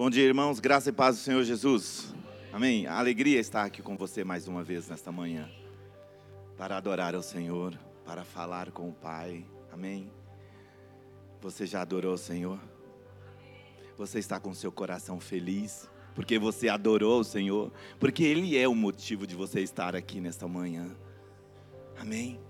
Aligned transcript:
Bom 0.00 0.08
dia, 0.08 0.24
irmãos. 0.24 0.60
Graça 0.60 0.88
e 0.88 0.92
paz 0.92 1.18
do 1.18 1.22
Senhor 1.22 1.44
Jesus. 1.44 2.14
Amém. 2.50 2.86
A 2.86 2.98
alegria 2.98 3.38
estar 3.38 3.64
aqui 3.64 3.82
com 3.82 3.98
você 3.98 4.24
mais 4.24 4.48
uma 4.48 4.64
vez 4.64 4.88
nesta 4.88 5.12
manhã. 5.12 5.46
Para 6.56 6.78
adorar 6.78 7.14
ao 7.14 7.22
Senhor, 7.22 7.78
para 8.02 8.24
falar 8.24 8.70
com 8.70 8.88
o 8.88 8.94
Pai. 8.94 9.44
Amém. 9.70 10.10
Você 11.42 11.66
já 11.66 11.82
adorou 11.82 12.14
o 12.14 12.16
Senhor? 12.16 12.58
Você 13.98 14.18
está 14.18 14.40
com 14.40 14.54
seu 14.54 14.72
coração 14.72 15.20
feliz? 15.20 15.86
Porque 16.14 16.38
você 16.38 16.70
adorou 16.70 17.20
o 17.20 17.24
Senhor? 17.24 17.70
Porque 17.98 18.24
Ele 18.24 18.56
é 18.56 18.66
o 18.66 18.74
motivo 18.74 19.26
de 19.26 19.36
você 19.36 19.60
estar 19.60 19.94
aqui 19.94 20.18
nesta 20.18 20.48
manhã. 20.48 20.96
Amém. 21.98 22.40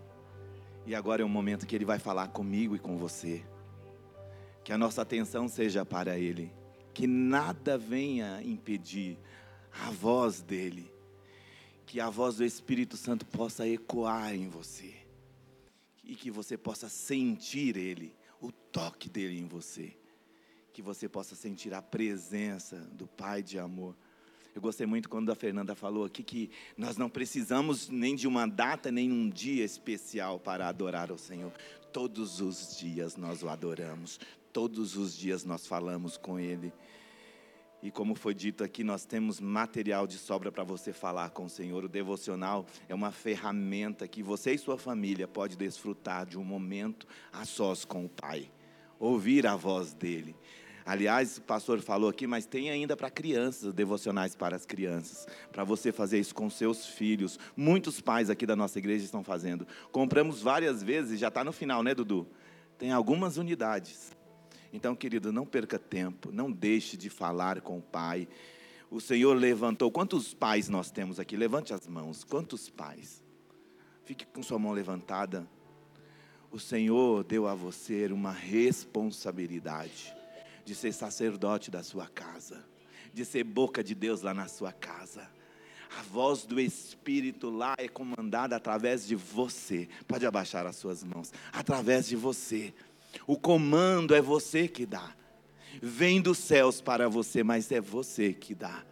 E 0.87 0.95
agora 0.95 1.23
é 1.23 1.25
o 1.25 1.29
momento 1.29 1.67
que 1.67 1.75
Ele 1.75 1.85
vai 1.85 1.99
falar 1.99 2.29
comigo 2.29 2.77
e 2.77 2.79
com 2.79 2.97
você. 2.97 3.43
Que 4.63 4.73
a 4.73 4.79
nossa 4.79 5.03
atenção 5.03 5.49
seja 5.49 5.85
para 5.85 6.17
Ele 6.17 6.60
que 6.93 7.07
nada 7.07 7.79
venha 7.79 8.43
impedir 8.43 9.19
a 9.73 9.91
voz 9.91 10.43
dele, 10.43 10.91
que 11.87 12.01
a 12.01 12.11
voz 12.11 12.37
do 12.37 12.45
Espírito 12.45 12.97
Santo 12.97 13.25
possa 13.27 13.67
ecoar 13.67 14.35
em 14.35 14.49
você 14.49 14.95
e 16.05 16.15
que 16.15 16.31
você 16.31 16.57
possa 16.57 16.89
sentir 16.89 17.77
ele, 17.77 18.15
o 18.41 18.51
toque 18.51 19.09
dele 19.09 19.39
em 19.39 19.47
você, 19.47 19.97
que 20.73 20.83
você 20.83 21.09
possa 21.09 21.37
sentir 21.37 21.73
a 21.73 21.81
presença 21.81 22.77
do 22.93 23.07
Pai 23.07 23.43
de 23.43 23.59
amor. 23.59 23.97
Eu 24.53 24.61
gostei 24.61 24.87
muito 24.87 25.09
quando 25.09 25.31
a 25.31 25.37
Fernanda 25.37 25.77
falou 25.77 26.05
aqui 26.05 26.25
que 26.25 26.51
nós 26.77 26.97
não 26.97 27.09
precisamos 27.09 27.89
nem 27.89 28.17
de 28.17 28.27
uma 28.27 28.47
data, 28.47 28.91
nem 28.91 29.13
um 29.13 29.29
dia 29.31 29.65
especial 29.65 30.41
para 30.41 30.67
adorar 30.67 31.13
o 31.13 31.19
Senhor. 31.19 31.53
Todos 31.93 32.41
os 32.41 32.77
dias 32.77 33.17
nós 33.17 33.43
o 33.45 33.49
adoramos, 33.49 34.19
Todos 34.53 34.97
os 34.97 35.17
dias 35.17 35.45
nós 35.45 35.67
falamos 35.67 36.17
com 36.17 36.39
Ele. 36.39 36.73
E 37.83 37.91
como 37.91 38.15
foi 38.15 38.35
dito 38.35 38.63
aqui, 38.63 38.85
nós 38.85 39.07
temos 39.07 39.41
material 39.41 40.07
de 40.07 40.19
sobra 40.19 40.53
para 40.53 40.63
você 40.63 40.93
falar 40.93 41.31
com 41.31 41.47
o 41.47 41.51
Senhor. 41.51 41.85
O 41.85 41.89
devocional 41.89 42.67
é 42.89 42.95
uma 42.95 43.11
ferramenta 43.11 44.07
que 44.07 44.23
você 44.23 44.53
e 44.53 44.59
sua 44.59 44.77
família 44.77 45.27
pode 45.27 45.57
desfrutar 45.57 46.27
de 46.27 46.39
um 46.39 46.45
momento 46.45 47.07
a 47.33 47.47
sós 47.47 47.85
com 47.85 48.05
o 48.05 48.09
Pai. 48.09 48.51
Ouvir 48.99 49.47
a 49.47 49.57
voz 49.57 49.95
dele. 49.95 50.37
Aliás, 50.85 51.39
o 51.39 51.43
pastor 51.43 51.81
falou 51.81 52.11
aqui, 52.11 52.27
mas 52.27 52.45
tem 52.45 52.69
ainda 52.69 52.97
para 52.97 53.09
crianças, 53.09 53.73
devocionais 53.73 54.35
para 54.35 54.57
as 54.57 54.67
crianças, 54.67 55.27
para 55.53 55.65
você 55.65 55.93
fazer 55.93 56.19
isso 56.19 56.35
com 56.35 56.51
seus 56.51 56.87
filhos. 56.87 57.39
Muitos 57.57 58.01
pais 58.01 58.29
aqui 58.29 58.45
da 58.45 58.57
nossa 58.57 58.79
igreja 58.79 59.05
estão 59.05 59.23
fazendo. 59.23 59.67
Compramos 59.93 60.43
várias 60.43 60.83
vezes, 60.83 61.19
já 61.19 61.29
está 61.29 61.45
no 61.45 61.53
final, 61.53 61.83
né, 61.83 61.95
Dudu? 61.95 62.27
Tem 62.77 62.93
algumas 62.93 63.37
unidades. 63.37 64.11
Então, 64.73 64.95
querido, 64.95 65.33
não 65.33 65.45
perca 65.45 65.79
tempo, 65.79 66.31
não 66.33 66.51
deixe 66.51 66.97
de 66.97 67.11
falar 67.11 67.61
com 67.61 67.79
o 67.79 67.83
Pai. 67.83 68.29
O 68.91 69.01
Senhor 69.01 69.35
levantou. 69.37 69.91
Quantos 69.91 70.35
pais 70.35 70.69
nós 70.69 70.91
temos 70.91 71.21
aqui? 71.21 71.37
Levante 71.37 71.73
as 71.73 71.87
mãos. 71.87 72.25
Quantos 72.25 72.69
pais? 72.69 73.23
Fique 74.05 74.27
com 74.27 74.43
sua 74.43 74.59
mão 74.59 74.73
levantada. 74.73 75.49
O 76.51 76.59
Senhor 76.59 77.23
deu 77.23 77.47
a 77.47 77.55
você 77.55 78.07
uma 78.07 78.33
responsabilidade 78.33 80.15
de 80.65 80.75
ser 80.75 80.93
sacerdote 80.93 81.71
da 81.71 81.83
sua 81.83 82.09
casa, 82.09 82.65
de 83.15 83.25
ser 83.25 83.45
boca 83.45 83.85
de 83.85 83.95
Deus 83.95 84.23
lá 84.23 84.35
na 84.35 84.49
sua 84.49 84.73
casa. 84.73 85.29
A 85.99 86.03
voz 86.03 86.45
do 86.45 86.61
Espírito 86.61 87.51
lá 87.51 87.75
é 87.79 87.89
comandada 87.89 88.55
através 88.55 89.07
de 89.07 89.15
você. 89.17 89.89
Pode 90.07 90.25
abaixar 90.25 90.67
as 90.67 90.77
suas 90.77 91.03
mãos. 91.03 91.33
Através 91.53 92.07
de 92.07 92.15
você. 92.15 92.73
O 93.27 93.37
comando 93.37 94.15
é 94.15 94.21
você 94.21 94.69
que 94.69 94.87
dá. 94.87 95.15
Vem 95.83 96.21
dos 96.21 96.39
céus 96.39 96.81
para 96.81 97.09
você, 97.09 97.43
mas 97.43 97.71
é 97.71 97.81
você 97.81 98.33
que 98.33 98.55
dá. 98.55 98.85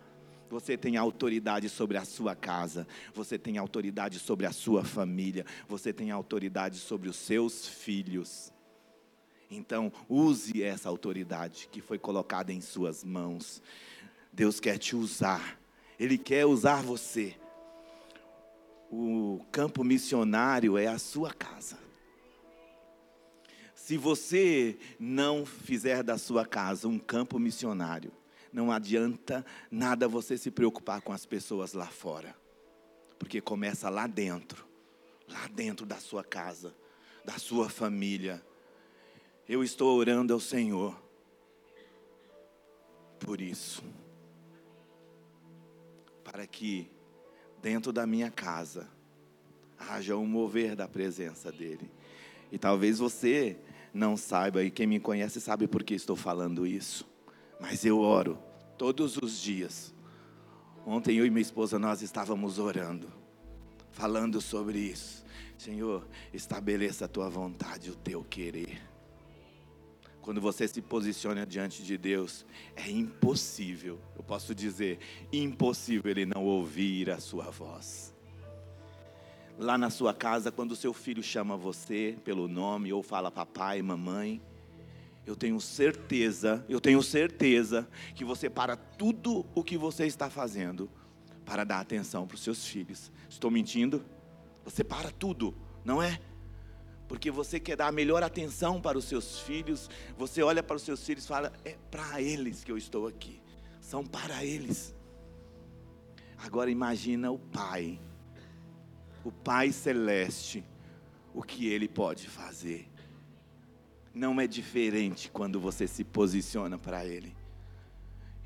Você 0.51 0.77
tem 0.77 0.97
autoridade 0.97 1.69
sobre 1.69 1.99
a 1.99 2.05
sua 2.05 2.35
casa, 2.35 2.87
você 3.13 3.39
tem 3.39 3.59
autoridade 3.59 4.19
sobre 4.19 4.47
a 4.47 4.53
sua 4.53 4.83
família, 4.83 5.45
você 5.69 5.93
tem 5.93 6.11
autoridade 6.11 6.79
sobre 6.79 7.09
os 7.09 7.17
seus 7.17 7.69
filhos. 7.69 8.51
Então, 9.51 9.93
use 10.09 10.63
essa 10.63 10.89
autoridade 10.89 11.69
que 11.71 11.81
foi 11.81 11.99
colocada 11.99 12.53
em 12.53 12.61
suas 12.61 13.05
mãos. 13.05 13.63
Deus 14.33 14.59
quer 14.61 14.79
te 14.79 14.97
usar, 14.97 15.59
Ele 15.99 16.17
quer 16.17 16.47
usar 16.47 16.83
você. 16.83 17.35
O 18.91 19.45
campo 19.53 19.85
missionário 19.85 20.79
é 20.79 20.87
a 20.87 20.99
sua 20.99 21.33
casa. 21.33 21.88
Se 23.89 23.97
você 23.97 24.77
não 25.01 25.47
fizer 25.47 26.03
da 26.03 26.19
sua 26.19 26.45
casa 26.45 26.87
um 26.87 26.99
campo 26.99 27.39
missionário, 27.39 28.13
não 28.53 28.71
adianta 28.71 29.43
nada 29.71 30.07
você 30.07 30.37
se 30.37 30.51
preocupar 30.51 31.01
com 31.01 31.11
as 31.11 31.25
pessoas 31.25 31.73
lá 31.73 31.87
fora, 31.87 32.37
porque 33.19 33.41
começa 33.41 33.89
lá 33.89 34.07
dentro, 34.07 34.67
lá 35.27 35.47
dentro 35.47 35.87
da 35.87 35.97
sua 35.97 36.23
casa, 36.23 36.77
da 37.25 37.39
sua 37.39 37.71
família. 37.71 38.45
Eu 39.49 39.65
estou 39.65 39.97
orando 39.97 40.35
ao 40.35 40.41
Senhor 40.41 40.95
por 43.19 43.41
isso, 43.41 43.83
para 46.23 46.47
que 46.47 46.91
dentro 47.63 47.91
da 47.91 48.07
minha 48.07 48.31
casa 48.31 48.87
haja 49.79 50.15
um 50.15 50.27
mover 50.27 50.77
da 50.77 50.87
presença 50.87 51.51
dEle. 51.51 51.91
E 52.53 52.59
talvez 52.59 52.99
você 52.99 53.59
não 53.99 54.17
saiba, 54.17 54.63
e 54.63 54.71
quem 54.71 54.87
me 54.87 55.01
conhece 55.01 55.41
sabe 55.41 55.67
por 55.67 55.83
que 55.83 55.95
estou 55.95 56.17
falando 56.17 56.67
isso. 56.67 57.07
Mas 57.61 57.85
eu 57.85 57.99
oro 57.99 58.39
todos 58.79 59.17
os 59.17 59.41
dias. 59.41 59.95
Ontem 60.87 61.17
eu 61.17 61.27
e 61.27 61.31
minha 61.31 61.43
esposa 61.43 61.79
nós 61.79 62.01
estávamos 62.01 62.59
orando, 62.59 63.13
falando 63.91 64.41
sobre 64.41 64.79
isso. 64.79 65.25
Senhor, 65.59 66.07
estabeleça 66.33 67.05
a 67.05 67.09
tua 67.09 67.29
vontade, 67.29 67.91
o 67.91 67.97
teu 67.97 68.23
querer. 68.23 68.81
Quando 70.23 70.41
você 70.41 70.69
se 70.69 70.81
posiciona 70.81 71.45
diante 71.45 71.83
de 71.83 71.99
Deus, 71.99 72.47
é 72.77 72.89
impossível, 72.89 73.99
eu 74.17 74.23
posso 74.23 74.55
dizer, 74.55 74.99
impossível 75.33 76.11
ele 76.11 76.25
não 76.27 76.45
ouvir 76.45 77.11
a 77.11 77.19
sua 77.19 77.51
voz 77.51 78.17
lá 79.59 79.77
na 79.77 79.91
sua 79.91 80.15
casa, 80.15 80.53
quando 80.53 80.73
o 80.73 80.77
seu 80.77 80.95
filho 80.95 81.23
chama 81.23 81.57
você 81.57 82.17
pelo 82.25 82.47
nome 82.47 82.93
ou 82.93 83.03
fala 83.03 83.31
papai, 83.31 83.83
mamãe, 83.83 84.41
eu 85.27 85.35
tenho 85.35 85.61
certeza, 85.61 86.65
eu 86.69 86.81
tenho 86.81 87.03
certeza 87.03 87.87
que 88.15 88.25
você 88.25 88.49
para 88.49 88.77
tudo 88.77 89.45
o 89.55 89.63
que 89.63 89.77
você 89.77 90.07
está 90.07 90.31
fazendo 90.31 90.89
para 91.45 91.65
dar 91.65 91.81
atenção 91.81 92.27
para 92.27 92.37
os 92.37 92.43
seus 92.43 92.67
filhos. 92.67 93.11
Estou 93.29 93.51
mentindo? 93.51 94.05
Você 94.65 94.85
para 94.85 95.11
tudo, 95.11 95.55
não 95.85 96.03
é? 96.03 96.21
Porque 97.09 97.31
você 97.31 97.59
quer 97.59 97.77
dar 97.77 97.89
a 97.89 97.93
melhor 97.93 98.23
atenção 98.23 98.81
para 98.81 98.97
os 98.97 99.07
seus 99.07 99.41
filhos, 99.41 99.91
você 100.17 100.43
olha 100.43 100.63
para 100.63 100.77
os 100.77 100.83
seus 100.83 101.05
filhos 101.05 101.25
e 101.25 101.29
fala: 101.29 101.53
é 101.65 101.77
para 101.91 102.23
eles 102.23 102.63
que 102.63 102.71
eu 102.71 102.79
estou 102.79 103.07
aqui, 103.07 103.41
são 103.81 104.05
para 104.05 104.45
eles. 104.45 104.95
Agora 106.37 106.71
imagina 106.71 107.31
o 107.31 107.39
pai 107.39 107.99
o 109.29 109.33
Pai 109.33 109.73
Celeste, 109.73 110.65
o 111.35 111.43
que 111.43 111.69
Ele 111.69 111.87
pode 111.87 112.27
fazer. 112.27 112.91
Não 114.15 114.41
é 114.41 114.47
diferente 114.47 115.31
quando 115.31 115.61
você 115.61 115.87
se 115.87 116.03
posiciona 116.03 116.79
para 116.79 117.05
Ele. 117.05 117.37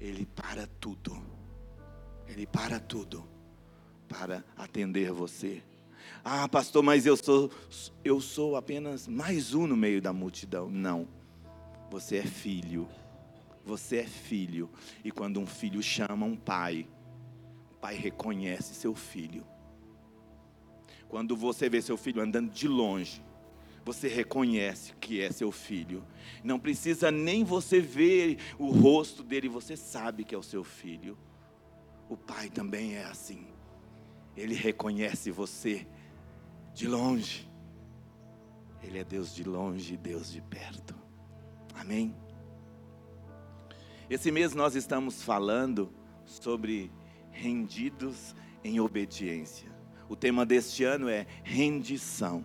Ele 0.00 0.26
para 0.26 0.66
tudo. 0.80 1.22
Ele 2.26 2.48
para 2.48 2.80
tudo 2.80 3.28
para 4.08 4.44
atender 4.56 5.12
você. 5.12 5.62
Ah, 6.24 6.48
pastor, 6.48 6.82
mas 6.82 7.06
eu 7.06 7.16
sou 7.16 7.48
eu 8.04 8.20
sou 8.20 8.56
apenas 8.56 9.06
mais 9.06 9.54
um 9.54 9.68
no 9.68 9.76
meio 9.76 10.02
da 10.02 10.12
multidão. 10.12 10.68
Não. 10.68 11.06
Você 11.92 12.16
é 12.16 12.26
filho. 12.26 12.88
Você 13.64 13.98
é 13.98 14.06
filho. 14.06 14.68
E 15.04 15.12
quando 15.12 15.38
um 15.38 15.46
filho 15.46 15.80
chama 15.80 16.26
um 16.26 16.34
pai, 16.34 16.88
o 17.70 17.74
pai 17.76 17.94
reconhece 17.94 18.74
seu 18.74 18.96
filho. 18.96 19.46
Quando 21.12 21.36
você 21.36 21.68
vê 21.68 21.82
seu 21.82 21.98
filho 21.98 22.22
andando 22.22 22.50
de 22.50 22.66
longe, 22.66 23.22
você 23.84 24.08
reconhece 24.08 24.94
que 24.98 25.20
é 25.20 25.30
seu 25.30 25.52
filho. 25.52 26.02
Não 26.42 26.58
precisa 26.58 27.10
nem 27.10 27.44
você 27.44 27.82
ver 27.82 28.38
o 28.58 28.70
rosto 28.70 29.22
dele, 29.22 29.46
você 29.46 29.76
sabe 29.76 30.24
que 30.24 30.34
é 30.34 30.38
o 30.38 30.42
seu 30.42 30.64
filho. 30.64 31.18
O 32.08 32.16
pai 32.16 32.48
também 32.48 32.94
é 32.94 33.04
assim. 33.04 33.46
Ele 34.34 34.54
reconhece 34.54 35.30
você 35.30 35.86
de 36.72 36.88
longe. 36.88 37.46
Ele 38.82 38.98
é 38.98 39.04
Deus 39.04 39.34
de 39.34 39.44
longe 39.44 39.92
e 39.92 39.98
Deus 39.98 40.32
de 40.32 40.40
perto. 40.40 40.94
Amém? 41.74 42.16
Esse 44.08 44.30
mês 44.30 44.54
nós 44.54 44.74
estamos 44.74 45.22
falando 45.22 45.92
sobre 46.24 46.90
rendidos 47.30 48.34
em 48.64 48.80
obediência. 48.80 49.71
O 50.12 50.14
tema 50.14 50.44
deste 50.44 50.84
ano 50.84 51.08
é 51.08 51.26
rendição. 51.42 52.44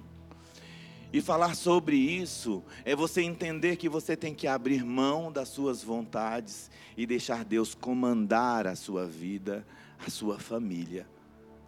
E 1.12 1.20
falar 1.20 1.54
sobre 1.54 1.98
isso 1.98 2.64
é 2.86 2.96
você 2.96 3.22
entender 3.22 3.76
que 3.76 3.90
você 3.90 4.16
tem 4.16 4.34
que 4.34 4.48
abrir 4.48 4.86
mão 4.86 5.30
das 5.30 5.50
suas 5.50 5.84
vontades 5.84 6.72
e 6.96 7.06
deixar 7.06 7.44
Deus 7.44 7.76
comandar 7.76 8.66
a 8.66 8.74
sua 8.74 9.06
vida, 9.06 9.68
a 10.00 10.10
sua 10.10 10.40
família, 10.40 11.10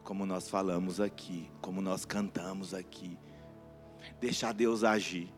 como 0.01 0.25
nós 0.25 0.47
falamos 0.47 1.01
aqui, 1.01 1.51
como 1.59 1.81
nós 1.81 2.05
cantamos 2.05 2.73
aqui. 2.73 3.17
Deixar 4.21 4.53
Deus 4.53 4.85
agir. 4.85 5.29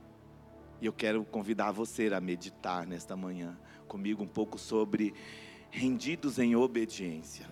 E 0.79 0.85
eu 0.85 0.93
quero 0.93 1.25
convidar 1.25 1.71
você 1.71 2.13
a 2.13 2.21
meditar 2.21 2.85
nesta 2.85 3.15
manhã 3.15 3.57
comigo 3.87 4.21
um 4.21 4.27
pouco 4.27 4.59
sobre 4.59 5.11
rendidos 5.71 6.37
em 6.37 6.55
obediência. 6.55 7.47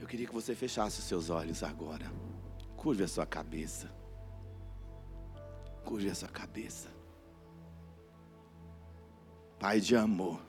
Eu 0.00 0.06
queria 0.06 0.26
que 0.26 0.32
você 0.32 0.54
fechasse 0.54 0.98
os 0.98 1.04
seus 1.04 1.28
olhos 1.28 1.62
agora. 1.62 2.10
Curve 2.74 3.04
a 3.04 3.08
sua 3.08 3.26
cabeça. 3.26 3.92
Curve 5.84 6.08
a 6.08 6.14
sua 6.14 6.28
cabeça. 6.28 6.88
Pai 9.58 9.78
de 9.78 9.94
amor. 9.94 10.40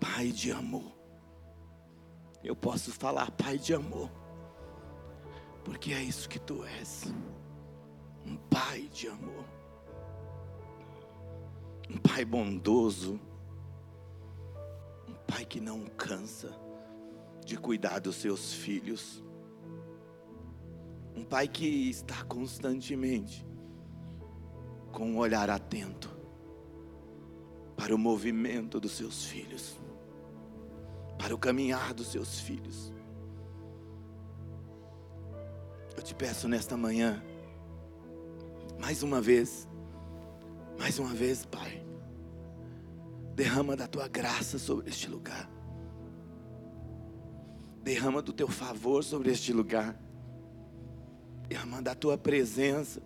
Pai 0.00 0.32
de 0.32 0.50
amor. 0.50 0.90
Eu 2.42 2.56
posso 2.56 2.90
falar 2.92 3.30
Pai 3.32 3.58
de 3.58 3.74
amor. 3.74 4.10
Porque 5.62 5.92
é 5.92 6.02
isso 6.02 6.30
que 6.30 6.38
tu 6.38 6.64
és. 6.64 7.12
Um 8.24 8.36
Pai 8.36 8.88
de 8.88 9.08
amor. 9.08 9.44
Um 11.90 11.98
Pai 11.98 12.24
bondoso. 12.24 13.20
Um 15.06 15.14
Pai 15.26 15.44
que 15.44 15.60
não 15.60 15.84
cansa 15.88 16.67
de 17.48 17.56
cuidar 17.56 17.98
dos 17.98 18.16
seus 18.16 18.52
filhos 18.52 19.24
um 21.16 21.24
pai 21.24 21.48
que 21.48 21.88
está 21.88 22.22
constantemente 22.24 23.44
com 24.92 25.12
um 25.12 25.16
olhar 25.16 25.48
atento 25.48 26.14
para 27.74 27.94
o 27.94 27.98
movimento 27.98 28.78
dos 28.78 28.92
seus 28.92 29.24
filhos, 29.24 29.80
para 31.18 31.34
o 31.34 31.38
caminhar 31.38 31.94
dos 31.94 32.08
seus 32.08 32.38
filhos. 32.38 32.92
Eu 35.96 36.02
te 36.02 36.14
peço 36.14 36.48
nesta 36.48 36.76
manhã, 36.76 37.22
mais 38.78 39.02
uma 39.02 39.22
vez, 39.22 39.66
mais 40.78 40.98
uma 40.98 41.14
vez, 41.14 41.46
Pai, 41.46 41.82
derrama 43.34 43.74
da 43.74 43.86
tua 43.86 44.06
graça 44.06 44.58
sobre 44.58 44.90
este 44.90 45.08
lugar, 45.08 45.48
derrama 47.88 48.20
do 48.20 48.34
teu 48.34 48.48
favor 48.48 49.02
sobre 49.02 49.30
este 49.30 49.50
lugar 49.50 49.98
derramando 51.48 51.88
a 51.88 51.94
tua 51.94 52.18
presença. 52.18 53.00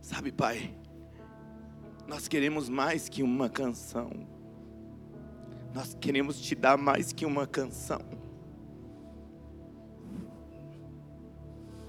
Sabe, 0.00 0.30
Pai, 0.30 0.72
nós 2.06 2.28
queremos 2.28 2.68
mais 2.68 3.08
que 3.08 3.20
uma 3.20 3.50
canção. 3.50 4.08
Nós 5.74 5.96
queremos 6.00 6.40
te 6.40 6.54
dar 6.54 6.78
mais 6.78 7.12
que 7.12 7.26
uma 7.26 7.44
canção. 7.44 8.00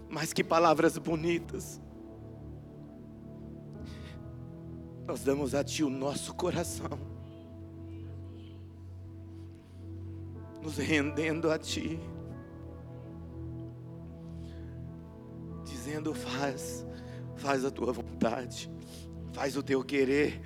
Mais 0.09 0.33
que 0.33 0.43
palavras 0.43 0.97
bonitas. 0.97 1.79
Nós 5.05 5.23
damos 5.23 5.53
a 5.53 5.63
Ti 5.63 5.83
o 5.83 5.89
nosso 5.91 6.33
coração. 6.33 7.08
Nos 10.61 10.77
rendendo 10.77 11.49
a 11.51 11.57
Ti. 11.57 11.99
dizendo: 15.89 16.13
faz, 16.13 16.85
faz 17.37 17.65
a 17.65 17.71
tua 17.71 17.91
vontade, 17.91 18.71
faz 19.33 19.57
o 19.57 19.63
teu 19.63 19.83
querer, 19.83 20.39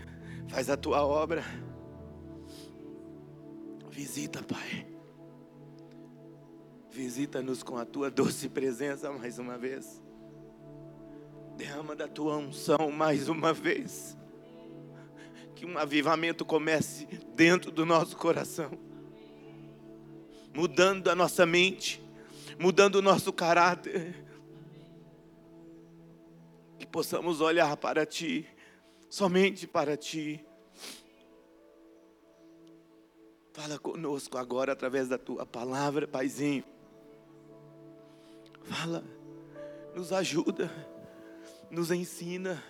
faz 0.48 0.70
a 0.70 0.78
tua 0.78 1.06
obra. 1.06 1.44
Visita, 3.90 4.42
Pai. 4.42 4.88
Visita-nos 6.90 7.62
com 7.62 7.78
a 7.78 7.86
tua 7.86 8.10
doce 8.10 8.48
presença 8.48 9.12
mais 9.12 9.38
uma 9.38 9.58
vez. 9.58 10.02
Derrama 11.58 11.96
da 11.96 12.08
tua 12.08 12.38
unção 12.38 12.92
mais 12.92 13.28
uma 13.28 13.54
vez. 13.54 14.18
Que 15.56 15.66
um 15.66 15.78
avivamento 15.78 16.44
comece 16.44 17.06
dentro 17.36 17.72
do 17.72 17.86
nosso 17.86 18.18
coração, 18.18 18.72
mudando 20.54 21.10
a 21.10 21.16
nossa 21.16 21.46
mente, 21.46 22.02
mudando 22.60 22.96
o 22.96 23.02
nosso 23.02 23.34
caráter 23.34 24.24
possamos 26.94 27.42
olhar 27.42 27.76
para 27.76 28.06
Ti, 28.06 28.48
somente 29.10 29.66
para 29.66 29.98
Ti. 29.98 30.46
Fala 33.52 33.80
conosco 33.80 34.38
agora 34.38 34.74
através 34.74 35.10
da 35.10 35.18
Tua 35.18 35.44
palavra, 35.44 36.08
Paizinho. 36.08 36.64
Fala, 38.62 39.04
nos 39.96 40.14
ajuda, 40.14 40.72
nos 41.72 41.90
ensina. 41.90 42.64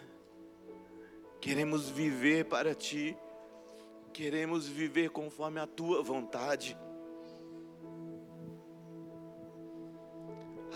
Queremos 1.42 1.90
viver 1.90 2.46
para 2.46 2.74
Ti, 2.74 3.18
queremos 4.14 4.70
viver 4.70 5.10
conforme 5.10 5.60
a 5.60 5.68
Tua 5.68 6.02
vontade. 6.02 6.78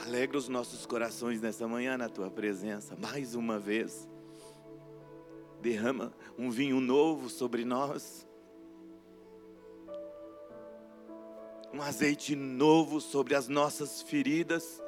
Alegra 0.06 0.38
os 0.38 0.48
nossos 0.48 0.86
corações 0.86 1.42
nessa 1.42 1.68
manhã 1.68 1.98
na 1.98 2.08
tua 2.08 2.30
presença, 2.30 2.96
mais 2.96 3.36
uma 3.36 3.60
vez. 3.60 4.08
Derrama 5.62 6.14
um 6.38 6.50
vinho 6.50 6.80
novo 6.80 7.30
sobre 7.30 7.66
nós. 7.66 8.28
Um 11.74 11.82
azeite 11.82 12.36
novo 12.36 13.02
sobre 13.02 13.36
as 13.36 13.48
nossas 13.48 14.02
feridas. 14.02 14.82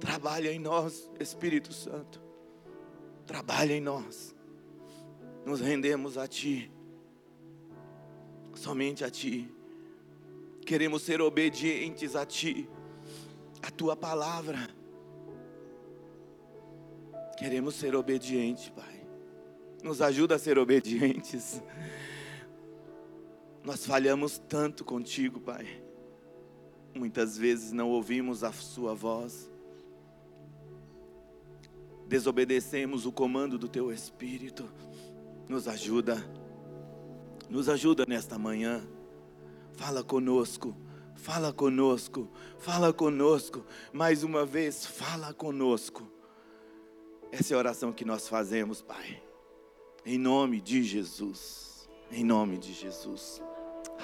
Trabalha 0.00 0.52
em 0.52 0.58
nós, 0.58 1.10
Espírito 1.20 1.72
Santo. 1.72 2.20
Trabalha 3.26 3.74
em 3.74 3.80
nós. 3.80 4.34
Nos 5.44 5.60
rendemos 5.60 6.18
a 6.18 6.26
Ti. 6.26 6.72
Somente 8.54 9.04
a 9.04 9.10
Ti. 9.10 9.48
Queremos 10.72 11.02
ser 11.02 11.20
obedientes 11.20 12.16
a 12.16 12.24
Ti, 12.24 12.66
a 13.60 13.70
Tua 13.70 13.94
palavra. 13.94 14.70
Queremos 17.36 17.74
ser 17.74 17.94
obedientes, 17.94 18.70
Pai. 18.70 19.06
Nos 19.84 20.00
ajuda 20.00 20.36
a 20.36 20.38
ser 20.38 20.58
obedientes. 20.58 21.62
Nós 23.62 23.84
falhamos 23.84 24.38
tanto 24.38 24.82
contigo, 24.82 25.40
Pai. 25.40 25.84
Muitas 26.94 27.36
vezes 27.36 27.70
não 27.70 27.90
ouvimos 27.90 28.42
a 28.42 28.50
Sua 28.50 28.94
voz. 28.94 29.52
Desobedecemos 32.08 33.04
o 33.04 33.12
comando 33.12 33.58
do 33.58 33.68
Teu 33.68 33.92
Espírito. 33.92 34.66
Nos 35.46 35.68
ajuda. 35.68 36.16
Nos 37.50 37.68
ajuda 37.68 38.06
nesta 38.08 38.38
manhã. 38.38 38.82
Fala 39.76 40.02
conosco, 40.04 40.76
fala 41.16 41.52
conosco, 41.52 42.30
fala 42.58 42.92
conosco. 42.92 43.64
Mais 43.92 44.22
uma 44.22 44.44
vez, 44.44 44.86
fala 44.86 45.32
conosco. 45.32 46.10
Essa 47.30 47.54
é 47.54 47.56
a 47.56 47.58
oração 47.58 47.92
que 47.92 48.04
nós 48.04 48.28
fazemos, 48.28 48.82
Pai. 48.82 49.22
Em 50.04 50.18
nome 50.18 50.60
de 50.60 50.82
Jesus. 50.82 51.88
Em 52.10 52.22
nome 52.24 52.58
de 52.58 52.72
Jesus. 52.72 53.40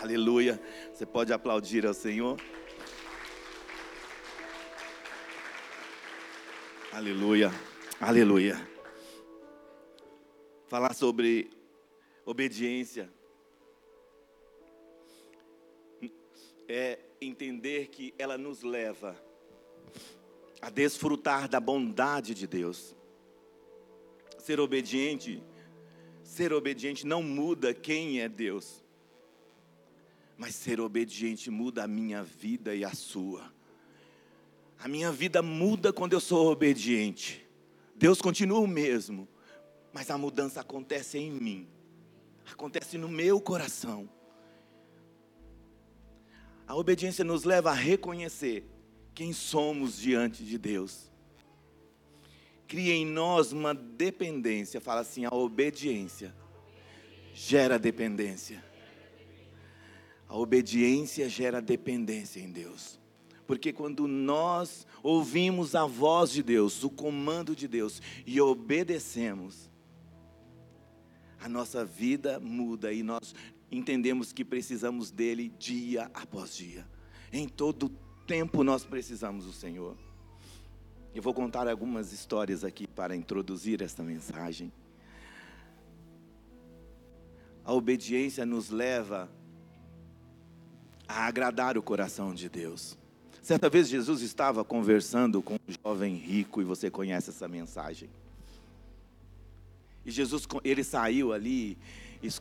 Aleluia. 0.00 0.60
Você 0.92 1.04
pode 1.04 1.32
aplaudir 1.32 1.86
ao 1.86 1.92
Senhor. 1.92 2.40
Aleluia. 6.90 7.52
Aleluia. 8.00 8.68
Falar 10.66 10.94
sobre 10.94 11.50
obediência 12.24 13.12
é 16.68 16.98
entender 17.20 17.88
que 17.88 18.14
ela 18.18 18.36
nos 18.36 18.62
leva 18.62 19.16
a 20.60 20.68
desfrutar 20.68 21.48
da 21.48 21.58
bondade 21.58 22.34
de 22.34 22.46
Deus. 22.46 22.94
Ser 24.38 24.60
obediente, 24.60 25.42
ser 26.22 26.52
obediente 26.52 27.06
não 27.06 27.22
muda 27.22 27.72
quem 27.72 28.20
é 28.20 28.28
Deus, 28.28 28.84
mas 30.36 30.54
ser 30.54 30.80
obediente 30.80 31.50
muda 31.50 31.84
a 31.84 31.88
minha 31.88 32.22
vida 32.22 32.74
e 32.74 32.84
a 32.84 32.92
sua. 32.92 33.52
A 34.78 34.86
minha 34.86 35.10
vida 35.10 35.42
muda 35.42 35.92
quando 35.92 36.12
eu 36.12 36.20
sou 36.20 36.52
obediente. 36.52 37.44
Deus 37.96 38.20
continua 38.20 38.60
o 38.60 38.68
mesmo, 38.68 39.26
mas 39.92 40.10
a 40.10 40.18
mudança 40.18 40.60
acontece 40.60 41.18
em 41.18 41.32
mim, 41.32 41.68
acontece 42.46 42.96
no 42.96 43.08
meu 43.08 43.40
coração. 43.40 44.08
A 46.68 46.76
obediência 46.76 47.24
nos 47.24 47.44
leva 47.44 47.70
a 47.70 47.74
reconhecer 47.74 48.68
quem 49.14 49.32
somos 49.32 49.98
diante 49.98 50.44
de 50.44 50.58
Deus. 50.58 51.10
Cria 52.66 52.92
em 52.92 53.06
nós 53.06 53.52
uma 53.52 53.74
dependência, 53.74 54.78
fala 54.78 55.00
assim: 55.00 55.24
a 55.24 55.34
obediência 55.34 56.36
gera 57.32 57.78
dependência. 57.78 58.62
A 60.28 60.36
obediência 60.36 61.26
gera 61.26 61.62
dependência 61.62 62.38
em 62.38 62.50
Deus. 62.50 63.00
Porque 63.46 63.72
quando 63.72 64.06
nós 64.06 64.86
ouvimos 65.02 65.74
a 65.74 65.86
voz 65.86 66.30
de 66.30 66.42
Deus, 66.42 66.84
o 66.84 66.90
comando 66.90 67.56
de 67.56 67.66
Deus 67.66 68.02
e 68.26 68.38
obedecemos, 68.42 69.70
a 71.40 71.48
nossa 71.48 71.82
vida 71.82 72.38
muda 72.38 72.92
e 72.92 73.02
nós 73.02 73.34
entendemos 73.70 74.32
que 74.32 74.44
precisamos 74.44 75.10
dele 75.10 75.52
dia 75.58 76.10
após 76.14 76.56
dia. 76.56 76.86
Em 77.32 77.48
todo 77.48 77.90
tempo 78.26 78.64
nós 78.64 78.84
precisamos 78.84 79.44
do 79.44 79.52
Senhor. 79.52 79.96
Eu 81.14 81.22
vou 81.22 81.34
contar 81.34 81.66
algumas 81.66 82.12
histórias 82.12 82.64
aqui 82.64 82.86
para 82.86 83.16
introduzir 83.16 83.82
esta 83.82 84.02
mensagem. 84.02 84.72
A 87.64 87.72
obediência 87.72 88.46
nos 88.46 88.70
leva 88.70 89.30
a 91.06 91.26
agradar 91.26 91.76
o 91.76 91.82
coração 91.82 92.34
de 92.34 92.48
Deus. 92.48 92.96
Certa 93.42 93.70
vez 93.70 93.88
Jesus 93.88 94.20
estava 94.20 94.62
conversando 94.62 95.40
com 95.42 95.54
um 95.54 95.74
jovem 95.82 96.14
rico 96.14 96.60
e 96.60 96.64
você 96.64 96.90
conhece 96.90 97.30
essa 97.30 97.48
mensagem. 97.48 98.10
E 100.04 100.10
Jesus, 100.10 100.46
ele 100.64 100.84
saiu 100.84 101.32
ali 101.32 101.78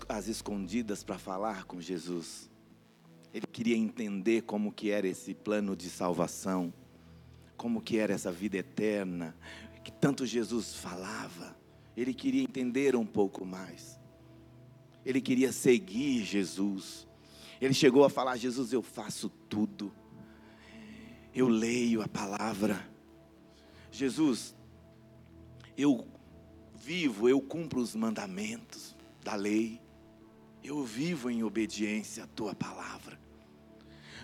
às 0.09 0.27
escondidas 0.27 1.03
para 1.03 1.17
falar 1.17 1.65
com 1.65 1.79
Jesus. 1.79 2.49
Ele 3.33 3.45
queria 3.45 3.75
entender 3.75 4.41
como 4.43 4.71
que 4.71 4.89
era 4.89 5.07
esse 5.07 5.33
plano 5.33 5.75
de 5.75 5.89
salvação, 5.89 6.73
como 7.55 7.81
que 7.81 7.97
era 7.97 8.13
essa 8.13 8.31
vida 8.31 8.57
eterna, 8.57 9.35
que 9.83 9.91
tanto 9.91 10.25
Jesus 10.25 10.75
falava. 10.75 11.55
Ele 11.95 12.13
queria 12.13 12.43
entender 12.43 12.95
um 12.95 13.05
pouco 13.05 13.45
mais. 13.45 13.99
Ele 15.05 15.21
queria 15.21 15.51
seguir 15.51 16.23
Jesus. 16.23 17.07
Ele 17.61 17.73
chegou 17.73 18.03
a 18.03 18.09
falar: 18.09 18.37
Jesus, 18.37 18.73
eu 18.73 18.81
faço 18.81 19.29
tudo 19.49 19.91
eu 21.37 21.47
leio 21.47 22.01
a 22.01 22.07
palavra. 22.07 22.89
Jesus, 23.91 24.55
eu 25.77 26.07
vivo, 26.73 27.29
eu 27.29 27.39
cumpro 27.39 27.79
os 27.79 27.95
mandamentos 27.95 28.96
da 29.27 29.35
lei. 29.35 29.81
Eu 30.63 30.85
vivo 30.85 31.29
em 31.29 31.43
obediência 31.43 32.23
à 32.23 32.27
tua 32.27 32.55
palavra. 32.55 33.19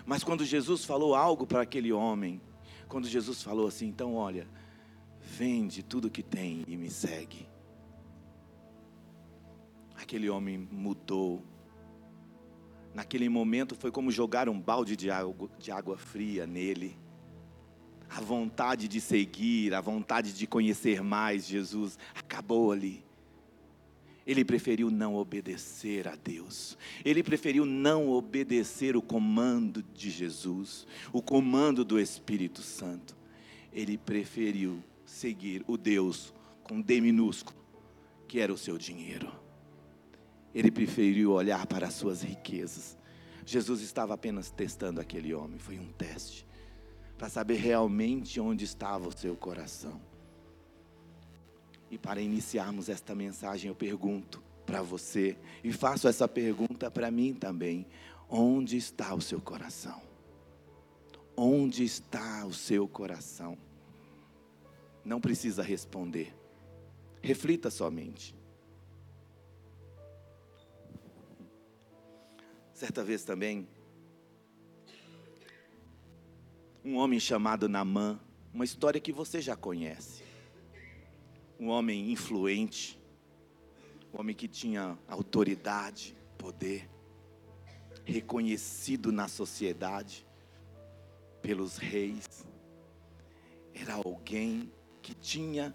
Mas 0.06 0.24
quando 0.24 0.46
Jesus 0.46 0.82
falou 0.82 1.14
algo 1.14 1.46
para 1.46 1.60
aquele 1.60 1.92
homem, 1.92 2.40
quando 2.88 3.06
Jesus 3.06 3.42
falou 3.42 3.66
assim, 3.66 3.86
então 3.86 4.14
olha, 4.14 4.48
vende 5.20 5.82
tudo 5.82 6.10
que 6.10 6.22
tem 6.22 6.64
e 6.66 6.74
me 6.74 6.90
segue. 6.90 7.46
Aquele 9.94 10.30
homem 10.30 10.56
mudou. 10.56 11.44
Naquele 12.94 13.28
momento 13.28 13.74
foi 13.74 13.90
como 13.90 14.10
jogar 14.10 14.48
um 14.48 14.58
balde 14.58 14.96
de 14.96 15.10
água, 15.10 15.50
de 15.58 15.70
água 15.70 15.98
fria 15.98 16.46
nele 16.46 16.98
a 18.08 18.20
vontade 18.20 18.86
de 18.86 19.00
seguir, 19.00 19.74
a 19.74 19.80
vontade 19.80 20.32
de 20.32 20.46
conhecer 20.46 21.02
mais 21.02 21.46
Jesus, 21.46 21.98
acabou 22.14 22.70
ali. 22.70 23.04
Ele 24.26 24.44
preferiu 24.44 24.90
não 24.90 25.16
obedecer 25.16 26.08
a 26.08 26.16
Deus. 26.16 26.78
Ele 27.04 27.22
preferiu 27.22 27.66
não 27.66 28.08
obedecer 28.08 28.96
o 28.96 29.02
comando 29.02 29.82
de 29.82 30.10
Jesus, 30.10 30.86
o 31.12 31.20
comando 31.20 31.84
do 31.84 32.00
Espírito 32.00 32.62
Santo. 32.62 33.16
Ele 33.72 33.98
preferiu 33.98 34.82
seguir 35.04 35.62
o 35.66 35.76
Deus 35.76 36.32
com 36.62 36.80
D 36.80 37.00
minúsculo, 37.00 37.56
que 38.26 38.40
era 38.40 38.52
o 38.52 38.58
seu 38.58 38.78
dinheiro. 38.78 39.30
Ele 40.54 40.70
preferiu 40.70 41.32
olhar 41.32 41.66
para 41.66 41.88
as 41.88 41.94
suas 41.94 42.22
riquezas. 42.22 42.96
Jesus 43.44 43.82
estava 43.82 44.14
apenas 44.14 44.50
testando 44.50 45.00
aquele 45.00 45.34
homem, 45.34 45.58
foi 45.58 45.78
um 45.78 45.92
teste 45.92 46.46
para 47.18 47.28
saber 47.28 47.56
realmente 47.56 48.40
onde 48.40 48.64
estava 48.64 49.08
o 49.08 49.16
seu 49.16 49.36
coração. 49.36 50.00
E 51.94 51.98
para 51.98 52.20
iniciarmos 52.20 52.88
esta 52.88 53.14
mensagem, 53.14 53.68
eu 53.68 53.74
pergunto 53.74 54.42
para 54.66 54.82
você, 54.82 55.38
e 55.62 55.72
faço 55.72 56.08
essa 56.08 56.26
pergunta 56.26 56.90
para 56.90 57.08
mim 57.08 57.32
também: 57.32 57.86
onde 58.28 58.76
está 58.76 59.14
o 59.14 59.20
seu 59.20 59.40
coração? 59.40 60.02
Onde 61.36 61.84
está 61.84 62.44
o 62.46 62.52
seu 62.52 62.88
coração? 62.88 63.56
Não 65.04 65.20
precisa 65.20 65.62
responder, 65.62 66.34
reflita 67.22 67.70
somente. 67.70 68.34
Certa 72.72 73.04
vez 73.04 73.22
também, 73.22 73.68
um 76.84 76.96
homem 76.96 77.20
chamado 77.20 77.68
Namã, 77.68 78.18
uma 78.52 78.64
história 78.64 79.00
que 79.00 79.12
você 79.12 79.40
já 79.40 79.54
conhece. 79.54 80.23
Um 81.64 81.70
homem 81.70 82.12
influente, 82.12 83.00
um 84.12 84.20
homem 84.20 84.36
que 84.36 84.46
tinha 84.46 84.98
autoridade, 85.08 86.14
poder, 86.36 86.90
reconhecido 88.04 89.10
na 89.10 89.28
sociedade 89.28 90.26
pelos 91.40 91.78
reis. 91.78 92.46
Era 93.72 93.94
alguém 93.94 94.70
que 95.00 95.14
tinha 95.14 95.74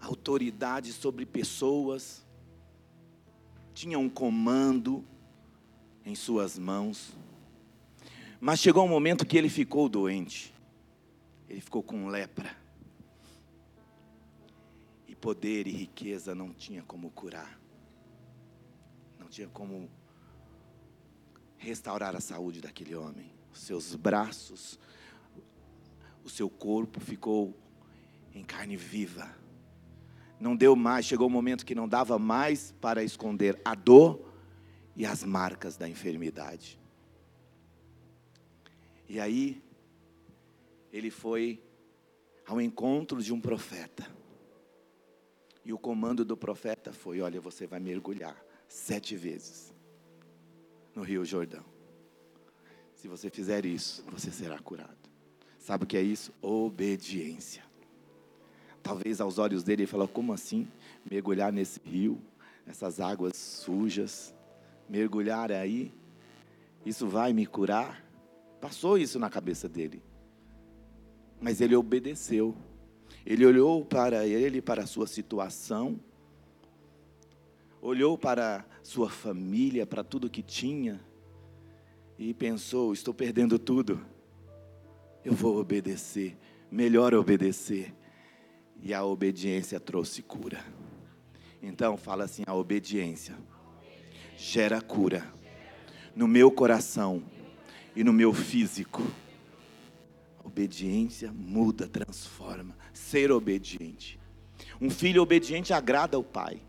autoridade 0.00 0.92
sobre 0.92 1.24
pessoas, 1.24 2.26
tinha 3.72 3.96
um 3.96 4.08
comando 4.08 5.04
em 6.04 6.16
suas 6.16 6.58
mãos. 6.58 7.16
Mas 8.40 8.58
chegou 8.58 8.84
um 8.84 8.88
momento 8.88 9.24
que 9.24 9.38
ele 9.38 9.48
ficou 9.48 9.88
doente. 9.88 10.52
Ele 11.48 11.60
ficou 11.60 11.80
com 11.80 12.08
lepra. 12.08 12.59
Poder 15.20 15.66
e 15.66 15.70
riqueza 15.70 16.34
não 16.34 16.52
tinha 16.52 16.82
como 16.82 17.10
curar. 17.10 17.60
Não 19.18 19.28
tinha 19.28 19.48
como 19.48 19.90
restaurar 21.58 22.16
a 22.16 22.20
saúde 22.20 22.60
daquele 22.60 22.94
homem. 22.94 23.30
Os 23.52 23.60
seus 23.60 23.94
braços, 23.94 24.78
o 26.24 26.30
seu 26.30 26.48
corpo 26.48 27.00
ficou 27.00 27.54
em 28.34 28.42
carne 28.42 28.76
viva. 28.76 29.30
Não 30.38 30.56
deu 30.56 30.74
mais, 30.74 31.04
chegou 31.04 31.26
um 31.26 31.30
momento 31.30 31.66
que 31.66 31.74
não 31.74 31.86
dava 31.86 32.18
mais 32.18 32.72
para 32.80 33.04
esconder 33.04 33.60
a 33.62 33.74
dor 33.74 34.32
e 34.96 35.04
as 35.04 35.22
marcas 35.22 35.76
da 35.76 35.88
enfermidade. 35.88 36.80
E 39.06 39.20
aí, 39.20 39.62
ele 40.92 41.10
foi 41.10 41.62
ao 42.46 42.60
encontro 42.60 43.22
de 43.22 43.32
um 43.32 43.40
profeta. 43.40 44.19
E 45.70 45.72
o 45.72 45.78
comando 45.78 46.24
do 46.24 46.36
profeta 46.36 46.92
foi: 46.92 47.20
Olha, 47.20 47.40
você 47.40 47.64
vai 47.64 47.78
mergulhar 47.78 48.36
sete 48.66 49.14
vezes 49.14 49.72
no 50.96 51.02
Rio 51.04 51.24
Jordão. 51.24 51.64
Se 52.96 53.06
você 53.06 53.30
fizer 53.30 53.64
isso, 53.64 54.02
você 54.10 54.32
será 54.32 54.58
curado. 54.58 54.98
Sabe 55.60 55.84
o 55.84 55.86
que 55.86 55.96
é 55.96 56.02
isso? 56.02 56.32
Obediência. 56.42 57.62
Talvez 58.82 59.20
aos 59.20 59.38
olhos 59.38 59.62
dele 59.62 59.82
ele 59.82 59.86
falou: 59.86 60.08
Como 60.08 60.32
assim? 60.32 60.66
Mergulhar 61.08 61.52
nesse 61.52 61.78
rio, 61.84 62.20
essas 62.66 62.98
águas 62.98 63.36
sujas, 63.36 64.34
mergulhar 64.88 65.52
aí, 65.52 65.94
isso 66.84 67.06
vai 67.06 67.32
me 67.32 67.46
curar? 67.46 68.04
Passou 68.60 68.98
isso 68.98 69.20
na 69.20 69.30
cabeça 69.30 69.68
dele. 69.68 70.02
Mas 71.40 71.60
ele 71.60 71.76
obedeceu. 71.76 72.56
Ele 73.24 73.44
olhou 73.44 73.84
para 73.84 74.26
ele, 74.26 74.62
para 74.62 74.82
a 74.84 74.86
sua 74.86 75.06
situação, 75.06 76.00
olhou 77.80 78.16
para 78.16 78.64
sua 78.82 79.08
família, 79.08 79.86
para 79.86 80.02
tudo 80.02 80.30
que 80.30 80.42
tinha, 80.42 81.00
e 82.18 82.34
pensou: 82.34 82.92
estou 82.92 83.14
perdendo 83.14 83.58
tudo. 83.58 84.00
Eu 85.24 85.34
vou 85.34 85.58
obedecer, 85.58 86.36
melhor 86.70 87.14
obedecer. 87.14 87.94
E 88.82 88.94
a 88.94 89.04
obediência 89.04 89.78
trouxe 89.78 90.22
cura. 90.22 90.64
Então, 91.62 91.96
fala 91.96 92.24
assim: 92.24 92.42
a 92.46 92.54
obediência 92.54 93.36
gera 94.36 94.80
cura 94.80 95.30
no 96.16 96.26
meu 96.26 96.50
coração 96.50 97.22
e 97.94 98.02
no 98.02 98.12
meu 98.12 98.32
físico. 98.32 99.02
Obediência 100.50 101.32
muda, 101.32 101.86
transforma. 101.86 102.76
Ser 102.92 103.30
obediente. 103.30 104.18
Um 104.80 104.90
filho 104.90 105.22
obediente 105.22 105.72
agrada 105.72 106.16
ao 106.16 106.24
pai. 106.24 106.60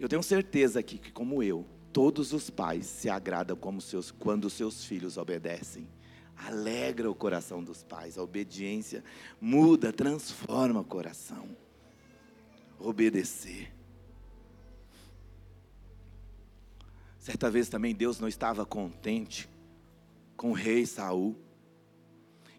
Eu 0.00 0.08
tenho 0.08 0.22
certeza 0.22 0.80
aqui 0.80 0.98
que, 0.98 1.12
como 1.12 1.42
eu, 1.42 1.66
todos 1.92 2.32
os 2.32 2.48
pais 2.48 2.86
se 2.86 3.10
agradam 3.10 3.58
seus, 3.80 4.10
quando 4.10 4.48
seus 4.48 4.84
filhos 4.84 5.16
obedecem 5.16 5.86
alegra 6.36 7.10
o 7.10 7.14
coração 7.14 7.62
dos 7.62 7.82
pais. 7.82 8.18
A 8.18 8.22
obediência 8.22 9.04
muda, 9.40 9.92
transforma 9.92 10.80
o 10.80 10.84
coração. 10.84 11.48
Obedecer. 12.78 13.72
Certa 17.18 17.50
vez 17.50 17.68
também 17.68 17.94
Deus 17.94 18.20
não 18.20 18.28
estava 18.28 18.66
contente 18.66 19.48
com 20.36 20.50
o 20.50 20.54
rei 20.54 20.84
Saul. 20.84 21.36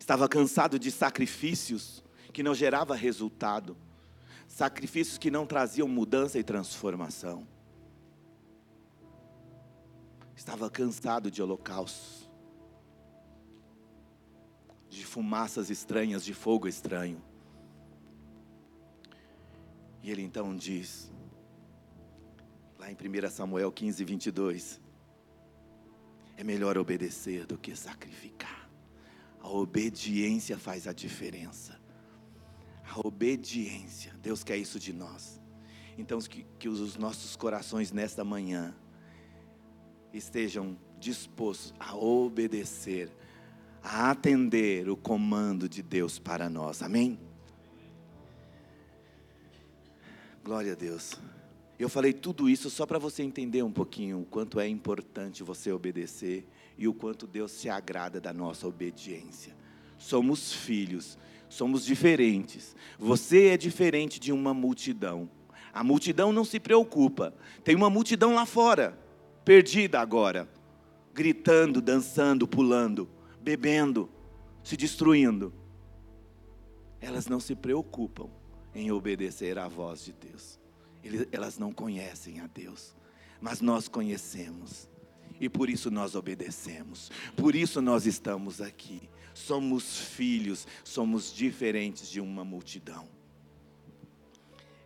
Estava 0.05 0.29
cansado 0.29 0.77
de 0.77 0.91
sacrifícios 0.91 2.03
que 2.31 2.43
não 2.43 2.53
gerava 2.53 2.93
resultado, 2.95 3.75
sacrifícios 4.47 5.17
que 5.17 5.31
não 5.31 5.47
traziam 5.47 5.87
mudança 5.87 6.37
e 6.37 6.43
transformação. 6.43 7.47
Estava 10.35 10.69
cansado 10.69 11.31
de 11.31 11.41
holocaustos, 11.41 12.29
de 14.87 15.03
fumaças 15.03 15.71
estranhas, 15.71 16.23
de 16.23 16.35
fogo 16.35 16.67
estranho. 16.67 17.19
E 20.03 20.11
ele 20.11 20.21
então 20.21 20.55
diz: 20.55 21.11
Lá 22.77 22.91
em 22.91 22.93
1 22.93 23.29
Samuel 23.31 23.71
15, 23.71 24.03
22. 24.03 24.81
É 26.37 26.43
melhor 26.43 26.77
obedecer 26.77 27.47
do 27.47 27.57
que 27.57 27.75
sacrificar. 27.75 28.64
A 29.45 29.49
obediência 29.51 30.57
faz 30.57 30.87
a 30.87 30.91
diferença. 30.91 31.79
A 32.83 33.07
obediência, 33.07 34.11
Deus 34.19 34.43
quer 34.43 34.57
isso 34.57 34.79
de 34.79 34.91
nós. 34.91 35.39
Então, 35.99 36.17
que, 36.17 36.47
que 36.57 36.67
os 36.67 36.97
nossos 36.97 37.35
corações 37.35 37.91
nesta 37.91 38.23
manhã 38.23 38.75
estejam 40.11 40.75
dispostos 40.99 41.75
a 41.79 41.95
obedecer, 41.95 43.11
a 43.83 44.09
atender 44.09 44.89
o 44.89 44.97
comando 44.97 45.69
de 45.69 45.83
Deus 45.83 46.17
para 46.17 46.49
nós. 46.49 46.81
Amém? 46.81 47.19
Glória 50.43 50.71
a 50.71 50.75
Deus. 50.75 51.19
Eu 51.77 51.87
falei 51.87 52.13
tudo 52.13 52.49
isso 52.49 52.67
só 52.71 52.83
para 52.83 52.97
você 52.97 53.21
entender 53.21 53.61
um 53.61 53.71
pouquinho 53.71 54.21
o 54.21 54.25
quanto 54.25 54.59
é 54.59 54.67
importante 54.67 55.43
você 55.43 55.71
obedecer 55.71 56.47
e 56.77 56.87
o 56.87 56.93
quanto 56.93 57.27
Deus 57.27 57.51
se 57.51 57.69
agrada 57.69 58.19
da 58.19 58.33
nossa 58.33 58.67
obediência. 58.67 59.55
Somos 59.97 60.51
filhos, 60.51 61.17
somos 61.47 61.85
diferentes. 61.85 62.75
Você 62.99 63.47
é 63.47 63.57
diferente 63.57 64.19
de 64.19 64.31
uma 64.31 64.53
multidão. 64.53 65.29
A 65.73 65.83
multidão 65.83 66.31
não 66.31 66.45
se 66.45 66.59
preocupa. 66.59 67.33
Tem 67.63 67.75
uma 67.75 67.89
multidão 67.89 68.33
lá 68.33 68.45
fora, 68.45 68.97
perdida 69.43 69.99
agora, 69.99 70.49
gritando, 71.13 71.81
dançando, 71.81 72.47
pulando, 72.47 73.09
bebendo, 73.41 74.09
se 74.63 74.75
destruindo. 74.75 75.53
Elas 76.99 77.27
não 77.27 77.39
se 77.39 77.55
preocupam 77.55 78.29
em 78.73 78.91
obedecer 78.91 79.57
à 79.57 79.67
voz 79.67 80.03
de 80.03 80.13
Deus 80.13 80.59
elas 81.31 81.57
não 81.57 81.71
conhecem 81.71 82.39
a 82.39 82.47
Deus, 82.47 82.95
mas 83.39 83.61
nós 83.61 83.87
conhecemos. 83.87 84.89
E 85.39 85.49
por 85.49 85.69
isso 85.69 85.91
nós 85.91 86.15
obedecemos. 86.15 87.11
Por 87.35 87.55
isso 87.55 87.81
nós 87.81 88.05
estamos 88.05 88.61
aqui. 88.61 89.09
Somos 89.33 89.97
filhos, 89.97 90.67
somos 90.83 91.33
diferentes 91.33 92.09
de 92.09 92.21
uma 92.21 92.45
multidão. 92.45 93.07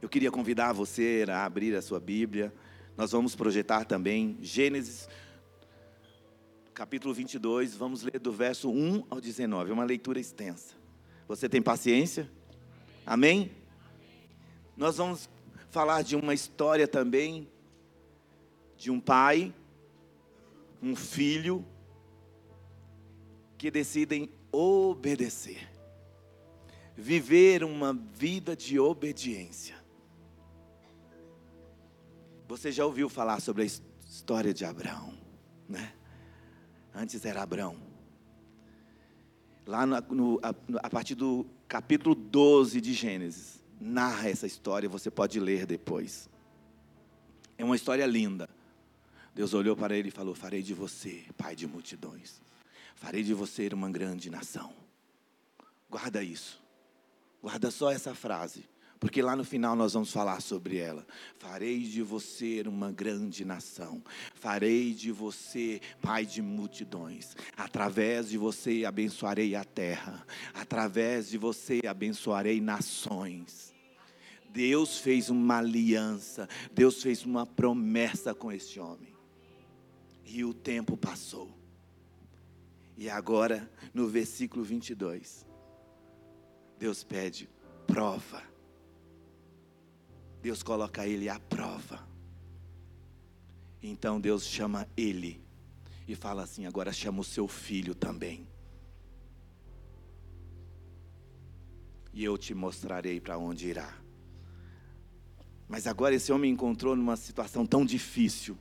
Eu 0.01 0.10
queria 0.10 0.32
convidar 0.32 0.74
você 0.74 1.25
a 1.29 1.46
abrir 1.46 1.75
a 1.75 1.82
sua 1.82 2.00
Bíblia. 2.00 2.53
Nós 2.98 3.12
vamos 3.12 3.36
projetar 3.36 3.86
também 3.86 4.38
Gênesis 4.41 5.08
capítulo 6.79 7.13
22, 7.13 7.75
vamos 7.75 8.03
ler 8.03 8.22
do 8.22 8.32
verso 8.32 8.72
1 8.72 9.08
ao 9.10 9.20
19. 9.20 9.70
É 9.70 9.74
uma 9.74 9.84
leitura 9.84 10.18
extensa. 10.18 10.75
Você 11.27 11.50
tem 11.50 11.62
paciência? 11.62 12.32
Amém? 13.06 13.51
Nós 14.77 14.96
vamos 14.96 15.29
falar 15.72 16.03
de 16.03 16.15
uma 16.15 16.34
história 16.34 16.88
também 16.88 17.50
de 18.77 18.89
um 18.89 18.98
pai, 18.98 19.53
um 20.82 20.96
filho 20.96 21.65
que 23.58 23.70
decidem 23.70 24.32
obedecer. 24.52 25.70
Viver 26.96 27.63
uma 27.63 27.94
vida 27.94 28.56
de 28.56 28.80
obediência. 28.80 29.78
Você 32.48 32.72
já 32.72 32.86
ouviu 32.86 33.08
falar 33.10 33.39
sobre 33.39 33.63
a 33.63 33.65
história 33.65 34.54
de 34.54 34.65
Abraão, 34.65 35.13
né? 35.68 35.94
Antes 36.94 37.24
era 37.24 37.44
Abraão. 37.44 37.78
Lá 39.65 39.86
no, 39.86 40.02
no, 40.02 40.39
a, 40.42 40.50
a 40.82 40.89
partir 40.89 41.15
do 41.15 41.46
capítulo 41.68 42.15
12 42.15 42.82
de 42.82 42.94
Gênesis, 42.94 43.63
narra 43.80 44.30
essa 44.30 44.48
história, 44.48 44.89
você 44.89 45.12
pode 45.12 45.39
ler 45.39 45.65
depois. 45.65 46.28
É 47.58 47.63
uma 47.63 47.76
história 47.76 48.06
linda. 48.06 48.50
Deus 49.39 49.54
olhou 49.54 49.73
para 49.73 49.95
ele 49.95 50.10
e 50.10 50.12
falou: 50.12 50.36
Farei 50.36 50.62
de 50.62 50.73
você, 50.73 51.23
pai 51.38 51.56
de 51.56 51.65
multidões. 51.65 52.41
Farei 52.93 53.23
de 53.23 53.34
você 53.34 53.69
uma 53.71 53.89
grande 53.89 54.30
nação. 54.30 54.73
Guarda 55.89 56.21
isso. 56.21 56.62
Guarda 57.41 57.71
só 57.71 57.89
essa 57.89 58.13
frase. 58.13 58.67
Porque 58.99 59.21
lá 59.21 59.38
no 59.38 59.45
final 59.45 59.78
nós 59.78 59.93
vamos 59.93 60.12
falar 60.12 60.41
sobre 60.41 60.75
ela. 60.75 61.08
Farei 61.38 61.84
de 61.84 62.02
você 62.02 62.62
uma 62.67 62.91
grande 62.91 63.45
nação. 63.45 64.04
Farei 64.36 64.93
de 64.93 65.10
você 65.10 65.80
pai 66.02 66.25
de 66.25 66.41
multidões. 66.41 67.34
Através 67.56 68.28
de 68.28 68.38
você 68.38 68.84
abençoarei 68.84 69.56
a 69.56 69.63
terra. 69.63 70.28
Através 70.54 71.30
de 71.30 71.38
você 71.38 71.80
abençoarei 71.88 72.60
nações. 72.60 73.73
Deus 74.49 74.97
fez 74.97 75.30
uma 75.30 75.60
aliança, 75.60 76.49
Deus 76.73 77.02
fez 77.02 77.23
uma 77.23 77.45
promessa 77.45 78.36
com 78.36 78.52
esse 78.52 78.82
homem. 78.82 79.09
E 80.32 80.46
o 80.46 80.54
tempo 80.54 80.96
passou. 80.96 81.50
E 82.96 83.10
agora, 83.10 83.68
no 83.92 84.08
versículo 84.08 84.63
22, 84.63 85.44
Deus 86.78 87.04
pede 87.04 87.50
prova. 87.88 88.44
Deus 90.39 90.62
coloca 90.62 91.08
ele 91.08 91.28
à 91.28 91.39
prova. 91.39 92.08
Então 93.82 94.22
Deus 94.22 94.46
chama 94.46 94.88
ele 94.96 95.44
e 96.08 96.13
fala 96.13 96.44
assim: 96.44 96.68
agora 96.68 96.94
chama 96.94 97.22
o 97.22 97.24
seu 97.24 97.48
filho 97.48 97.96
também. 97.96 98.48
E 102.13 102.24
eu 102.24 102.38
te 102.38 102.54
mostrarei 102.54 103.20
para 103.20 103.39
onde 103.39 103.68
irá. 103.68 103.98
Mas 105.68 105.88
agora 105.88 106.13
esse 106.13 106.32
homem 106.32 106.52
encontrou 106.54 106.96
numa 106.96 107.18
situação 107.18 107.65
tão 107.65 107.84
difícil. 107.84 108.56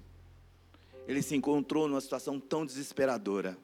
Ele 1.08 1.22
se 1.22 1.34
encontrou 1.34 1.88
numa 1.88 2.00
situação 2.00 2.38
tão 2.38 2.64
desesperadora. 2.64 3.58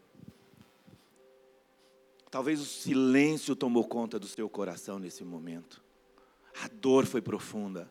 Talvez 2.29 2.61
o 2.61 2.65
silêncio 2.65 3.55
tomou 3.55 3.85
conta 3.85 4.19
do 4.19 4.27
seu 4.27 4.49
coração 4.49 4.99
nesse 4.99 5.23
momento. 5.23 5.81
A 6.61 6.67
dor 6.67 7.07
foi 7.07 7.23
profunda. 7.23 7.89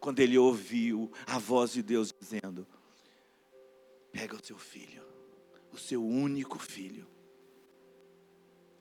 Quando 0.00 0.18
ele 0.18 0.36
ouviu 0.36 1.12
a 1.24 1.38
voz 1.38 1.72
de 1.72 1.82
Deus 1.82 2.12
dizendo: 2.18 2.66
Pega 4.10 4.34
o 4.34 4.44
seu 4.44 4.58
filho, 4.58 5.04
o 5.72 5.78
seu 5.78 6.04
único 6.04 6.58
filho. 6.58 7.06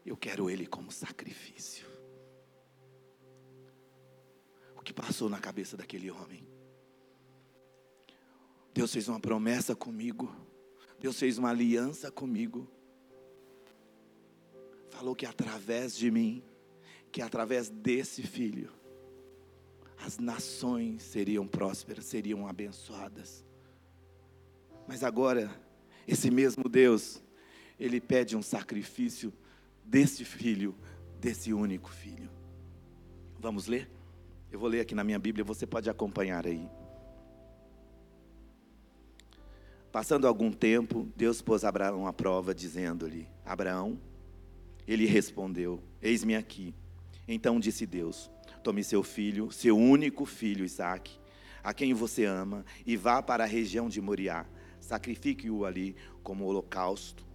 Eu 0.03 0.17
quero 0.17 0.49
ele 0.49 0.65
como 0.65 0.91
sacrifício 0.91 1.97
que 4.87 4.93
passou 4.93 5.27
na 5.27 5.37
cabeça 5.37 5.75
daquele 5.75 6.09
homem. 6.09 6.47
Deus 8.77 8.93
fez 8.93 9.07
uma 9.07 9.19
promessa 9.19 9.75
comigo. 9.75 10.31
Deus 10.99 11.17
fez 11.17 11.39
uma 11.39 11.49
aliança 11.49 12.11
comigo. 12.11 12.69
Falou 14.91 15.15
que 15.15 15.25
através 15.25 15.97
de 15.97 16.11
mim, 16.11 16.43
que 17.11 17.19
através 17.19 17.69
desse 17.71 18.21
filho, 18.21 18.71
as 19.97 20.19
nações 20.19 21.01
seriam 21.01 21.47
prósperas, 21.47 22.05
seriam 22.05 22.47
abençoadas. 22.47 23.43
Mas 24.87 25.03
agora, 25.03 25.49
esse 26.07 26.29
mesmo 26.29 26.69
Deus, 26.69 27.19
ele 27.79 27.99
pede 27.99 28.37
um 28.37 28.43
sacrifício 28.43 29.33
desse 29.83 30.23
filho, 30.23 30.75
desse 31.19 31.51
único 31.51 31.89
filho. 31.89 32.29
Vamos 33.39 33.65
ler? 33.65 33.89
Eu 34.51 34.59
vou 34.59 34.69
ler 34.69 34.81
aqui 34.81 34.93
na 34.93 35.03
minha 35.03 35.17
Bíblia, 35.17 35.43
você 35.43 35.65
pode 35.65 35.89
acompanhar 35.89 36.45
aí. 36.45 36.69
Passando 39.97 40.27
algum 40.27 40.51
tempo, 40.51 41.11
Deus 41.15 41.41
pôs 41.41 41.63
Abraão 41.63 42.05
à 42.05 42.13
prova, 42.13 42.53
dizendo-lhe: 42.53 43.27
Abraão, 43.43 43.99
ele 44.87 45.07
respondeu: 45.07 45.81
Eis-me 45.99 46.35
aqui. 46.35 46.75
Então 47.27 47.59
disse 47.59 47.83
Deus: 47.87 48.29
Tome 48.63 48.83
seu 48.83 49.01
filho, 49.01 49.51
seu 49.51 49.75
único 49.75 50.23
filho 50.23 50.63
Isaque, 50.63 51.17
a 51.63 51.73
quem 51.73 51.95
você 51.95 52.25
ama, 52.25 52.63
e 52.85 52.95
vá 52.95 53.23
para 53.23 53.43
a 53.43 53.47
região 53.47 53.89
de 53.89 53.99
Moriá. 53.99 54.45
Sacrifique-o 54.79 55.65
ali 55.65 55.95
como 56.21 56.45
holocausto, 56.45 57.25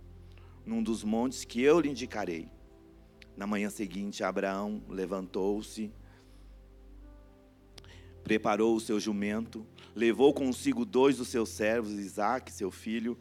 num 0.64 0.84
dos 0.84 1.02
montes 1.02 1.44
que 1.44 1.60
eu 1.60 1.80
lhe 1.80 1.90
indicarei. 1.90 2.48
Na 3.36 3.44
manhã 3.44 3.70
seguinte, 3.70 4.22
Abraão 4.22 4.80
levantou-se, 4.88 5.92
preparou 8.32 8.74
o 8.74 8.80
seu 8.80 8.98
jumento, 8.98 9.66
levou 9.94 10.32
consigo 10.32 10.86
dois 10.86 11.18
dos 11.18 11.28
seus 11.28 11.50
servos, 11.50 11.92
Isaque, 11.92 12.50
seu 12.50 12.70
filho. 12.70 13.18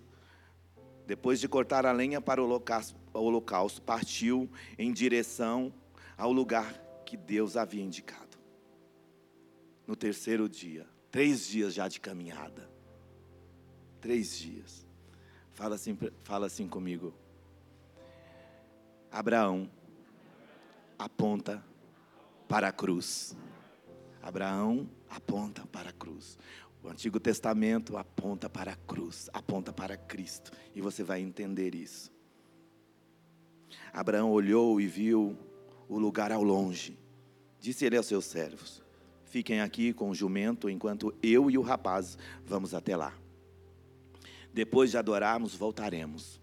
Depois 1.05 1.37
de 1.37 1.49
cortar 1.49 1.85
a 1.85 1.91
lenha 1.91 2.21
para 2.21 2.41
o 2.41 2.61
holocausto, 3.13 3.81
partiu 3.81 4.49
em 4.77 4.93
direção 4.93 5.73
ao 6.17 6.31
lugar 6.31 6.81
que 7.05 7.17
Deus 7.17 7.57
havia 7.57 7.83
indicado. 7.83 8.37
No 9.85 9.97
terceiro 9.97 10.47
dia, 10.47 10.87
três 11.11 11.45
dias 11.45 11.73
já 11.73 11.89
de 11.89 11.99
caminhada. 11.99 12.71
Três 13.99 14.37
dias. 14.39 14.87
Fala 15.51 15.75
assim, 15.75 15.97
fala 16.23 16.45
assim 16.45 16.69
comigo. 16.69 17.13
Abraão 19.11 19.69
aponta 20.97 21.61
para 22.47 22.69
a 22.69 22.71
cruz. 22.71 23.35
Abraão 24.21 24.89
aponta 25.11 25.65
para 25.67 25.89
a 25.89 25.93
cruz. 25.93 26.37
O 26.81 26.87
Antigo 26.87 27.19
Testamento 27.19 27.97
aponta 27.97 28.49
para 28.49 28.71
a 28.71 28.75
cruz, 28.75 29.29
aponta 29.33 29.71
para 29.71 29.97
Cristo, 29.97 30.51
e 30.73 30.81
você 30.81 31.03
vai 31.03 31.21
entender 31.21 31.75
isso. 31.75 32.11
Abraão 33.93 34.31
olhou 34.31 34.81
e 34.81 34.87
viu 34.87 35.37
o 35.87 35.99
lugar 35.99 36.31
ao 36.31 36.43
longe. 36.43 36.97
Disse 37.59 37.85
ele 37.85 37.97
aos 37.97 38.07
seus 38.07 38.25
servos: 38.25 38.81
Fiquem 39.25 39.61
aqui 39.61 39.93
com 39.93 40.09
o 40.09 40.15
jumento 40.15 40.69
enquanto 40.69 41.13
eu 41.21 41.51
e 41.51 41.57
o 41.57 41.61
rapaz 41.61 42.17
vamos 42.43 42.73
até 42.73 42.95
lá. 42.95 43.13
Depois 44.53 44.91
de 44.91 44.97
adorarmos, 44.97 45.53
voltaremos. 45.53 46.41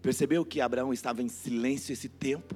Percebeu 0.00 0.44
que 0.44 0.60
Abraão 0.60 0.92
estava 0.92 1.22
em 1.22 1.28
silêncio 1.28 1.92
esse 1.92 2.08
tempo? 2.08 2.54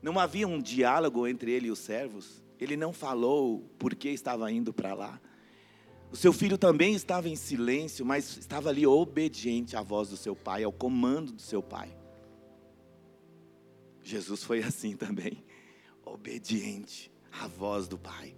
Não 0.00 0.18
havia 0.18 0.46
um 0.46 0.60
diálogo 0.62 1.26
entre 1.26 1.50
ele 1.50 1.66
e 1.66 1.70
os 1.70 1.80
servos? 1.80 2.45
Ele 2.60 2.76
não 2.76 2.92
falou 2.92 3.60
por 3.78 3.94
que 3.94 4.08
estava 4.08 4.50
indo 4.50 4.72
para 4.72 4.94
lá. 4.94 5.20
O 6.10 6.16
seu 6.16 6.32
filho 6.32 6.56
também 6.56 6.94
estava 6.94 7.28
em 7.28 7.36
silêncio, 7.36 8.04
mas 8.04 8.36
estava 8.36 8.68
ali 8.68 8.86
obediente 8.86 9.76
à 9.76 9.82
voz 9.82 10.08
do 10.08 10.16
seu 10.16 10.34
pai, 10.34 10.64
ao 10.64 10.72
comando 10.72 11.32
do 11.32 11.42
seu 11.42 11.62
pai. 11.62 11.96
Jesus 14.02 14.44
foi 14.44 14.62
assim 14.62 14.94
também, 14.96 15.44
obediente 16.04 17.10
à 17.32 17.46
voz 17.48 17.88
do 17.88 17.98
pai. 17.98 18.34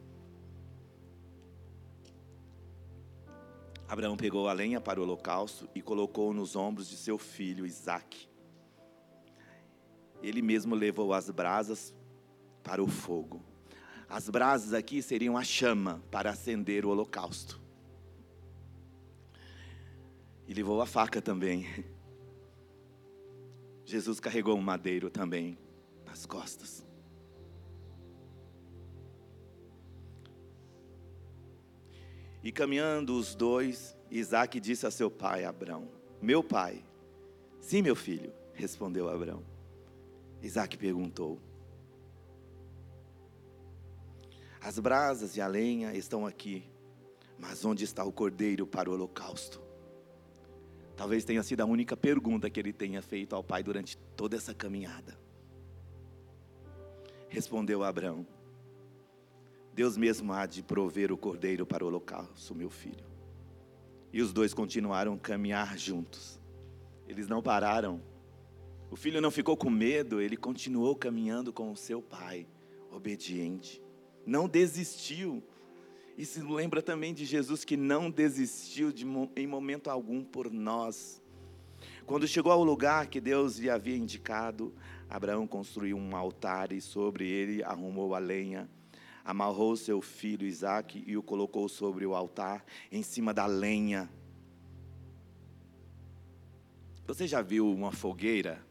Abraão 3.87 4.17
pegou 4.17 4.49
a 4.49 4.53
lenha 4.53 4.81
para 4.81 5.01
o 5.01 5.03
holocausto 5.03 5.69
e 5.75 5.81
colocou 5.81 6.35
nos 6.35 6.57
ombros 6.57 6.91
de 6.91 6.97
seu 6.97 7.17
filho 7.17 7.65
Isaque. 7.65 8.29
Ele 10.23 10.43
mesmo 10.43 10.75
levou 10.75 11.15
as 11.15 11.31
brasas 11.31 11.95
para 12.63 12.83
o 12.83 12.87
fogo. 12.87 13.43
As 14.09 14.31
brasas 14.31 14.73
aqui 14.73 15.03
seriam 15.03 15.37
a 15.37 15.45
chama 15.45 16.03
para 16.11 16.31
acender 16.31 16.87
o 16.87 16.89
holocausto. 16.89 17.61
E 20.47 20.55
levou 20.55 20.81
a 20.81 20.87
faca 20.87 21.21
também. 21.21 21.67
Jesus 23.85 24.19
carregou 24.19 24.57
um 24.57 24.63
madeiro 24.63 25.11
também 25.11 25.59
nas 26.07 26.25
costas. 26.25 26.83
E 32.43 32.51
caminhando 32.51 33.15
os 33.15 33.35
dois, 33.35 33.95
Isaac 34.11 34.59
disse 34.59 34.87
a 34.87 34.91
seu 34.91 35.11
pai 35.11 35.45
Abraão: 35.45 35.87
Meu 36.23 36.43
pai. 36.43 36.83
Sim, 37.61 37.83
meu 37.83 37.95
filho, 37.95 38.33
respondeu 38.55 39.09
Abraão. 39.09 39.45
Isaac 40.43 40.79
perguntou: 40.79 41.39
As 44.61 44.79
brasas 44.79 45.37
e 45.37 45.41
a 45.41 45.47
lenha 45.47 45.95
estão 45.95 46.27
aqui, 46.27 46.65
mas 47.39 47.65
onde 47.65 47.85
está 47.85 48.05
o 48.05 48.13
cordeiro 48.13 48.67
para 48.67 48.91
o 48.91 48.93
holocausto? 48.93 49.63
Talvez 50.97 51.25
tenha 51.25 51.43
sido 51.45 51.61
a 51.61 51.65
única 51.65 51.97
pergunta 51.97 52.51
que 52.51 52.59
ele 52.59 52.73
tenha 52.73 53.01
feito 53.01 53.37
ao 53.37 53.45
pai 53.45 53.63
durante 53.63 53.97
toda 54.17 54.37
essa 54.37 54.53
caminhada. 54.53 55.17
Respondeu 57.29 57.85
Abraão: 57.85 58.27
Deus 59.73 59.97
mesmo 59.97 60.33
há 60.33 60.45
de 60.45 60.61
prover 60.61 61.13
o 61.13 61.17
cordeiro 61.17 61.65
para 61.65 61.85
o 61.85 61.87
holocausto, 61.87 62.53
meu 62.53 62.69
filho. 62.69 63.07
E 64.13 64.21
os 64.21 64.33
dois 64.33 64.53
continuaram 64.53 65.15
a 65.15 65.19
caminhar 65.19 65.79
juntos. 65.79 66.41
Eles 67.07 67.29
não 67.29 67.43
pararam. 67.43 68.03
O 68.91 68.97
filho 68.97 69.21
não 69.21 69.31
ficou 69.31 69.57
com 69.57 69.71
medo, 69.71 70.21
ele 70.21 70.37
continuou 70.37 70.97
caminhando 70.97 71.53
com 71.53 71.71
o 71.71 71.77
seu 71.77 72.03
pai, 72.03 72.49
obediente 72.91 73.83
não 74.29 74.47
desistiu. 74.47 75.43
Isso 76.17 76.47
lembra 76.53 76.83
também 76.83 77.15
de 77.15 77.25
Jesus 77.25 77.65
que 77.65 77.77
não 77.77 78.11
desistiu 78.11 78.93
de, 78.93 79.07
em 79.35 79.47
momento 79.47 79.89
algum 79.89 80.23
por 80.23 80.53
nós. 80.53 81.23
Quando 82.05 82.29
chegou 82.29 82.53
ao 82.53 82.63
lugar 82.63 83.07
que 83.07 83.21
Deus 83.21 83.59
lhe 83.59 83.71
havia 83.71 83.97
indicado, 83.97 84.75
Abraão 85.09 85.47
construiu 85.47 85.97
um 85.97 86.15
altar 86.15 86.73
e 86.73 86.81
sobre 86.81 87.27
ele 87.27 87.63
arrumou 87.63 88.15
a 88.15 88.19
lenha, 88.19 88.69
amarrou 89.25 89.77
seu 89.77 90.03
filho 90.03 90.47
Isaque 90.47 91.03
e 91.07 91.17
o 91.17 91.23
colocou 91.23 91.69
sobre 91.69 92.05
o 92.05 92.15
altar, 92.15 92.65
em 92.93 93.03
cima 93.03 93.33
da 93.33 93.47
lenha. 93.47 94.11
Você 97.07 97.27
já 97.27 97.41
viu 97.41 97.73
uma 97.73 97.93
fogueira? 97.93 98.68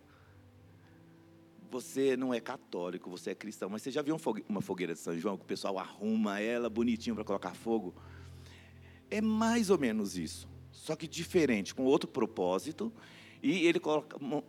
Você 1.70 2.16
não 2.18 2.34
é 2.34 2.40
católico, 2.40 3.10
você 3.10 3.32
é 3.32 3.36
cristão, 3.36 3.70
mas 3.70 3.82
você 3.82 3.92
já 3.92 4.02
viu 4.02 4.18
uma 4.48 4.62
fogueira 4.62 4.94
de 4.94 5.00
São 5.00 5.18
João 5.18 5.38
que 5.38 5.44
o 5.44 5.48
pessoal 5.48 5.78
arruma 5.78 6.40
ela 6.40 6.70
bonitinho 6.70 7.16
para 7.16 7.24
colocar 7.24 7.54
fogo? 7.54 7.94
É 9.10 9.22
mais 9.22 9.70
ou 9.70 9.78
menos 9.78 10.18
isso, 10.18 10.48
só 10.72 10.96
que 10.96 11.08
diferente, 11.08 11.74
com 11.74 11.84
outro 11.84 12.10
propósito. 12.10 12.92
E 13.42 13.68
ele 13.68 13.80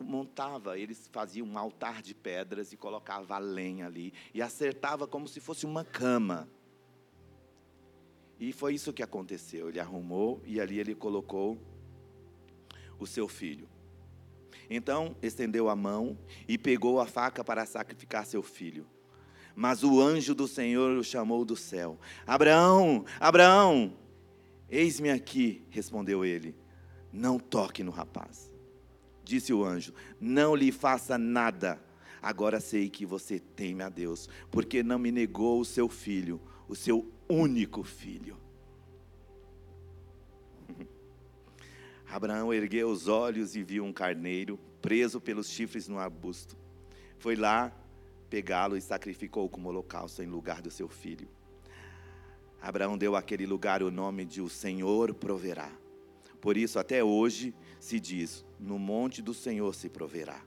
montava, 0.00 0.78
eles 0.78 1.08
faziam 1.12 1.46
um 1.46 1.58
altar 1.58 2.00
de 2.00 2.14
pedras 2.14 2.72
e 2.72 2.76
colocava 2.76 3.34
a 3.34 3.38
lenha 3.38 3.86
ali 3.86 4.14
e 4.32 4.40
acertava 4.40 5.06
como 5.06 5.28
se 5.28 5.40
fosse 5.40 5.66
uma 5.66 5.84
cama. 5.84 6.48
E 8.40 8.52
foi 8.52 8.74
isso 8.74 8.92
que 8.92 9.02
aconteceu. 9.02 9.68
Ele 9.68 9.78
arrumou 9.78 10.40
e 10.44 10.60
ali 10.60 10.78
ele 10.78 10.94
colocou 10.94 11.58
o 12.98 13.06
seu 13.06 13.28
filho. 13.28 13.68
Então 14.70 15.16
estendeu 15.22 15.68
a 15.68 15.76
mão 15.76 16.18
e 16.46 16.58
pegou 16.58 17.00
a 17.00 17.06
faca 17.06 17.42
para 17.42 17.64
sacrificar 17.64 18.26
seu 18.26 18.42
filho. 18.42 18.86
Mas 19.54 19.82
o 19.82 20.00
anjo 20.00 20.34
do 20.34 20.46
Senhor 20.46 20.96
o 20.96 21.04
chamou 21.04 21.44
do 21.44 21.56
céu: 21.56 21.98
Abraão, 22.26 23.04
Abraão, 23.18 23.96
eis-me 24.70 25.10
aqui, 25.10 25.66
respondeu 25.70 26.24
ele. 26.24 26.54
Não 27.12 27.38
toque 27.38 27.82
no 27.82 27.90
rapaz. 27.90 28.52
Disse 29.24 29.52
o 29.52 29.64
anjo: 29.64 29.92
Não 30.20 30.54
lhe 30.54 30.70
faça 30.70 31.18
nada. 31.18 31.82
Agora 32.20 32.60
sei 32.60 32.90
que 32.90 33.06
você 33.06 33.38
teme 33.38 33.82
a 33.82 33.88
Deus, 33.88 34.28
porque 34.50 34.82
não 34.82 34.98
me 34.98 35.10
negou 35.10 35.60
o 35.60 35.64
seu 35.64 35.88
filho, 35.88 36.40
o 36.68 36.74
seu 36.74 37.10
único 37.28 37.82
filho. 37.82 38.36
Abraão 42.10 42.52
ergueu 42.52 42.88
os 42.88 43.06
olhos 43.06 43.54
e 43.54 43.62
viu 43.62 43.84
um 43.84 43.92
carneiro 43.92 44.58
preso 44.80 45.20
pelos 45.20 45.50
chifres 45.50 45.88
no 45.88 45.98
arbusto. 45.98 46.56
Foi 47.18 47.36
lá 47.36 47.70
pegá-lo 48.30 48.76
e 48.76 48.80
sacrificou 48.80 49.48
como 49.48 49.68
holocausto 49.68 50.22
em 50.22 50.26
lugar 50.26 50.62
do 50.62 50.70
seu 50.70 50.88
filho. 50.88 51.28
Abraão 52.60 52.96
deu 52.96 53.14
àquele 53.14 53.46
lugar 53.46 53.82
o 53.82 53.90
nome 53.90 54.24
de 54.24 54.40
o 54.40 54.48
Senhor 54.48 55.14
proverá. 55.14 55.70
Por 56.40 56.56
isso, 56.56 56.78
até 56.78 57.04
hoje 57.04 57.54
se 57.78 58.00
diz: 58.00 58.44
no 58.58 58.78
monte 58.78 59.20
do 59.20 59.34
Senhor 59.34 59.74
se 59.74 59.88
proverá. 59.88 60.42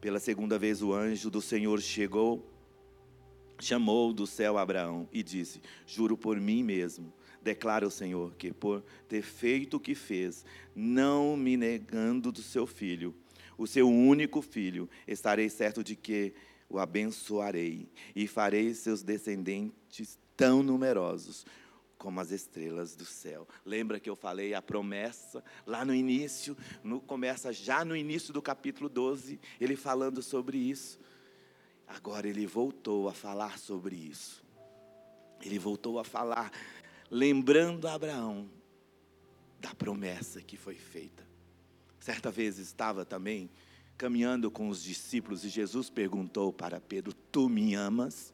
Pela 0.00 0.18
segunda 0.18 0.58
vez, 0.58 0.82
o 0.82 0.92
anjo 0.92 1.30
do 1.30 1.40
Senhor 1.40 1.80
chegou, 1.80 2.44
chamou 3.60 4.12
do 4.12 4.26
céu 4.26 4.58
Abraão 4.58 5.08
e 5.12 5.22
disse: 5.22 5.60
Juro 5.86 6.16
por 6.16 6.40
mim 6.40 6.62
mesmo 6.62 7.12
Declara 7.42 7.86
o 7.86 7.90
Senhor 7.90 8.34
que, 8.36 8.52
por 8.52 8.82
ter 9.08 9.22
feito 9.22 9.76
o 9.76 9.80
que 9.80 9.94
fez, 9.94 10.44
não 10.74 11.36
me 11.36 11.56
negando 11.56 12.30
do 12.30 12.42
seu 12.42 12.66
filho, 12.66 13.14
o 13.58 13.66
seu 13.66 13.88
único 13.88 14.40
filho, 14.40 14.88
estarei 15.06 15.48
certo 15.48 15.82
de 15.82 15.96
que 15.96 16.32
o 16.68 16.78
abençoarei 16.78 17.88
e 18.14 18.26
farei 18.26 18.72
seus 18.74 19.02
descendentes 19.02 20.18
tão 20.36 20.62
numerosos 20.62 21.44
como 21.98 22.18
as 22.18 22.32
estrelas 22.32 22.96
do 22.96 23.04
céu. 23.04 23.46
Lembra 23.64 24.00
que 24.00 24.10
eu 24.10 24.16
falei 24.16 24.54
a 24.54 24.60
promessa 24.60 25.44
lá 25.64 25.84
no 25.84 25.94
início, 25.94 26.56
no, 26.82 27.00
começa 27.00 27.52
já 27.52 27.84
no 27.84 27.94
início 27.94 28.32
do 28.32 28.42
capítulo 28.42 28.88
12, 28.88 29.38
ele 29.60 29.76
falando 29.76 30.20
sobre 30.20 30.58
isso. 30.58 30.98
Agora 31.86 32.26
ele 32.26 32.44
voltou 32.44 33.08
a 33.08 33.12
falar 33.12 33.56
sobre 33.56 33.94
isso. 33.94 34.42
Ele 35.40 35.58
voltou 35.58 35.98
a 35.98 36.04
falar 36.04 36.50
lembrando 37.12 37.86
a 37.86 37.92
Abraão 37.92 38.50
da 39.60 39.74
promessa 39.74 40.40
que 40.40 40.56
foi 40.56 40.76
feita. 40.76 41.28
Certa 42.00 42.30
vez 42.30 42.58
estava 42.58 43.04
também 43.04 43.50
caminhando 43.98 44.50
com 44.50 44.70
os 44.70 44.82
discípulos 44.82 45.44
e 45.44 45.50
Jesus 45.50 45.90
perguntou 45.90 46.50
para 46.54 46.80
Pedro: 46.80 47.12
Tu 47.12 47.50
me 47.50 47.74
amas? 47.74 48.32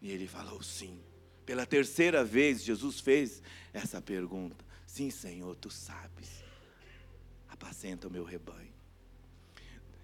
E 0.00 0.12
ele 0.12 0.28
falou: 0.28 0.62
Sim. 0.62 1.02
Pela 1.44 1.66
terceira 1.66 2.24
vez, 2.24 2.62
Jesus 2.62 3.00
fez 3.00 3.42
essa 3.72 4.00
pergunta: 4.00 4.64
Sim, 4.86 5.10
Senhor, 5.10 5.56
tu 5.56 5.70
sabes. 5.70 6.44
Apacenta 7.48 8.06
o 8.06 8.10
meu 8.10 8.24
rebanho. 8.24 8.72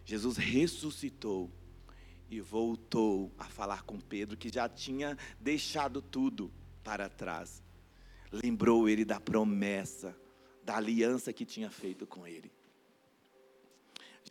Jesus 0.04 0.36
ressuscitou 0.36 1.48
e 2.28 2.40
voltou 2.40 3.32
a 3.38 3.44
falar 3.44 3.84
com 3.84 4.00
Pedro, 4.00 4.36
que 4.36 4.48
já 4.48 4.68
tinha 4.68 5.16
deixado 5.40 6.02
tudo 6.02 6.52
para 6.82 7.08
trás. 7.08 7.62
Lembrou 8.32 8.88
ele 8.88 9.04
da 9.04 9.20
promessa, 9.20 10.16
da 10.62 10.76
aliança 10.76 11.32
que 11.32 11.44
tinha 11.44 11.70
feito 11.70 12.06
com 12.06 12.26
ele. 12.26 12.50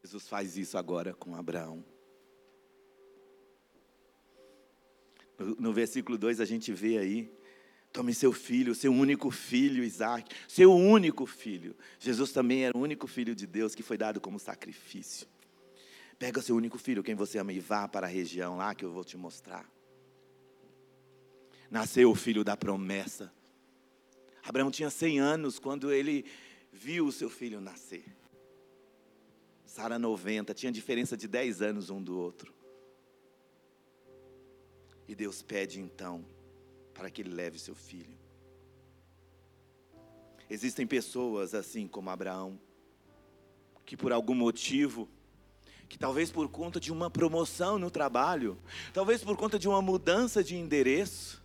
Jesus 0.01 0.27
faz 0.27 0.57
isso 0.57 0.77
agora 0.77 1.13
com 1.13 1.35
Abraão. 1.35 1.83
No, 5.37 5.55
no 5.55 5.73
versículo 5.73 6.17
2 6.17 6.39
a 6.39 6.45
gente 6.45 6.71
vê 6.71 6.97
aí 6.97 7.39
Tome 7.91 8.13
seu 8.13 8.31
filho, 8.31 8.75
seu 8.75 8.93
único 8.93 9.31
filho, 9.31 9.83
Isaac, 9.83 10.33
seu 10.47 10.73
único 10.73 11.25
filho. 11.25 11.75
Jesus 11.99 12.31
também 12.31 12.65
era 12.65 12.77
o 12.77 12.81
único 12.81 13.07
filho 13.07 13.33
de 13.33 13.47
Deus 13.47 13.73
que 13.73 13.81
foi 13.81 13.97
dado 13.97 14.21
como 14.21 14.37
sacrifício. 14.37 15.27
Pega 16.19 16.41
seu 16.41 16.55
único 16.55 16.77
filho, 16.77 17.01
quem 17.01 17.15
você 17.15 17.39
ama, 17.39 17.51
e 17.51 17.59
vá 17.59 17.87
para 17.87 18.05
a 18.05 18.09
região 18.09 18.57
lá 18.57 18.75
que 18.75 18.85
eu 18.85 18.91
vou 18.91 19.03
te 19.03 19.17
mostrar. 19.17 19.67
Nasceu 21.69 22.09
o 22.09 22.15
filho 22.15 22.43
da 22.43 22.57
promessa. 22.57 23.31
Abraão 24.43 24.71
tinha 24.71 24.89
100 24.89 25.19
anos 25.19 25.59
quando 25.59 25.91
ele 25.91 26.25
viu 26.71 27.05
o 27.05 27.11
seu 27.11 27.29
filho 27.29 27.61
nascer. 27.61 28.05
Sara 29.65 29.99
90, 29.99 30.53
tinha 30.53 30.71
diferença 30.71 31.15
de 31.15 31.27
10 31.27 31.61
anos 31.61 31.89
um 31.89 32.01
do 32.01 32.17
outro. 32.17 32.53
E 35.07 35.13
Deus 35.13 35.41
pede 35.41 35.79
então 35.79 36.25
para 36.93 37.09
que 37.09 37.21
ele 37.21 37.29
leve 37.29 37.59
seu 37.59 37.75
filho. 37.75 38.17
Existem 40.49 40.87
pessoas 40.87 41.53
assim 41.53 41.87
como 41.87 42.09
Abraão, 42.09 42.59
que 43.85 43.95
por 43.95 44.11
algum 44.11 44.33
motivo, 44.33 45.07
que 45.87 45.97
talvez 45.97 46.31
por 46.31 46.49
conta 46.49 46.79
de 46.79 46.91
uma 46.91 47.09
promoção 47.09 47.77
no 47.77 47.91
trabalho, 47.91 48.57
talvez 48.91 49.23
por 49.23 49.37
conta 49.37 49.59
de 49.59 49.67
uma 49.67 49.81
mudança 49.81 50.43
de 50.43 50.55
endereço, 50.55 51.43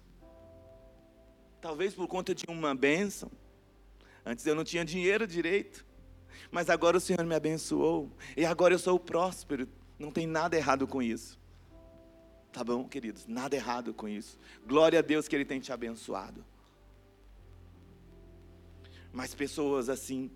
talvez 1.65 1.95
por 1.95 2.07
conta 2.07 2.35
de 2.35 2.45
uma 2.47 2.75
bênção. 2.75 3.31
Antes 4.23 4.47
eu 4.47 4.55
não 4.55 4.65
tinha 4.65 4.85
dinheiro 4.85 5.27
direito, 5.27 5.83
mas 6.51 6.69
agora 6.69 6.99
o 6.99 7.01
Senhor 7.01 7.25
me 7.25 7.35
abençoou, 7.35 8.13
e 8.37 8.45
agora 8.45 8.75
eu 8.75 8.79
sou 8.79 9.01
próspero, 9.01 9.67
não 9.99 10.11
tem 10.11 10.27
nada 10.27 10.59
errado 10.59 10.87
com 10.87 11.01
isso. 11.01 11.41
Tá 12.53 12.63
bom, 12.63 12.87
queridos? 12.87 13.27
Nada 13.27 13.57
errado 13.57 13.95
com 13.95 14.07
isso. 14.07 14.39
Glória 14.67 14.99
a 14.99 15.03
Deus 15.03 15.27
que 15.27 15.35
Ele 15.35 15.45
tem 15.47 15.59
te 15.59 15.73
abençoado. 15.73 16.45
Mas 19.11 19.35
pessoas 19.35 19.89
assim, 19.89 20.31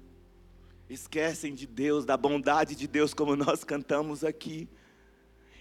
esquecem 0.89 1.55
de 1.55 1.67
Deus, 1.67 2.07
da 2.07 2.17
bondade 2.17 2.75
de 2.75 2.89
Deus, 2.89 3.13
como 3.13 3.37
nós 3.37 3.65
cantamos 3.65 4.25
aqui, 4.25 4.67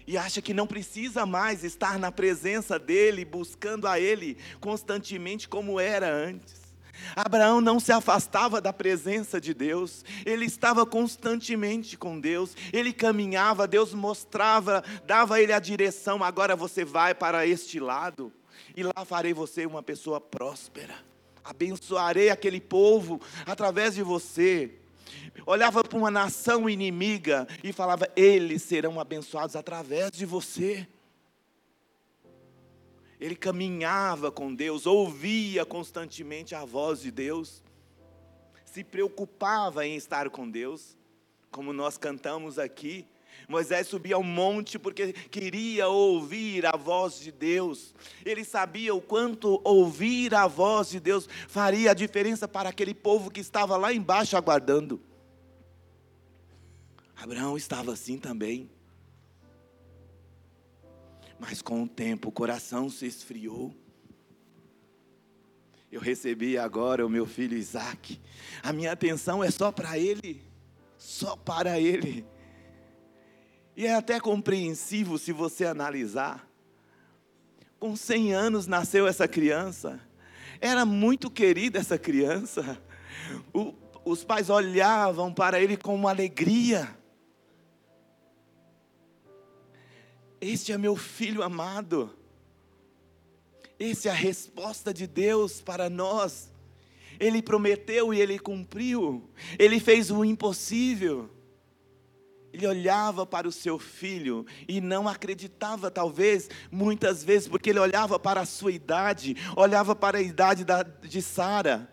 e 0.08 0.16
acha 0.16 0.40
que 0.40 0.54
não 0.54 0.66
precisa 0.66 1.26
mais 1.26 1.62
estar 1.62 1.98
na 1.98 2.10
presença 2.10 2.78
dEle, 2.78 3.26
buscando 3.26 3.86
a 3.86 4.00
Ele 4.00 4.38
constantemente 4.58 5.46
como 5.46 5.78
era 5.78 6.10
antes. 6.10 6.62
Abraão 7.14 7.60
não 7.60 7.78
se 7.78 7.92
afastava 7.92 8.58
da 8.58 8.72
presença 8.72 9.38
de 9.38 9.52
Deus, 9.52 10.04
ele 10.24 10.46
estava 10.46 10.86
constantemente 10.86 11.96
com 11.96 12.18
Deus, 12.18 12.56
ele 12.72 12.92
caminhava, 12.92 13.68
Deus 13.68 13.92
mostrava, 13.92 14.82
dava 15.06 15.34
a 15.34 15.42
ele 15.42 15.52
a 15.52 15.60
direção. 15.60 16.24
Agora 16.24 16.56
você 16.56 16.86
vai 16.86 17.14
para 17.14 17.46
este 17.46 17.78
lado, 17.78 18.32
e 18.74 18.82
lá 18.82 19.04
farei 19.04 19.34
você 19.34 19.66
uma 19.66 19.82
pessoa 19.82 20.20
próspera, 20.20 20.94
abençoarei 21.44 22.30
aquele 22.30 22.62
povo 22.62 23.20
através 23.44 23.94
de 23.94 24.02
você. 24.02 24.72
Olhava 25.46 25.82
para 25.82 25.98
uma 25.98 26.10
nação 26.10 26.68
inimiga 26.68 27.46
e 27.62 27.72
falava: 27.72 28.08
eles 28.14 28.62
serão 28.62 29.00
abençoados 29.00 29.56
através 29.56 30.10
de 30.10 30.26
você. 30.26 30.86
Ele 33.20 33.34
caminhava 33.34 34.30
com 34.30 34.54
Deus, 34.54 34.86
ouvia 34.86 35.64
constantemente 35.64 36.54
a 36.54 36.64
voz 36.64 37.00
de 37.00 37.10
Deus, 37.10 37.64
se 38.64 38.84
preocupava 38.84 39.84
em 39.84 39.96
estar 39.96 40.30
com 40.30 40.48
Deus, 40.48 40.96
como 41.50 41.72
nós 41.72 41.98
cantamos 41.98 42.58
aqui. 42.58 43.04
Moisés 43.48 43.86
subia 43.86 44.16
ao 44.16 44.22
monte 44.22 44.78
porque 44.78 45.12
queria 45.12 45.88
ouvir 45.88 46.66
a 46.66 46.76
voz 46.76 47.18
de 47.18 47.32
Deus. 47.32 47.94
Ele 48.24 48.44
sabia 48.44 48.94
o 48.94 49.00
quanto 49.00 49.60
ouvir 49.64 50.34
a 50.34 50.46
voz 50.46 50.90
de 50.90 51.00
Deus 51.00 51.28
faria 51.48 51.92
a 51.92 51.94
diferença 51.94 52.46
para 52.46 52.68
aquele 52.68 52.94
povo 52.94 53.30
que 53.30 53.40
estava 53.40 53.76
lá 53.76 53.92
embaixo 53.92 54.36
aguardando. 54.36 55.00
Abraão 57.20 57.56
estava 57.56 57.92
assim 57.92 58.16
também. 58.16 58.70
Mas 61.38 61.60
com 61.60 61.82
o 61.82 61.88
tempo 61.88 62.28
o 62.28 62.32
coração 62.32 62.88
se 62.88 63.06
esfriou. 63.06 63.74
Eu 65.90 66.00
recebi 66.00 66.56
agora 66.56 67.04
o 67.04 67.08
meu 67.08 67.26
filho 67.26 67.56
Isaac. 67.56 68.20
A 68.62 68.72
minha 68.72 68.92
atenção 68.92 69.42
é 69.42 69.50
só 69.50 69.72
para 69.72 69.98
ele. 69.98 70.42
Só 70.96 71.34
para 71.36 71.80
ele. 71.80 72.24
E 73.76 73.86
é 73.86 73.94
até 73.94 74.20
compreensivo 74.20 75.18
se 75.18 75.32
você 75.32 75.64
analisar. 75.64 76.48
Com 77.80 77.96
100 77.96 78.32
anos 78.34 78.66
nasceu 78.66 79.06
essa 79.06 79.26
criança. 79.26 80.00
Era 80.60 80.84
muito 80.84 81.30
querida 81.30 81.78
essa 81.78 81.96
criança. 81.96 82.80
O, 83.52 83.74
os 84.04 84.24
pais 84.24 84.50
olhavam 84.50 85.32
para 85.32 85.60
ele 85.60 85.76
com 85.76 85.94
uma 85.94 86.10
alegria. 86.10 86.97
Este 90.40 90.72
é 90.72 90.78
meu 90.78 90.94
filho 90.94 91.42
amado. 91.42 92.14
Essa 93.78 94.08
é 94.08 94.10
a 94.10 94.14
resposta 94.14 94.92
de 94.92 95.06
Deus 95.06 95.60
para 95.60 95.88
nós. 95.88 96.50
Ele 97.18 97.42
prometeu 97.42 98.14
e 98.14 98.20
ele 98.20 98.38
cumpriu. 98.38 99.28
Ele 99.58 99.80
fez 99.80 100.10
o 100.10 100.24
impossível. 100.24 101.28
Ele 102.52 102.66
olhava 102.66 103.26
para 103.26 103.46
o 103.46 103.52
seu 103.52 103.78
filho 103.78 104.46
e 104.66 104.80
não 104.80 105.06
acreditava, 105.06 105.90
talvez, 105.90 106.48
muitas 106.70 107.22
vezes, 107.22 107.46
porque 107.46 107.70
ele 107.70 107.78
olhava 107.78 108.18
para 108.18 108.40
a 108.40 108.46
sua 108.46 108.72
idade, 108.72 109.36
olhava 109.54 109.94
para 109.94 110.18
a 110.18 110.22
idade 110.22 110.64
da, 110.64 110.82
de 110.82 111.20
Sara 111.20 111.88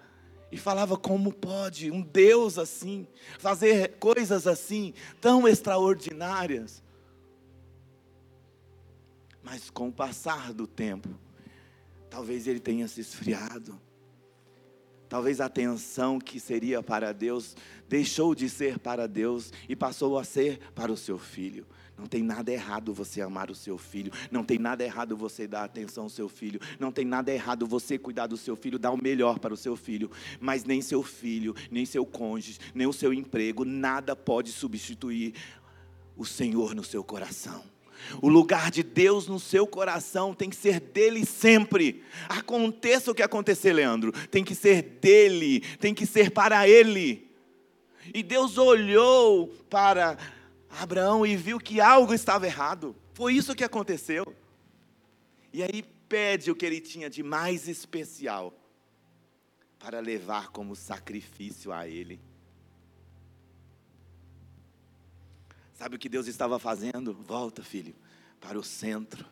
e 0.52 0.58
falava: 0.58 0.98
como 0.98 1.34
pode 1.34 1.92
um 1.92 2.02
Deus 2.02 2.58
assim 2.58 3.06
fazer 3.38 3.96
coisas 4.00 4.48
assim, 4.48 4.94
tão 5.20 5.48
extraordinárias? 5.48 6.85
Mas 9.46 9.70
com 9.70 9.90
o 9.90 9.94
passar 9.94 10.52
do 10.52 10.66
tempo, 10.66 11.08
talvez 12.10 12.48
ele 12.48 12.60
tenha 12.60 12.88
se 12.88 13.00
esfriado. 13.00 13.80
Talvez 15.08 15.40
a 15.40 15.46
atenção 15.46 16.20
que 16.20 16.40
seria 16.40 16.82
para 16.82 17.14
Deus 17.14 17.56
deixou 17.88 18.34
de 18.34 18.50
ser 18.50 18.80
para 18.80 19.08
Deus 19.08 19.54
e 19.70 19.76
passou 19.76 20.18
a 20.18 20.24
ser 20.24 20.58
para 20.74 20.92
o 20.92 20.98
seu 20.98 21.20
filho. 21.20 21.68
Não 21.96 22.08
tem 22.08 22.24
nada 22.24 22.52
errado 22.52 22.92
você 22.92 23.22
amar 23.22 23.52
o 23.52 23.56
seu 23.56 23.78
filho, 23.78 24.12
não 24.32 24.44
tem 24.44 24.58
nada 24.58 24.84
errado 24.84 25.16
você 25.16 25.46
dar 25.46 25.64
atenção 25.64 26.06
ao 26.06 26.10
seu 26.10 26.28
filho, 26.28 26.60
não 26.80 26.92
tem 26.92 27.06
nada 27.06 27.32
errado 27.32 27.68
você 27.68 28.00
cuidar 28.00 28.26
do 28.26 28.36
seu 28.36 28.56
filho, 28.56 28.80
dar 28.80 28.92
o 28.92 29.02
melhor 29.02 29.38
para 29.38 29.54
o 29.54 29.58
seu 29.58 29.76
filho, 29.76 30.10
mas 30.40 30.64
nem 30.64 30.82
seu 30.82 31.04
filho, 31.04 31.56
nem 31.70 31.86
seu 31.86 32.04
cônjuge, 32.04 32.58
nem 32.74 32.88
o 32.88 32.92
seu 32.92 33.14
emprego, 33.14 33.64
nada 33.64 34.16
pode 34.16 34.52
substituir 34.52 35.36
o 36.18 36.26
Senhor 36.26 36.74
no 36.74 36.84
seu 36.84 37.04
coração. 37.04 37.75
O 38.22 38.30
lugar 38.30 38.72
de 38.72 38.84
Deus 38.84 39.28
no 39.28 39.40
seu 39.40 39.66
coração 39.66 40.34
tem 40.34 40.50
que 40.50 40.56
ser 40.56 40.80
dele 40.80 41.26
sempre. 41.26 42.04
Aconteça 42.30 43.12
o 43.12 43.16
que 43.16 43.24
acontecer, 43.24 43.74
Leandro, 43.74 44.12
tem 44.30 44.44
que 44.44 44.56
ser 44.56 44.82
dele, 44.82 45.62
tem 45.78 45.94
que 45.94 46.06
ser 46.06 46.32
para 46.32 46.68
ele. 46.68 47.30
E 48.14 48.22
Deus 48.22 48.58
olhou 48.58 49.48
para 49.70 50.18
Abraão 50.70 51.26
e 51.26 51.36
viu 51.36 51.60
que 51.60 51.82
algo 51.82 52.14
estava 52.14 52.46
errado. 52.46 52.96
Foi 53.14 53.34
isso 53.34 53.56
que 53.56 53.64
aconteceu. 53.64 54.26
E 55.52 55.64
aí 55.64 55.84
pede 56.08 56.52
o 56.52 56.56
que 56.56 56.66
ele 56.66 56.82
tinha 56.82 57.10
de 57.10 57.24
mais 57.24 57.68
especial 57.68 58.54
para 59.80 60.00
levar 60.00 60.50
como 60.50 60.76
sacrifício 60.76 61.72
a 61.72 61.88
ele. 61.88 62.20
Sabe 65.76 65.98
o 65.98 66.00
que 66.00 66.08
Deus 66.08 66.28
estava 66.28 66.58
fazendo? 66.58 67.14
Volta, 67.14 67.62
filho, 67.62 67.94
para 68.40 68.58
o 68.58 68.64
centro. 68.64 69.26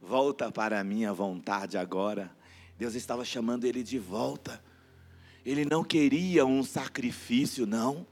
Volta 0.00 0.50
para 0.52 0.78
a 0.78 0.84
minha 0.84 1.12
vontade 1.12 1.76
agora. 1.76 2.30
Deus 2.78 2.94
estava 2.94 3.24
chamando 3.24 3.64
ele 3.64 3.82
de 3.82 3.98
volta. 3.98 4.62
Ele 5.44 5.64
não 5.64 5.82
queria 5.82 6.46
um 6.46 6.62
sacrifício, 6.62 7.66
não. 7.66 8.06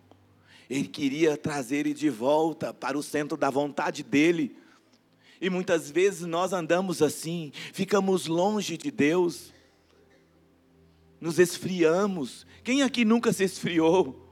Ele 0.69 0.89
queria 0.89 1.37
trazer 1.37 1.79
ele 1.79 1.95
de 1.95 2.11
volta 2.11 2.75
para 2.75 2.99
o 2.99 3.03
centro 3.03 3.37
da 3.37 3.51
vontade 3.51 4.03
dele. 4.03 4.57
E 5.41 5.49
muitas 5.49 5.89
vezes 5.89 6.23
nós 6.23 6.53
andamos 6.53 7.03
assim, 7.03 7.53
ficamos 7.73 8.27
longe 8.27 8.77
de 8.77 8.91
Deus, 8.91 9.53
nos 11.21 11.39
esfriamos. 11.39 12.45
Quem 12.65 12.83
aqui 12.83 13.05
nunca 13.05 13.33
se 13.33 13.45
esfriou? 13.45 14.24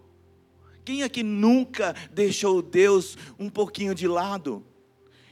Quem 0.84 1.02
aqui 1.02 1.22
nunca 1.22 1.94
deixou 2.12 2.60
Deus 2.60 3.16
um 3.38 3.48
pouquinho 3.48 3.94
de 3.94 4.08
lado? 4.08 4.64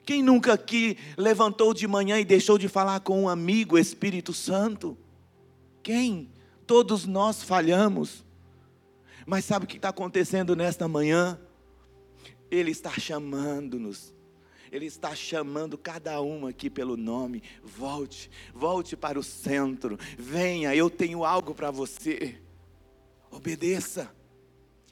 Quem 0.05 0.23
nunca 0.23 0.53
aqui 0.53 0.97
levantou 1.17 1.75
de 1.75 1.87
manhã 1.87 2.19
e 2.19 2.25
deixou 2.25 2.59
de 2.59 2.69
falar 2.69 3.01
com 3.01 3.23
um 3.23 3.29
amigo, 3.29 3.79
Espírito 3.79 4.33
Santo? 4.33 4.97
Quem? 5.83 6.31
Todos 6.67 7.07
nós 7.07 7.43
falhamos. 7.43 8.25
Mas 9.27 9.45
sabe 9.45 9.65
o 9.65 9.69
que 9.69 9.77
está 9.77 9.91
acontecendo 9.91 10.57
nesta 10.57 10.89
manhã? 10.89 11.39
Ele 12.51 12.71
está 12.71 12.91
chamando-nos. 12.91 14.15
Ele 14.73 14.87
está 14.87 15.15
chamando 15.15 15.77
cada 15.77 16.21
um 16.23 16.47
aqui 16.47 16.71
pelo 16.71 16.97
nome. 16.97 17.43
Volte, 17.63 18.31
volte 18.55 18.97
para 18.97 19.19
o 19.19 19.23
centro. 19.23 19.99
Venha, 20.17 20.75
eu 20.75 20.89
tenho 20.89 21.25
algo 21.25 21.55
para 21.55 21.71
você. 21.71 22.41
Obedeça. 23.31 24.11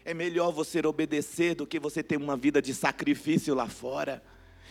É 0.09 0.15
melhor 0.15 0.51
você 0.51 0.81
obedecer 0.87 1.55
do 1.55 1.67
que 1.67 1.79
você 1.79 2.03
ter 2.03 2.17
uma 2.17 2.35
vida 2.35 2.63
de 2.63 2.75
sacrifício 2.75 3.55
lá 3.55 3.69
fora, 3.69 4.23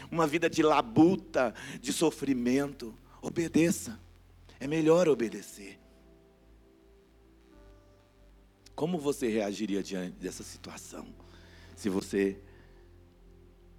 uma 0.10 0.26
vida 0.26 0.50
de 0.50 0.64
labuta, 0.64 1.54
de 1.80 1.94
sofrimento. 1.94 2.92
Obedeça. 3.22 4.00
É 4.60 4.66
melhor 4.66 5.08
obedecer. 5.08 5.80
Como 8.74 8.98
você 8.98 9.28
reagiria 9.28 9.84
diante 9.84 10.18
dessa 10.18 10.42
situação? 10.42 11.06
Se 11.76 11.88
você 11.88 12.40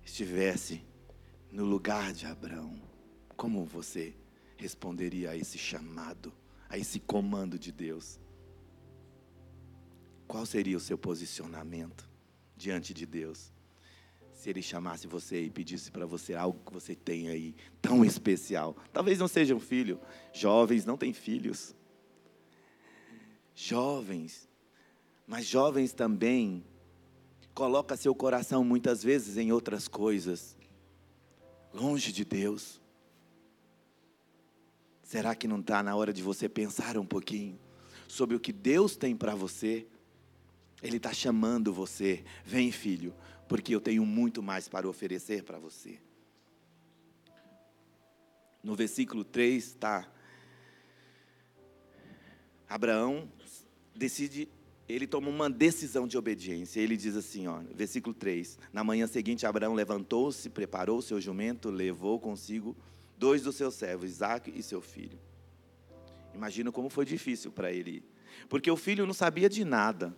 estivesse 0.05 0.81
no 1.51 1.65
lugar 1.65 2.13
de 2.13 2.25
Abraão, 2.25 2.81
como 3.37 3.65
você 3.65 4.15
responderia 4.57 5.31
a 5.31 5.37
esse 5.37 5.59
chamado, 5.59 6.33
a 6.69 6.79
esse 6.79 7.01
comando 7.01 7.59
de 7.59 7.73
Deus? 7.73 8.21
Qual 10.29 10.45
seria 10.45 10.77
o 10.77 10.81
seu 10.81 10.99
posicionamento 10.99 12.07
diante 12.55 12.93
de 12.93 13.07
Deus? 13.07 13.51
Se 14.35 14.51
Ele 14.51 14.61
chamasse 14.61 15.07
você 15.07 15.43
e 15.43 15.51
pedisse 15.51 15.91
para 15.91 16.05
você 16.05 16.35
algo 16.35 16.61
que 16.67 16.73
você 16.73 16.95
tem 16.95 17.31
aí 17.31 17.57
tão 17.81 18.05
especial. 18.05 18.77
Talvez 18.93 19.19
não 19.19 19.27
seja 19.27 19.55
um 19.55 19.61
filho. 19.61 19.99
Jovens 20.33 20.85
não 20.85 20.99
têm 20.99 21.15
filhos. 21.15 21.75
Jovens. 23.55 24.47
Mas 25.27 25.47
jovens 25.47 25.95
também 25.95 26.63
coloca 27.55 27.97
seu 27.97 28.15
coração 28.15 28.63
muitas 28.63 29.03
vezes 29.03 29.39
em 29.39 29.51
outras 29.51 29.89
coisas. 29.89 30.57
Longe 31.73 32.13
de 32.13 32.25
Deus. 32.25 32.81
Será 35.03 35.35
que 35.35 35.49
não 35.49 35.59
está 35.59 35.83
na 35.83 35.97
hora 35.97 36.13
de 36.13 36.23
você 36.23 36.51
pensar 36.51 36.99
um 36.99 37.07
pouquinho 37.07 37.59
sobre 38.07 38.37
o 38.37 38.41
que 38.41 38.53
Deus 38.53 38.95
tem 38.95 39.17
para 39.17 39.35
você? 39.35 39.87
Ele 40.83 40.97
está 40.97 41.13
chamando 41.13 41.73
você, 41.73 42.25
vem 42.45 42.71
filho, 42.71 43.15
porque 43.49 43.75
eu 43.75 43.81
tenho 43.81 44.05
muito 44.07 44.43
mais 44.43 44.69
para 44.69 44.89
oferecer 44.89 45.43
para 45.43 45.59
você. 45.59 45.99
No 48.63 48.75
versículo 48.75 49.25
3 49.25 49.65
está. 49.65 50.11
Abraão 52.69 53.31
decide, 53.95 54.49
ele 54.89 55.07
toma 55.07 55.29
uma 55.29 55.51
decisão 55.51 56.07
de 56.07 56.17
obediência. 56.17 56.81
Ele 56.81 56.97
diz 56.97 57.17
assim, 57.17 57.47
ó, 57.47 57.61
versículo 57.75 58.15
3: 58.15 58.59
Na 58.73 58.85
manhã 58.85 59.07
seguinte, 59.07 59.47
Abraão 59.47 59.75
levantou-se, 59.75 60.49
preparou 60.51 61.03
seu 61.03 61.21
jumento, 61.21 61.71
levou 61.71 62.21
consigo 62.21 62.77
dois 63.17 63.43
dos 63.43 63.57
seus 63.57 63.75
servos, 63.75 64.11
Isaac 64.11 64.53
e 64.55 64.63
seu 64.63 64.81
filho. 64.81 65.19
Imagina 66.35 66.71
como 66.71 66.89
foi 66.89 67.05
difícil 67.05 67.51
para 67.51 67.73
ele, 67.73 68.05
porque 68.49 68.71
o 68.71 68.77
filho 68.77 69.07
não 69.07 69.15
sabia 69.15 69.49
de 69.49 69.65
nada. 69.65 70.17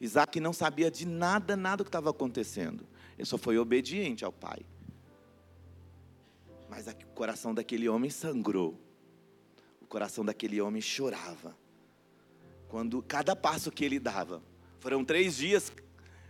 Isaac 0.00 0.40
não 0.40 0.52
sabia 0.52 0.90
de 0.90 1.06
nada, 1.06 1.54
nada 1.54 1.84
que 1.84 1.88
estava 1.88 2.08
acontecendo. 2.08 2.86
Ele 3.18 3.26
só 3.26 3.36
foi 3.36 3.58
obediente 3.58 4.24
ao 4.24 4.32
pai. 4.32 4.64
Mas 6.70 6.86
o 6.86 7.06
coração 7.08 7.54
daquele 7.54 7.88
homem 7.88 8.08
sangrou. 8.08 8.80
O 9.82 9.86
coração 9.86 10.24
daquele 10.24 10.58
homem 10.60 10.80
chorava. 10.80 11.54
Quando 12.68 13.02
cada 13.02 13.36
passo 13.36 13.70
que 13.70 13.84
ele 13.84 13.98
dava, 13.98 14.42
foram 14.78 15.04
três 15.04 15.36
dias, 15.36 15.70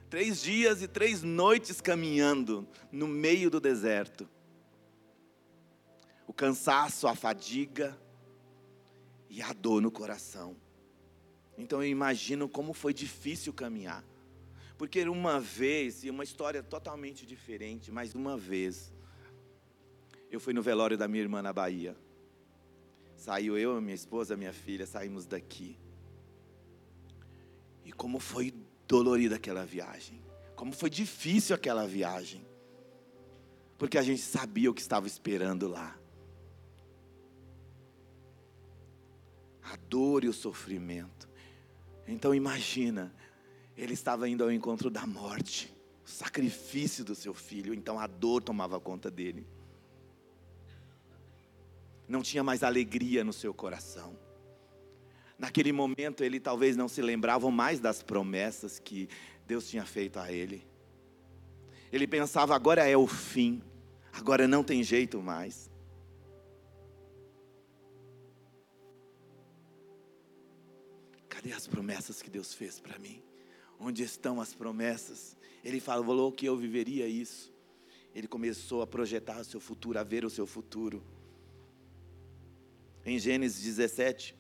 três 0.09 0.43
dias 0.43 0.83
e 0.83 0.89
três 0.89 1.23
noites 1.23 1.81
caminhando 1.81 2.67
no 2.91 3.07
meio 3.07 3.51
do 3.51 3.61
deserto. 3.61 4.29
O 6.27 6.33
cansaço, 6.33 7.07
a 7.07 7.15
fadiga 7.15 7.97
e 9.29 9.41
a 9.41 9.53
dor 9.53 9.81
no 9.81 9.93
coração. 9.93 10.57
Então 11.57 11.83
eu 11.83 11.89
imagino 11.89 12.49
como 12.49 12.73
foi 12.73 12.95
difícil 12.95 13.53
caminhar. 13.53 14.05
Porque 14.79 15.03
uma 15.03 15.39
vez, 15.39 16.05
e 16.05 16.11
uma 16.11 16.25
história 16.25 16.63
totalmente 16.63 17.27
diferente, 17.27 17.93
mas 17.93 18.15
uma 18.15 18.37
vez, 18.37 18.93
eu 20.31 20.41
fui 20.41 20.55
no 20.55 20.63
velório 20.63 20.97
da 20.97 21.07
minha 21.07 21.23
irmã 21.23 21.43
na 21.43 21.53
Bahia. 21.53 21.97
Saiu 23.17 23.59
eu, 23.59 23.79
minha 23.81 23.95
esposa, 23.95 24.37
minha 24.37 24.53
filha, 24.53 24.87
saímos 24.87 25.27
daqui. 25.27 25.79
E 27.85 27.93
como 27.93 28.19
foi 28.19 28.55
dolorida 28.89 29.37
aquela 29.37 29.65
viagem. 29.65 30.23
Como 30.57 30.73
foi 30.73 30.89
difícil 30.89 31.55
aquela 31.55 31.87
viagem. 31.87 32.43
Porque 33.79 33.97
a 33.97 34.03
gente 34.03 34.21
sabia 34.21 34.71
o 34.71 34.75
que 34.75 34.81
estava 34.81 35.07
esperando 35.07 35.69
lá. 35.69 35.99
A 39.63 39.77
dor 39.77 40.25
e 40.25 40.29
o 40.29 40.33
sofrimento. 40.33 41.30
Então 42.07 42.35
imagina, 42.35 43.15
ele 43.77 43.95
estava 43.95 44.29
indo 44.29 44.43
ao 44.43 44.51
encontro 44.51 44.91
da 44.91 45.07
morte, 45.07 45.73
o 46.05 46.09
sacrifício 46.09 47.05
do 47.05 47.15
seu 47.15 47.33
filho, 47.33 47.73
então 47.73 47.99
a 47.99 48.07
dor 48.07 48.43
tomava 48.43 48.81
conta 48.81 49.11
dele. 49.11 49.47
Não 52.09 52.23
tinha 52.23 52.43
mais 52.43 52.63
alegria 52.63 53.23
no 53.23 53.33
seu 53.33 53.55
coração. 53.55 54.19
Naquele 55.39 55.73
momento 55.73 56.23
ele 56.23 56.41
talvez 56.41 56.77
não 56.77 56.89
se 56.89 57.01
lembrava 57.01 57.51
mais 57.51 57.81
das 57.81 58.03
promessas 58.03 58.79
que 58.79 59.09
Deus 59.47 59.69
tinha 59.69 59.87
feito 59.87 60.19
a 60.19 60.31
ele. 60.31 60.67
Ele 61.93 62.07
pensava, 62.07 62.55
agora 62.55 62.87
é 62.87 62.97
o 62.97 63.07
fim, 63.07 63.63
agora 64.13 64.47
não 64.47 64.63
tem 64.63 64.83
jeito 64.83 65.23
mais. 65.23 65.70
Cadê 71.41 71.55
as 71.55 71.67
promessas 71.67 72.21
que 72.21 72.29
Deus 72.29 72.53
fez 72.53 72.79
para 72.79 72.99
mim? 72.99 73.23
Onde 73.79 74.03
estão 74.03 74.43
as 74.43 74.53
promessas? 74.53 75.39
Ele 75.65 75.81
falou 75.81 76.31
que 76.31 76.45
eu 76.45 76.55
viveria 76.55 77.09
isso. 77.09 77.51
Ele 78.15 78.29
começou 78.29 78.83
a 78.83 78.87
projetar 78.87 79.41
o 79.41 79.45
seu 79.45 79.59
futuro, 79.59 79.99
a 79.99 80.03
ver 80.03 80.23
o 80.23 80.29
seu 80.29 80.47
futuro. 80.47 81.03
Em 83.07 83.19
Gênesis 83.19 83.65
17, 83.65 84.37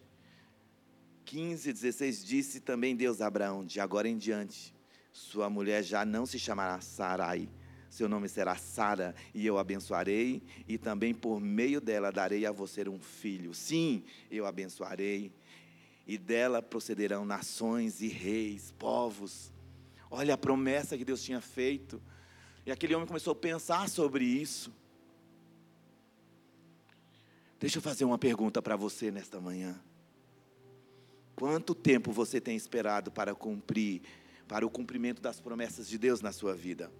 15, 1.24 1.72
16, 1.72 2.22
disse 2.22 2.60
também 2.60 2.94
Deus 2.94 3.22
a 3.22 3.28
Abraão: 3.28 3.64
De 3.64 3.80
agora 3.80 4.06
em 4.06 4.18
diante, 4.18 4.74
sua 5.10 5.48
mulher 5.48 5.82
já 5.82 6.04
não 6.04 6.26
se 6.26 6.38
chamará 6.38 6.82
Sarai, 6.82 7.48
seu 7.88 8.10
nome 8.10 8.28
será 8.28 8.56
Sara, 8.56 9.14
e 9.34 9.46
eu 9.46 9.56
abençoarei, 9.56 10.42
e 10.68 10.76
também 10.76 11.14
por 11.14 11.40
meio 11.40 11.80
dela 11.80 12.12
darei 12.12 12.44
a 12.44 12.52
você 12.52 12.86
um 12.86 13.00
filho. 13.00 13.54
Sim, 13.54 14.04
eu 14.30 14.44
abençoarei 14.44 15.32
e 16.06 16.18
dela 16.18 16.60
procederão 16.60 17.24
nações 17.24 18.00
e 18.00 18.08
reis, 18.08 18.72
povos. 18.78 19.52
Olha 20.10 20.34
a 20.34 20.38
promessa 20.38 20.98
que 20.98 21.04
Deus 21.04 21.22
tinha 21.22 21.40
feito. 21.40 22.02
E 22.66 22.70
aquele 22.70 22.94
homem 22.94 23.06
começou 23.06 23.32
a 23.32 23.36
pensar 23.36 23.88
sobre 23.88 24.24
isso. 24.24 24.72
Deixa 27.58 27.78
eu 27.78 27.82
fazer 27.82 28.04
uma 28.04 28.18
pergunta 28.18 28.60
para 28.60 28.74
você 28.74 29.10
nesta 29.10 29.40
manhã. 29.40 29.78
Quanto 31.36 31.74
tempo 31.74 32.10
você 32.12 32.40
tem 32.40 32.56
esperado 32.56 33.10
para 33.10 33.34
cumprir, 33.34 34.02
para 34.48 34.66
o 34.66 34.70
cumprimento 34.70 35.22
das 35.22 35.40
promessas 35.40 35.88
de 35.88 35.96
Deus 35.96 36.20
na 36.20 36.32
sua 36.32 36.54
vida? 36.54 36.90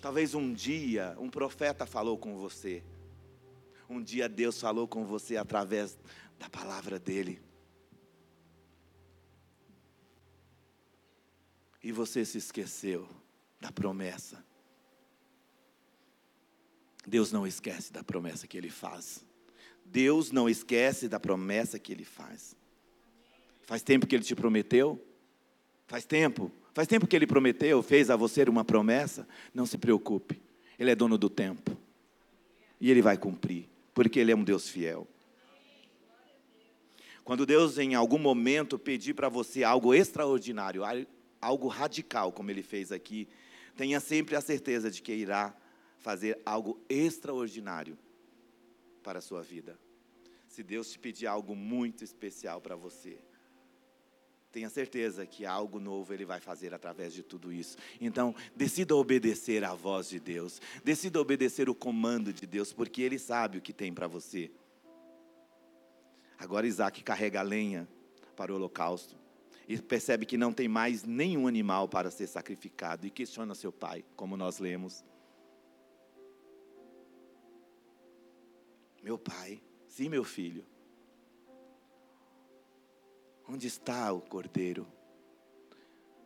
Talvez 0.00 0.34
um 0.34 0.52
dia 0.52 1.16
um 1.18 1.28
profeta 1.28 1.86
falou 1.86 2.16
com 2.16 2.36
você. 2.36 2.82
Um 3.88 4.02
dia 4.02 4.28
Deus 4.28 4.60
falou 4.60 4.86
com 4.88 5.04
você 5.04 5.36
através 5.36 5.96
da 6.38 6.48
palavra 6.48 6.98
dele. 6.98 7.40
E 11.82 11.92
você 11.92 12.24
se 12.24 12.38
esqueceu 12.38 13.08
da 13.60 13.70
promessa. 13.70 14.44
Deus 17.06 17.30
não 17.30 17.46
esquece 17.46 17.92
da 17.92 18.02
promessa 18.02 18.46
que 18.46 18.58
ele 18.58 18.70
faz. 18.70 19.24
Deus 19.84 20.32
não 20.32 20.48
esquece 20.48 21.08
da 21.08 21.20
promessa 21.20 21.78
que 21.78 21.92
ele 21.92 22.04
faz. 22.04 22.56
Faz 23.64 23.82
tempo 23.82 24.06
que 24.06 24.16
ele 24.16 24.24
te 24.24 24.34
prometeu? 24.34 25.00
Faz 25.86 26.04
tempo. 26.04 26.50
Faz 26.76 26.86
tempo 26.86 27.06
que 27.06 27.16
ele 27.16 27.26
prometeu, 27.26 27.82
fez 27.82 28.10
a 28.10 28.16
você 28.16 28.42
uma 28.42 28.62
promessa? 28.62 29.26
Não 29.54 29.64
se 29.64 29.78
preocupe. 29.78 30.42
Ele 30.78 30.90
é 30.90 30.94
dono 30.94 31.16
do 31.16 31.30
tempo. 31.30 31.74
E 32.78 32.90
ele 32.90 33.00
vai 33.00 33.16
cumprir, 33.16 33.66
porque 33.96 34.20
ele 34.20 34.30
é 34.30 34.36
um 34.36 34.44
Deus 34.44 34.68
fiel. 34.68 35.08
Quando 37.24 37.46
Deus 37.46 37.78
em 37.78 37.94
algum 37.94 38.18
momento 38.18 38.78
pedir 38.78 39.14
para 39.14 39.30
você 39.30 39.64
algo 39.64 39.94
extraordinário, 39.94 40.82
algo 41.40 41.66
radical, 41.66 42.30
como 42.30 42.50
ele 42.50 42.62
fez 42.62 42.92
aqui, 42.92 43.26
tenha 43.74 43.98
sempre 43.98 44.36
a 44.36 44.42
certeza 44.42 44.90
de 44.90 45.00
que 45.00 45.14
irá 45.14 45.56
fazer 45.98 46.38
algo 46.44 46.78
extraordinário 46.90 47.96
para 49.02 49.18
a 49.18 49.22
sua 49.22 49.42
vida. 49.42 49.78
Se 50.46 50.62
Deus 50.62 50.92
te 50.92 50.98
pedir 50.98 51.26
algo 51.26 51.56
muito 51.56 52.04
especial 52.04 52.60
para 52.60 52.76
você, 52.76 53.18
tenha 54.52 54.70
certeza 54.70 55.26
que 55.26 55.44
algo 55.44 55.78
novo 55.78 56.12
Ele 56.14 56.24
vai 56.24 56.40
fazer 56.40 56.72
através 56.72 57.12
de 57.12 57.22
tudo 57.22 57.52
isso. 57.52 57.76
Então, 58.00 58.34
decida 58.54 58.96
obedecer 58.96 59.64
à 59.64 59.74
voz 59.74 60.08
de 60.08 60.18
Deus, 60.18 60.60
decida 60.82 61.20
obedecer 61.20 61.68
o 61.68 61.74
comando 61.74 62.32
de 62.32 62.46
Deus, 62.46 62.72
porque 62.72 63.02
Ele 63.02 63.18
sabe 63.18 63.58
o 63.58 63.62
que 63.62 63.72
tem 63.72 63.92
para 63.92 64.06
você. 64.06 64.50
Agora 66.38 66.66
Isaac 66.66 67.02
carrega 67.02 67.40
a 67.40 67.42
lenha 67.42 67.88
para 68.34 68.52
o 68.52 68.56
holocausto 68.56 69.16
e 69.68 69.76
percebe 69.78 70.24
que 70.24 70.36
não 70.36 70.52
tem 70.52 70.68
mais 70.68 71.02
nenhum 71.02 71.46
animal 71.46 71.88
para 71.88 72.10
ser 72.10 72.26
sacrificado 72.26 73.06
e 73.06 73.10
questiona 73.10 73.54
seu 73.54 73.72
pai, 73.72 74.04
como 74.14 74.36
nós 74.36 74.58
lemos. 74.58 75.04
Meu 79.02 79.18
pai, 79.18 79.62
sim, 79.88 80.08
meu 80.08 80.24
filho, 80.24 80.64
Onde 83.48 83.66
está 83.66 84.12
o 84.12 84.20
cordeiro? 84.20 84.86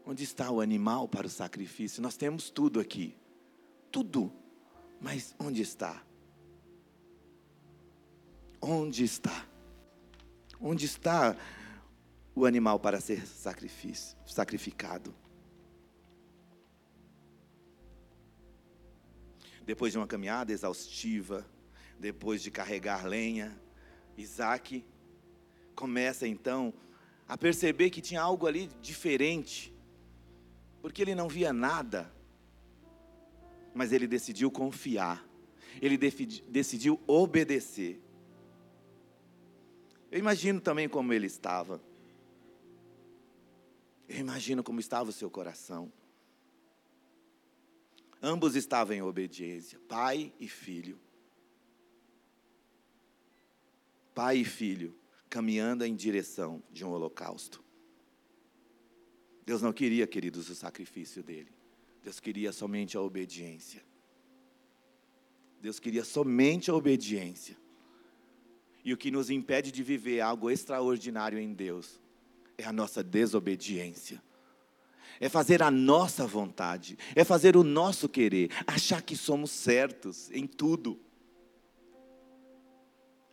Onde 0.07 0.25
está 0.25 0.51
o 0.51 0.61
animal 0.61 1.07
para 1.07 1.27
o 1.27 1.31
sacrifício? 1.31 2.03
Nós 2.03 2.17
temos 2.17 2.51
tudo 2.51 2.81
aqui. 2.81 3.17
Tudo. 3.93 4.33
Mas 5.01 5.35
onde 5.39 5.61
está? 5.61 6.03
Onde 8.61 9.05
está? 9.05 9.47
Onde 10.61 10.87
está 10.87 11.37
o 12.35 12.45
animal 12.45 12.79
para 12.79 13.01
ser 13.01 13.27
sacrifício, 13.27 14.17
sacrificado? 14.27 15.15
Depois 19.65 19.93
de 19.93 19.99
uma 19.99 20.07
caminhada 20.07 20.53
exaustiva, 20.53 21.47
depois 21.99 22.43
de 22.43 22.51
carregar 22.51 23.07
lenha, 23.07 23.59
Isaac 24.17 24.85
começa 25.75 26.27
então 26.27 26.75
a 27.31 27.39
perceber 27.39 27.91
que 27.91 28.01
tinha 28.01 28.21
algo 28.21 28.45
ali 28.45 28.67
diferente, 28.83 29.73
porque 30.83 31.01
ele 31.01 31.15
não 31.15 31.29
via 31.29 31.53
nada, 31.53 32.13
mas 33.73 33.93
ele 33.93 34.09
decidiu 34.09 34.51
confiar, 34.51 35.25
ele 35.81 35.97
decidiu 35.97 37.01
obedecer. 37.07 38.03
Eu 40.11 40.19
imagino 40.19 40.61
também 40.61 40.89
como 40.89 41.13
ele 41.13 41.29
estava, 41.29 41.81
eu 44.09 44.17
imagino 44.17 44.65
como 44.65 44.81
estava 44.81 45.11
o 45.11 45.13
seu 45.13 45.31
coração. 45.31 45.93
Ambos 48.21 48.57
estavam 48.57 48.97
em 48.97 49.03
obediência, 49.03 49.79
pai 49.89 50.33
e 50.41 50.49
filho. 50.49 50.99
Pai 54.13 54.39
e 54.39 54.45
filho 54.45 55.00
caminhando 55.31 55.85
em 55.85 55.95
direção 55.95 56.61
de 56.73 56.85
um 56.85 56.91
holocausto. 56.91 57.63
Deus 59.47 59.63
não 59.63 59.73
queria, 59.73 60.07
queridos, 60.07 60.51
o 60.51 60.55
sacrifício 60.55 61.23
dele. 61.23 61.53
Deus 62.03 62.19
queria 62.19 62.53
somente 62.53 62.97
a 62.97 63.01
obediência. 63.01 63.83
Deus 65.61 65.79
queria 65.79 66.05
somente 66.05 66.71
a 66.71 66.75
obediência. 66.75 67.57
E 68.85 68.93
o 68.93 68.97
que 68.97 69.11
nos 69.11 69.31
impede 69.31 69.71
de 69.71 69.83
viver 69.83 70.21
algo 70.21 70.51
extraordinário 70.51 71.39
em 71.39 71.53
Deus 71.53 72.01
é 72.59 72.65
a 72.65 72.73
nossa 72.73 73.03
desobediência. 73.03 74.23
É 75.21 75.29
fazer 75.29 75.63
a 75.63 75.71
nossa 75.71 76.27
vontade, 76.27 76.99
é 77.15 77.23
fazer 77.25 77.57
o 77.57 77.63
nosso 77.63 78.09
querer, 78.09 78.51
achar 78.67 79.03
que 79.03 79.15
somos 79.15 79.51
certos 79.51 80.31
em 80.31 80.47
tudo 80.47 80.99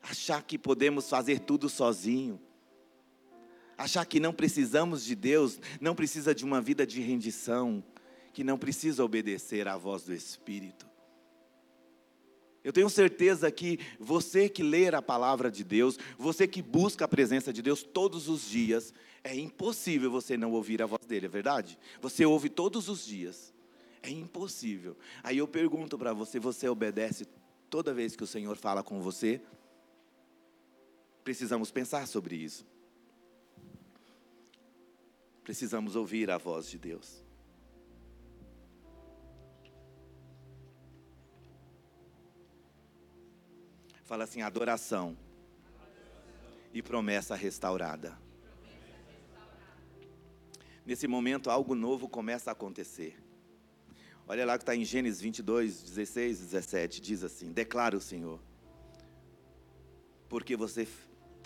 achar 0.10 0.42
que 0.42 0.58
podemos 0.58 1.10
fazer 1.10 1.40
tudo 1.40 1.70
sozinho, 1.70 2.40
achar 3.78 4.06
que 4.06 4.20
não 4.20 4.34
precisamos 4.34 5.04
de 5.04 5.16
Deus, 5.16 5.60
não 5.82 5.94
precisa 5.94 6.34
de 6.34 6.46
uma 6.46 6.62
vida 6.62 6.86
de 6.86 7.02
rendição, 7.02 7.84
que 8.34 8.44
não 8.44 8.58
precisa 8.58 9.04
obedecer 9.04 9.68
à 9.68 9.76
voz 9.78 10.04
do 10.04 10.14
Espírito. 10.14 10.88
Eu 12.64 12.74
tenho 12.74 12.90
certeza 12.90 13.50
que 13.52 13.80
você 14.00 14.50
que 14.50 14.62
lê 14.62 14.88
a 14.90 15.02
palavra 15.02 15.50
de 15.50 15.64
Deus, 15.64 15.98
você 16.18 16.48
que 16.48 16.62
busca 16.62 17.06
a 17.06 17.08
presença 17.08 17.54
de 17.54 17.62
Deus 17.62 17.82
todos 17.82 18.28
os 18.28 18.50
dias, 18.50 18.94
é 19.24 19.36
impossível 19.36 20.12
você 20.12 20.38
não 20.38 20.52
ouvir 20.52 20.82
a 20.82 20.86
voz 20.86 21.06
dele, 21.06 21.28
é 21.28 21.30
verdade? 21.30 21.78
Você 22.02 22.26
ouve 22.26 22.50
todos 22.50 22.90
os 22.90 23.06
dias. 23.06 23.54
É 24.02 24.10
impossível. 24.10 24.98
Aí 25.24 25.38
eu 25.38 25.48
pergunto 25.48 25.98
para 25.98 26.14
você: 26.14 26.40
você 26.40 26.68
obedece 26.68 27.26
toda 27.70 27.94
vez 27.94 28.16
que 28.16 28.24
o 28.24 28.28
Senhor 28.28 28.56
fala 28.56 28.84
com 28.84 29.02
você? 29.02 29.42
Precisamos 31.28 31.70
pensar 31.70 32.08
sobre 32.08 32.38
isso. 32.38 32.66
Precisamos 35.44 35.94
ouvir 35.94 36.32
a 36.32 36.38
voz 36.38 36.70
de 36.70 36.78
Deus. 36.78 37.22
Fala 44.06 44.24
assim: 44.24 44.42
adoração 44.42 45.18
e 46.74 46.82
promessa 46.82 47.36
restaurada. 47.36 48.18
Nesse 50.86 51.10
momento, 51.10 51.50
algo 51.50 51.76
novo 51.76 52.08
começa 52.08 52.52
a 52.52 52.54
acontecer. 52.54 53.22
Olha 54.26 54.46
lá 54.46 54.58
que 54.58 54.62
está 54.62 54.74
em 54.74 54.86
Gênesis 54.86 55.20
22, 55.20 55.82
16, 55.82 56.40
17. 56.40 57.02
Diz 57.02 57.22
assim: 57.22 57.52
Declara 57.52 57.98
o 57.98 58.00
Senhor, 58.00 58.40
porque 60.30 60.56
você 60.56 60.88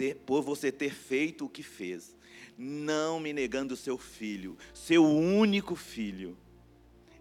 ter, 0.01 0.15
por 0.25 0.41
você 0.41 0.71
ter 0.71 0.91
feito 0.91 1.45
o 1.45 1.49
que 1.49 1.61
fez, 1.61 2.17
não 2.57 3.19
me 3.19 3.31
negando 3.31 3.75
seu 3.75 3.99
filho, 3.99 4.57
seu 4.73 5.05
único 5.05 5.75
filho, 5.75 6.35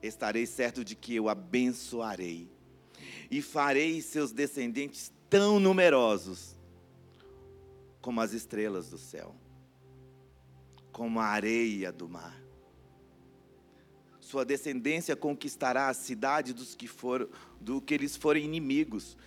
estarei 0.02 0.46
certo 0.46 0.82
de 0.82 0.94
que 0.94 1.14
eu 1.14 1.28
abençoarei 1.28 2.48
e 3.30 3.42
farei 3.42 4.00
seus 4.00 4.32
descendentes 4.32 5.12
tão 5.28 5.60
numerosos 5.60 6.56
como 8.00 8.22
as 8.22 8.32
estrelas 8.32 8.88
do 8.88 8.96
céu, 8.96 9.36
como 10.90 11.20
a 11.20 11.26
areia 11.26 11.92
do 11.92 12.08
mar. 12.08 12.42
Sua 14.22 14.42
descendência 14.42 15.14
conquistará 15.14 15.90
a 15.90 15.94
cidade 15.94 16.54
dos 16.54 16.74
que 16.74 16.88
foram, 16.88 17.28
do 17.60 17.78
que 17.78 17.92
eles 17.92 18.16
forem 18.16 18.46
inimigos 18.46 19.18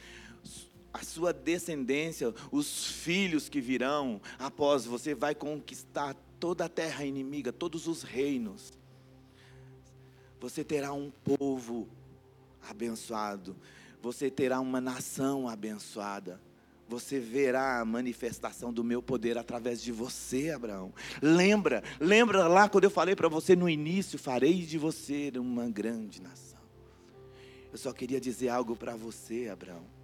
a 0.94 1.04
sua 1.04 1.34
descendência, 1.34 2.34
os 2.52 2.86
filhos 2.86 3.50
que 3.50 3.60
virão 3.60 4.22
após 4.38 4.86
você, 4.86 5.16
vai 5.16 5.34
conquistar 5.34 6.16
toda 6.40 6.66
a 6.66 6.70
terra 6.70 7.04
inimiga, 7.04 7.52
todos 7.52 7.88
os 7.88 8.04
reinos. 8.04 8.72
Você 10.40 10.64
terá 10.64 10.94
um 10.94 11.10
povo 11.10 11.90
abençoado, 12.70 13.56
você 14.02 14.30
terá 14.30 14.60
uma 14.60 14.80
nação 14.80 15.50
abençoada. 15.50 16.40
Você 16.86 17.18
verá 17.18 17.80
a 17.80 17.86
manifestação 17.86 18.72
do 18.72 18.84
meu 18.84 19.02
poder 19.02 19.38
através 19.38 19.82
de 19.82 19.92
você, 19.92 20.52
Abraão. 20.52 20.94
Lembra, 21.22 21.82
lembra 22.00 22.46
lá 22.46 22.68
quando 22.68 22.84
eu 22.84 22.92
falei 22.92 23.16
para 23.16 23.30
você 23.30 23.56
no 23.56 23.70
início: 23.70 24.20
farei 24.20 24.66
de 24.66 24.78
você 24.78 25.32
uma 25.38 25.68
grande 25.70 26.22
nação. 26.22 26.60
Eu 27.72 27.78
só 27.78 27.94
queria 27.94 28.20
dizer 28.20 28.50
algo 28.50 28.76
para 28.76 28.96
você, 28.96 29.48
Abraão. 29.48 30.03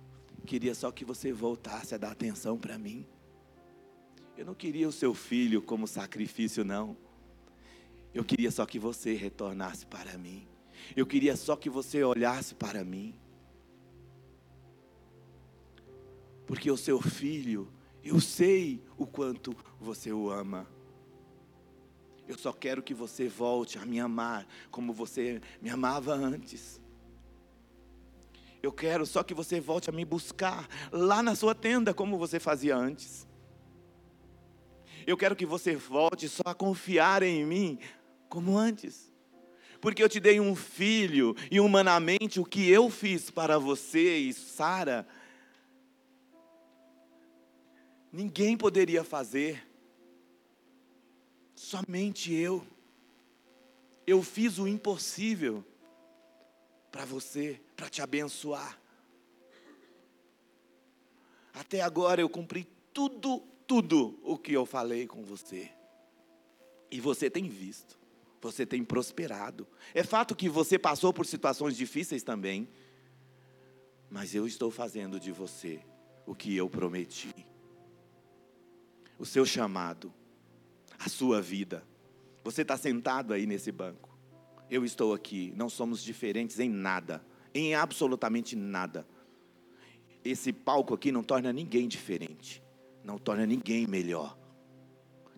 Queria 0.50 0.74
só 0.74 0.92
que 0.92 1.06
você 1.06 1.32
voltasse 1.32 1.94
a 1.94 1.98
dar 2.00 2.12
atenção 2.12 2.58
para 2.58 2.76
mim. 2.76 3.06
Eu 4.36 4.44
não 4.44 4.56
queria 4.56 4.88
o 4.88 4.92
seu 4.92 5.14
filho 5.14 5.62
como 5.62 5.86
sacrifício, 5.86 6.66
não. 6.66 6.98
Eu 8.16 8.24
queria 8.24 8.50
só 8.50 8.66
que 8.66 8.80
você 8.80 9.14
retornasse 9.14 9.86
para 9.86 10.18
mim. 10.18 10.48
Eu 10.96 11.06
queria 11.06 11.38
só 11.38 11.56
que 11.56 11.70
você 11.70 12.04
olhasse 12.04 12.56
para 12.56 12.84
mim. 12.84 13.14
Porque 16.48 16.72
o 16.72 16.78
seu 16.78 17.00
filho, 17.00 17.72
eu 18.04 18.20
sei 18.20 18.82
o 18.98 19.06
quanto 19.06 19.56
você 19.80 20.12
o 20.12 20.32
ama. 20.32 20.68
Eu 22.28 22.40
só 22.40 22.52
quero 22.52 22.82
que 22.82 22.96
você 22.96 23.28
volte 23.28 23.78
a 23.78 23.86
me 23.86 24.00
amar 24.00 24.48
como 24.72 24.94
você 24.94 25.42
me 25.62 25.70
amava 25.70 26.16
antes. 26.16 26.82
Eu 28.62 28.72
quero 28.74 29.06
só 29.06 29.24
que 29.24 29.34
você 29.34 29.60
volte 29.60 29.90
a 29.90 29.94
me 29.94 30.04
buscar 30.04 30.68
lá 30.92 31.24
na 31.24 31.34
sua 31.36 31.56
tenda, 31.56 31.94
como 31.94 32.18
você 32.18 32.40
fazia 32.40 32.76
antes. 32.76 33.28
Eu 35.08 35.18
quero 35.18 35.36
que 35.36 35.46
você 35.46 35.76
volte 35.76 36.28
só 36.28 36.44
a 36.46 36.54
confiar 36.54 37.24
em 37.24 37.46
mim 37.46 37.80
como 38.28 38.58
antes. 38.58 39.12
Porque 39.82 40.04
eu 40.04 40.10
te 40.10 40.20
dei 40.20 40.40
um 40.40 40.56
filho 40.56 41.36
e 41.50 41.60
humanamente 41.60 42.40
o 42.40 42.46
que 42.46 42.70
eu 42.70 42.90
fiz 42.90 43.32
para 43.32 43.58
você 43.58 44.18
e 44.18 44.34
Sara, 44.34 45.08
ninguém 48.12 48.58
poderia 48.58 49.04
fazer. 49.04 49.66
Somente 51.56 52.34
eu. 52.34 52.66
Eu 54.06 54.22
fiz 54.22 54.60
o 54.60 54.68
impossível 54.68 55.64
para 56.92 57.06
você, 57.06 57.62
para 57.80 57.90
te 57.90 58.02
abençoar. 58.02 58.78
Até 61.54 61.80
agora 61.80 62.20
eu 62.20 62.28
cumpri 62.28 62.68
tudo, 62.94 63.40
tudo 63.66 64.20
o 64.22 64.38
que 64.38 64.52
eu 64.52 64.66
falei 64.66 65.08
com 65.08 65.24
você. 65.24 65.72
E 66.92 67.00
você 67.00 67.30
tem 67.30 67.48
visto, 67.48 67.98
você 68.42 68.66
tem 68.66 68.84
prosperado. 68.84 69.66
É 69.94 70.04
fato 70.04 70.36
que 70.36 70.50
você 70.50 70.78
passou 70.78 71.14
por 71.14 71.26
situações 71.26 71.78
difíceis 71.78 72.22
também, 72.22 72.68
mas 74.10 74.36
eu 74.36 74.46
estou 74.46 74.70
fazendo 74.70 75.18
de 75.18 75.32
você 75.32 75.80
o 76.26 76.36
que 76.36 76.54
eu 76.58 76.70
prometi. 76.70 77.34
O 79.18 79.26
seu 79.26 79.46
chamado, 79.46 80.14
a 81.00 81.08
sua 81.08 81.42
vida. 81.42 81.88
Você 82.44 82.62
está 82.62 82.76
sentado 82.76 83.34
aí 83.34 83.46
nesse 83.46 83.72
banco. 83.72 84.20
Eu 84.70 84.84
estou 84.84 85.14
aqui. 85.14 85.54
Não 85.56 85.70
somos 85.70 86.04
diferentes 86.04 86.60
em 86.60 86.70
nada, 86.70 87.24
em 87.54 87.76
absolutamente 87.76 88.56
nada 88.56 89.06
esse 90.24 90.52
palco 90.52 90.94
aqui 90.94 91.12
não 91.12 91.24
torna 91.24 91.52
ninguém 91.54 91.88
diferente, 91.88 92.64
não 93.04 93.18
torna 93.18 93.46
ninguém 93.46 93.88
melhor. 93.88 94.38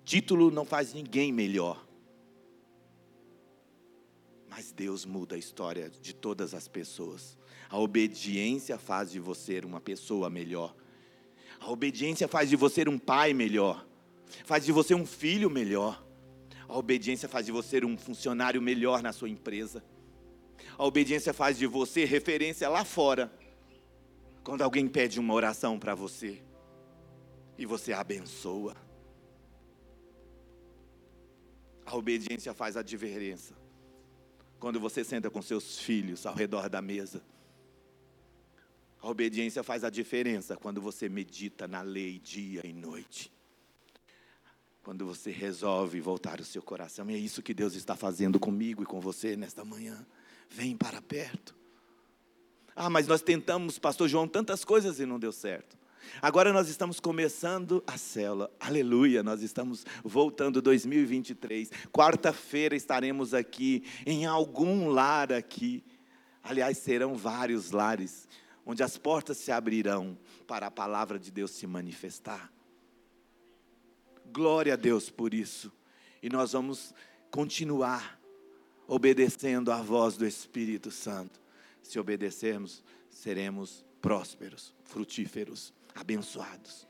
Título 0.04 0.50
não 0.50 0.66
faz 0.66 0.94
ninguém 0.94 1.32
melhor. 1.32 1.86
Mas 4.50 4.72
Deus 4.72 5.06
muda 5.06 5.36
a 5.36 5.38
história 5.38 5.90
de 5.90 6.14
todas 6.14 6.54
as 6.54 6.68
pessoas. 6.68 7.38
A 7.70 7.80
obediência 7.80 8.78
faz 8.78 9.12
de 9.12 9.20
você 9.20 9.60
uma 9.60 9.80
pessoa 9.80 10.30
melhor. 10.30 10.76
A 11.60 11.72
obediência 11.72 12.28
faz 12.28 12.50
de 12.50 12.56
você 12.56 12.88
um 12.90 12.98
pai 12.98 13.34
melhor. 13.34 13.88
Faz 14.44 14.66
de 14.66 14.72
você 14.72 14.94
um 14.94 15.06
filho 15.06 15.50
melhor. 15.50 16.04
A 16.68 16.78
obediência 16.78 17.30
faz 17.30 17.46
de 17.46 17.52
você 17.52 17.84
um 17.86 17.98
funcionário 17.98 18.62
melhor 18.62 19.02
na 19.02 19.14
sua 19.14 19.30
empresa. 19.30 19.84
A 20.82 20.84
obediência 20.84 21.32
faz 21.32 21.60
de 21.60 21.68
você 21.68 22.06
referência 22.06 22.68
lá 22.68 22.84
fora 22.84 23.32
quando 24.44 24.64
alguém 24.64 24.88
pede 24.88 25.20
uma 25.20 25.32
oração 25.32 25.78
para 25.78 25.94
você 25.94 26.42
e 27.56 27.68
você 27.68 27.94
abençoa, 27.94 28.76
a 31.86 31.96
obediência 31.96 32.52
faz 32.56 32.76
a 32.76 32.82
diferença. 32.82 33.54
Quando 34.60 34.80
você 34.80 35.04
senta 35.04 35.30
com 35.30 35.40
seus 35.40 35.78
filhos 35.78 36.26
ao 36.26 36.34
redor 36.34 36.68
da 36.68 36.82
mesa, 36.82 37.24
a 39.00 39.08
obediência 39.08 39.62
faz 39.62 39.84
a 39.84 39.90
diferença 39.92 40.58
quando 40.58 40.82
você 40.82 41.08
medita 41.08 41.68
na 41.68 41.84
lei 41.84 42.18
dia 42.18 42.66
e 42.66 42.74
noite. 42.74 43.32
Quando 44.82 45.06
você 45.06 45.30
resolve 45.30 46.02
voltar 46.02 46.42
o 46.42 46.44
seu 46.44 46.64
coração, 46.64 47.08
e 47.12 47.14
é 47.14 47.20
isso 47.20 47.44
que 47.44 47.54
Deus 47.54 47.76
está 47.76 47.96
fazendo 47.96 48.40
comigo 48.40 48.82
e 48.82 48.86
com 48.88 49.00
você 49.00 49.36
nesta 49.36 49.64
manhã. 49.64 50.04
Vem 50.52 50.76
para 50.76 51.02
perto. 51.02 51.56
Ah, 52.76 52.90
mas 52.90 53.08
nós 53.08 53.22
tentamos, 53.22 53.80
pastor 53.80 54.10
João, 54.10 54.28
tantas 54.28 54.66
coisas 54.66 55.00
e 55.00 55.06
não 55.06 55.18
deu 55.18 55.32
certo. 55.32 55.78
Agora 56.22 56.52
nós 56.52 56.68
estamos 56.68 57.00
começando 57.00 57.82
a 57.88 57.98
célula. 57.98 58.52
Aleluia, 58.60 59.24
nós 59.24 59.42
estamos 59.42 59.86
voltando 60.04 60.62
2023. 60.62 61.72
Quarta-feira 61.92 62.76
estaremos 62.76 63.34
aqui 63.34 63.84
em 64.06 64.26
algum 64.26 64.90
lar 64.90 65.32
aqui. 65.32 65.84
Aliás, 66.44 66.78
serão 66.80 67.16
vários 67.16 67.72
lares 67.72 68.28
onde 68.66 68.84
as 68.84 68.98
portas 68.98 69.38
se 69.38 69.52
abrirão 69.52 70.18
para 70.46 70.68
a 70.68 70.72
palavra 70.72 71.18
de 71.18 71.32
Deus 71.32 71.52
se 71.52 71.66
manifestar. 71.66 72.52
Glória 74.34 74.74
a 74.74 74.78
Deus 74.78 75.10
por 75.10 75.34
isso. 75.34 75.72
E 76.22 76.30
nós 76.30 76.52
vamos 76.52 76.94
continuar 77.30 78.21
obedecendo 78.92 79.72
à 79.72 79.82
voz 79.82 80.18
do 80.18 80.28
Espírito 80.28 80.92
Santo 80.92 81.40
se 81.82 81.98
obedecermos, 81.98 82.84
seremos 83.10 83.86
prósperos, 84.02 84.76
frutíferos, 84.84 85.74
abençoados. 85.96 86.86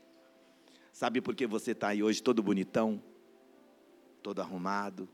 Sabe 0.92 1.20
por 1.20 1.36
que 1.36 1.46
você 1.46 1.70
está 1.70 1.88
aí 1.88 2.02
hoje 2.02 2.20
todo 2.20 2.42
bonitão, 2.42 3.00
todo 4.20 4.42
arrumado? 4.42 5.08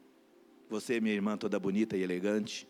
Você, 0.70 0.99
minha 0.99 1.14
irmã, 1.14 1.36
toda 1.36 1.61
bonita 1.61 1.95
e 1.95 2.03
elegante? 2.03 2.66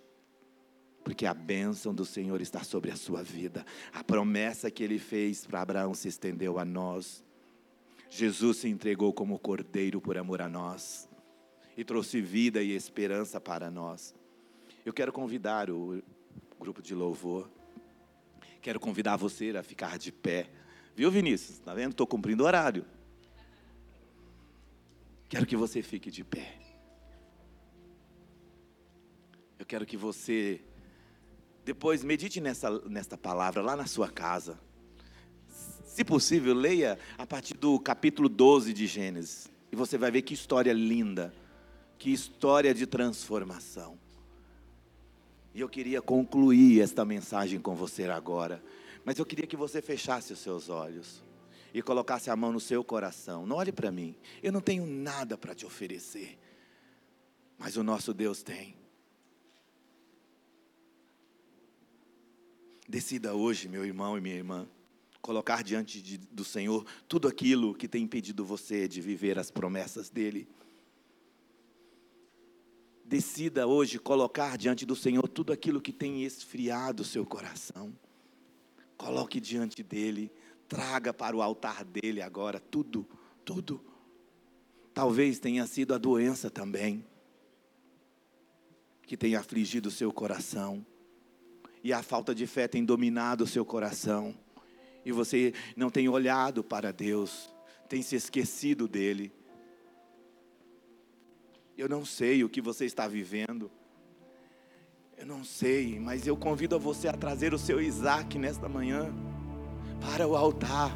Porque 1.05 1.25
a 1.25 1.33
bênção 1.33 1.95
do 1.95 2.05
Senhor 2.05 2.41
está 2.41 2.65
sobre 2.65 2.91
a 2.91 2.97
sua 2.97 3.23
vida. 3.23 3.65
A 3.93 4.03
promessa 4.03 4.69
que 4.69 4.83
ele 4.83 4.99
fez 4.99 5.47
para 5.47 5.63
Abraão 5.63 5.95
se 5.95 6.09
estendeu 6.09 6.59
a 6.59 6.65
nós. 6.65 7.23
Jesus 8.11 8.57
se 8.57 8.69
entregou 8.69 9.13
como 9.13 9.39
cordeiro 9.39 10.01
por 10.01 10.19
amor 10.19 10.43
a 10.43 10.49
nós 10.49 11.08
e 11.79 11.85
trouxe 11.85 12.21
vida 12.21 12.61
e 12.61 12.73
esperança 12.73 13.41
para 13.41 13.71
nós. 13.71 14.13
Eu 14.85 14.93
quero 14.93 15.13
convidar 15.13 15.71
o 15.71 16.03
grupo 16.59 16.83
de 16.83 16.93
louvor. 16.93 17.49
Quero 18.61 18.81
convidar 18.81 19.15
você 19.15 19.57
a 19.57 19.63
ficar 19.63 19.97
de 19.97 20.11
pé. 20.11 20.51
Viu, 20.97 21.09
Vinícius? 21.09 21.51
Está 21.51 21.73
vendo? 21.73 21.93
Estou 21.93 22.05
cumprindo 22.05 22.43
o 22.43 22.47
horário. 22.47 22.85
Quero 25.29 25.47
que 25.47 25.57
você 25.57 25.81
fique 25.81 26.11
de 26.11 26.25
pé. 26.25 26.59
Eu 29.57 29.65
quero 29.65 29.87
que 29.87 29.97
você, 29.97 30.61
depois, 31.65 32.03
medite 32.03 32.41
nessa, 32.41 32.77
nesta 32.89 33.17
palavra 33.17 33.63
lá 33.63 33.77
na 33.77 33.87
sua 33.87 34.11
casa. 34.11 34.59
Se 35.85 36.05
possível, 36.05 36.55
leia 36.55 36.99
a 37.17 37.25
partir 37.25 37.55
do 37.55 37.79
capítulo 37.79 38.29
12 38.29 38.73
de 38.73 38.85
Gênesis. 38.89 39.49
E 39.71 39.77
você 39.77 39.97
vai 39.97 40.11
ver 40.11 40.23
que 40.23 40.35
história 40.35 40.73
linda, 40.73 41.33
que 41.99 42.13
história 42.13 42.73
de 42.73 42.87
transformação. 42.87 43.99
E 45.55 45.61
eu 45.61 45.69
queria 45.69 46.01
concluir 46.01 46.81
esta 46.81 47.05
mensagem 47.05 47.59
com 47.59 47.75
você 47.75 48.05
agora. 48.05 48.63
Mas 49.05 49.19
eu 49.19 49.27
queria 49.27 49.47
que 49.47 49.57
você 49.57 49.83
fechasse 49.83 50.33
os 50.33 50.39
seus 50.39 50.69
olhos 50.69 51.23
e 51.75 51.83
colocasse 51.83 52.31
a 52.31 52.37
mão 52.37 52.53
no 52.53 52.61
seu 52.61 52.85
coração. 52.85 53.47
Não 53.47 53.57
olhe 53.57 53.73
para 53.73 53.91
mim. 53.91 54.15
Eu 54.43 54.53
não 54.53 54.61
tenho 54.61 54.87
nada 54.87 55.37
para 55.37 55.55
te 55.55 55.67
oferecer. 55.67 56.39
Mas 57.59 57.77
o 57.77 57.83
nosso 57.83 58.15
Deus 58.15 58.43
tem. 58.43 58.77
Decida 62.89 63.35
hoje, 63.35 63.69
meu 63.69 63.85
irmão 63.85 64.17
e 64.17 64.21
minha 64.21 64.37
irmã, 64.37 64.67
colocar 65.21 65.63
diante 65.63 66.01
de, 66.01 66.17
do 66.17 66.45
Senhor 66.45 66.87
tudo 67.07 67.29
aquilo 67.29 67.75
que 67.75 67.89
tem 67.89 68.05
impedido 68.05 68.45
você 68.45 68.89
de 68.89 69.01
viver 69.01 69.39
as 69.39 69.51
promessas 69.51 70.09
dEle. 70.09 70.49
Decida 73.09 73.67
hoje 73.67 73.99
colocar 73.99 74.59
diante 74.59 74.85
do 74.85 74.95
Senhor 74.95 75.27
tudo 75.27 75.51
aquilo 75.51 75.81
que 75.81 75.95
tem 75.95 76.25
esfriado 76.25 77.03
o 77.03 77.07
seu 77.07 77.25
coração. 77.25 77.97
Coloque 78.99 79.41
diante 79.41 79.83
dele, 79.83 80.31
traga 80.69 81.15
para 81.15 81.35
o 81.35 81.41
altar 81.41 81.87
dele 81.87 82.21
agora 82.21 82.61
tudo, 82.61 83.09
tudo. 83.47 83.81
Talvez 84.93 85.39
tenha 85.39 85.67
sido 85.67 85.95
a 85.95 85.99
doença 85.99 86.51
também 86.51 87.03
que 89.07 89.17
tem 89.17 89.37
afligido 89.37 89.89
o 89.89 89.93
seu 89.93 90.13
coração. 90.13 90.85
E 91.83 91.95
a 91.95 92.03
falta 92.03 92.35
de 92.35 92.47
fé 92.47 92.69
tem 92.69 92.85
dominado 92.85 93.45
o 93.45 93.47
seu 93.47 93.65
coração. 93.65 94.37
E 95.03 95.13
você 95.13 95.55
não 95.75 95.89
tem 95.89 96.11
olhado 96.11 96.63
para 96.63 96.93
Deus, 96.93 97.49
tem 97.89 98.03
se 98.03 98.17
esquecido 98.17 98.87
dele. 98.87 99.33
Eu 101.79 101.89
não 101.89 102.05
sei 102.05 102.43
o 102.43 102.49
que 102.49 102.61
você 102.61 102.87
está 102.87 103.07
vivendo. 103.07 103.71
Eu 105.17 105.25
não 105.25 105.45
sei, 105.45 106.01
mas 106.01 106.27
eu 106.27 106.37
convido 106.37 106.75
a 106.75 106.79
você 106.79 107.07
a 107.07 107.13
trazer 107.13 107.55
o 107.55 107.59
seu 107.59 107.81
Isaac 107.81 108.37
nesta 108.37 108.69
manhã 108.69 109.15
para 110.01 110.27
o 110.27 110.35
altar. 110.35 110.91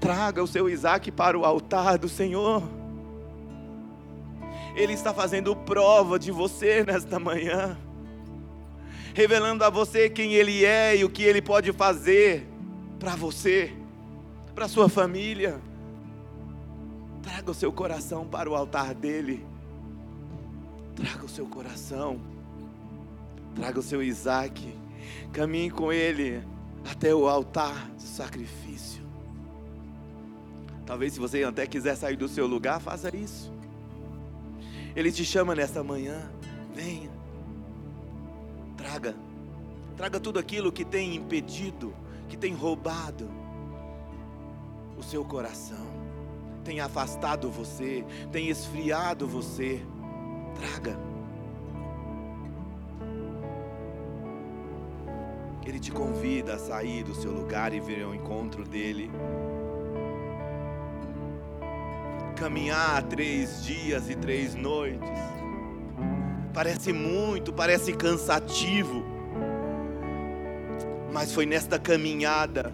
Traga 0.00 0.42
o 0.42 0.48
seu 0.48 0.68
Isaac 0.68 1.12
para 1.12 1.38
o 1.38 1.44
altar 1.44 1.96
do 1.96 2.08
Senhor. 2.08 2.60
Ele 4.74 4.94
está 4.94 5.14
fazendo 5.14 5.54
prova 5.54 6.18
de 6.18 6.32
você 6.32 6.82
nesta 6.82 7.20
manhã, 7.20 7.78
revelando 9.14 9.62
a 9.62 9.70
você 9.70 10.10
quem 10.10 10.34
Ele 10.34 10.64
é 10.64 10.96
e 10.96 11.04
o 11.04 11.08
que 11.08 11.22
Ele 11.22 11.40
pode 11.40 11.72
fazer 11.72 12.48
para 12.98 13.14
você, 13.14 13.72
para 14.56 14.66
sua 14.66 14.88
família. 14.88 15.60
Traga 17.22 17.52
o 17.52 17.54
seu 17.54 17.72
coração 17.72 18.26
para 18.26 18.50
o 18.50 18.56
altar 18.56 18.92
dele. 18.92 19.53
Traga 20.94 21.24
o 21.24 21.28
seu 21.28 21.46
coração. 21.46 22.20
Traga 23.54 23.80
o 23.80 23.82
seu 23.82 24.02
Isaac. 24.02 24.76
Caminhe 25.32 25.70
com 25.70 25.92
ele 25.92 26.42
até 26.90 27.14
o 27.14 27.28
altar 27.28 27.88
do 27.90 28.02
sacrifício. 28.02 29.02
Talvez 30.86 31.14
se 31.14 31.20
você 31.20 31.42
até 31.44 31.66
quiser 31.66 31.96
sair 31.96 32.16
do 32.16 32.28
seu 32.28 32.46
lugar, 32.46 32.80
faça 32.80 33.14
isso. 33.14 33.52
Ele 34.94 35.10
te 35.10 35.24
chama 35.24 35.54
nesta 35.54 35.82
manhã. 35.82 36.30
Venha. 36.74 37.10
Traga. 38.76 39.14
Traga 39.96 40.20
tudo 40.20 40.38
aquilo 40.38 40.72
que 40.72 40.84
tem 40.84 41.14
impedido, 41.14 41.94
que 42.28 42.36
tem 42.36 42.52
roubado 42.52 43.30
o 44.98 45.02
seu 45.02 45.24
coração, 45.24 45.86
tem 46.64 46.80
afastado 46.80 47.50
você, 47.50 48.04
tem 48.32 48.48
esfriado 48.48 49.26
você. 49.26 49.82
Traga. 50.54 50.98
Ele 55.66 55.80
te 55.80 55.90
convida 55.90 56.54
a 56.54 56.58
sair 56.58 57.02
do 57.02 57.14
seu 57.14 57.32
lugar 57.32 57.72
e 57.72 57.80
vir 57.80 58.04
ao 58.04 58.14
encontro 58.14 58.64
dele. 58.64 59.10
Caminhar 62.36 63.02
três 63.04 63.64
dias 63.64 64.10
e 64.10 64.14
três 64.14 64.54
noites. 64.54 65.08
Parece 66.52 66.92
muito, 66.92 67.52
parece 67.52 67.92
cansativo. 67.92 69.04
Mas 71.12 71.32
foi 71.32 71.46
nesta 71.46 71.78
caminhada, 71.78 72.72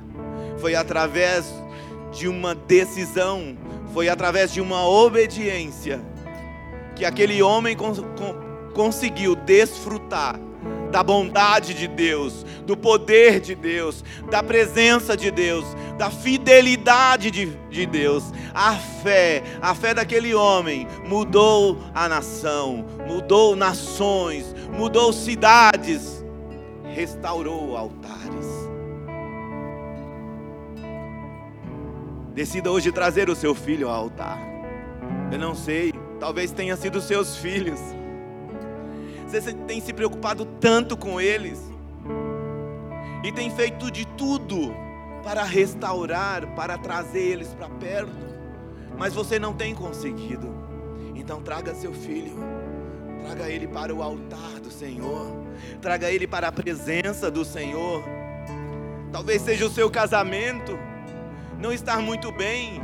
foi 0.59 0.75
através 0.75 1.47
de 2.13 2.27
uma 2.27 2.55
decisão, 2.55 3.57
foi 3.93 4.09
através 4.09 4.53
de 4.53 4.61
uma 4.61 4.87
obediência, 4.87 6.01
que 7.01 7.05
aquele 7.07 7.43
homem 7.43 7.75
cons 7.75 7.99
conseguiu 8.75 9.35
desfrutar 9.35 10.39
da 10.91 11.03
bondade 11.03 11.73
de 11.73 11.89
Deus, 11.89 12.45
do 12.67 12.77
poder 12.77 13.41
de 13.41 13.55
Deus, 13.55 14.05
da 14.31 14.43
presença 14.43 15.17
de 15.17 15.31
Deus, 15.31 15.65
da 15.97 16.11
fidelidade 16.11 17.31
de, 17.31 17.47
de 17.71 17.87
Deus. 17.87 18.25
A 18.53 18.75
fé, 18.75 19.43
a 19.63 19.75
fé 19.75 19.95
daquele 19.95 20.35
homem 20.35 20.87
mudou 21.07 21.79
a 21.95 22.07
nação, 22.07 22.85
mudou 23.09 23.57
nações, 23.57 24.55
mudou 24.71 25.11
cidades, 25.11 26.23
restaurou 26.85 27.79
altares. 27.79 28.47
Decida 32.35 32.71
hoje 32.71 32.93
trazer 32.93 33.31
o 33.31 33.35
seu 33.35 33.55
filho 33.55 33.89
ao 33.89 33.95
altar. 33.95 34.39
Eu 35.33 35.39
não 35.39 35.55
sei, 35.55 35.95
talvez 36.21 36.53
tenha 36.53 36.77
sido 36.77 37.01
seus 37.01 37.37
filhos. 37.39 37.81
Você 39.27 39.53
tem 39.53 39.81
se 39.81 39.93
preocupado 39.93 40.45
tanto 40.45 40.97
com 40.97 41.21
eles 41.21 41.59
e 43.25 43.33
tem 43.33 43.51
feito 43.51 43.91
de 43.91 44.07
tudo 44.07 44.75
para 45.23 45.43
restaurar, 45.43 46.47
para 46.55 46.77
trazer 46.77 47.21
eles 47.21 47.49
para 47.55 47.69
perto, 47.69 48.13
mas 48.99 49.15
você 49.15 49.39
não 49.39 49.55
tem 49.55 49.75
conseguido. 49.75 50.49
Então 51.15 51.43
traga 51.43 51.75
seu 51.75 51.93
filho, 51.93 52.37
traga 53.25 53.49
ele 53.49 53.67
para 53.67 53.95
o 53.95 54.03
altar 54.03 54.61
do 54.63 54.71
Senhor, 54.71 55.27
traga 55.81 56.11
ele 56.11 56.27
para 56.27 56.49
a 56.49 56.53
presença 56.53 57.31
do 57.31 57.45
Senhor. 57.45 58.03
Talvez 59.13 59.43
seja 59.43 59.67
o 59.67 59.71
seu 59.71 59.91
casamento 59.91 60.79
não 61.59 61.73
estar 61.73 62.01
muito 62.01 62.33
bem, 62.33 62.81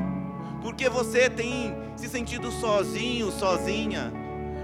porque 0.63 0.89
você 0.89 1.31
tem 1.31 1.75
se 1.97 2.09
sentido 2.09 2.51
sozinho, 2.51 3.31
sozinha 3.31 4.13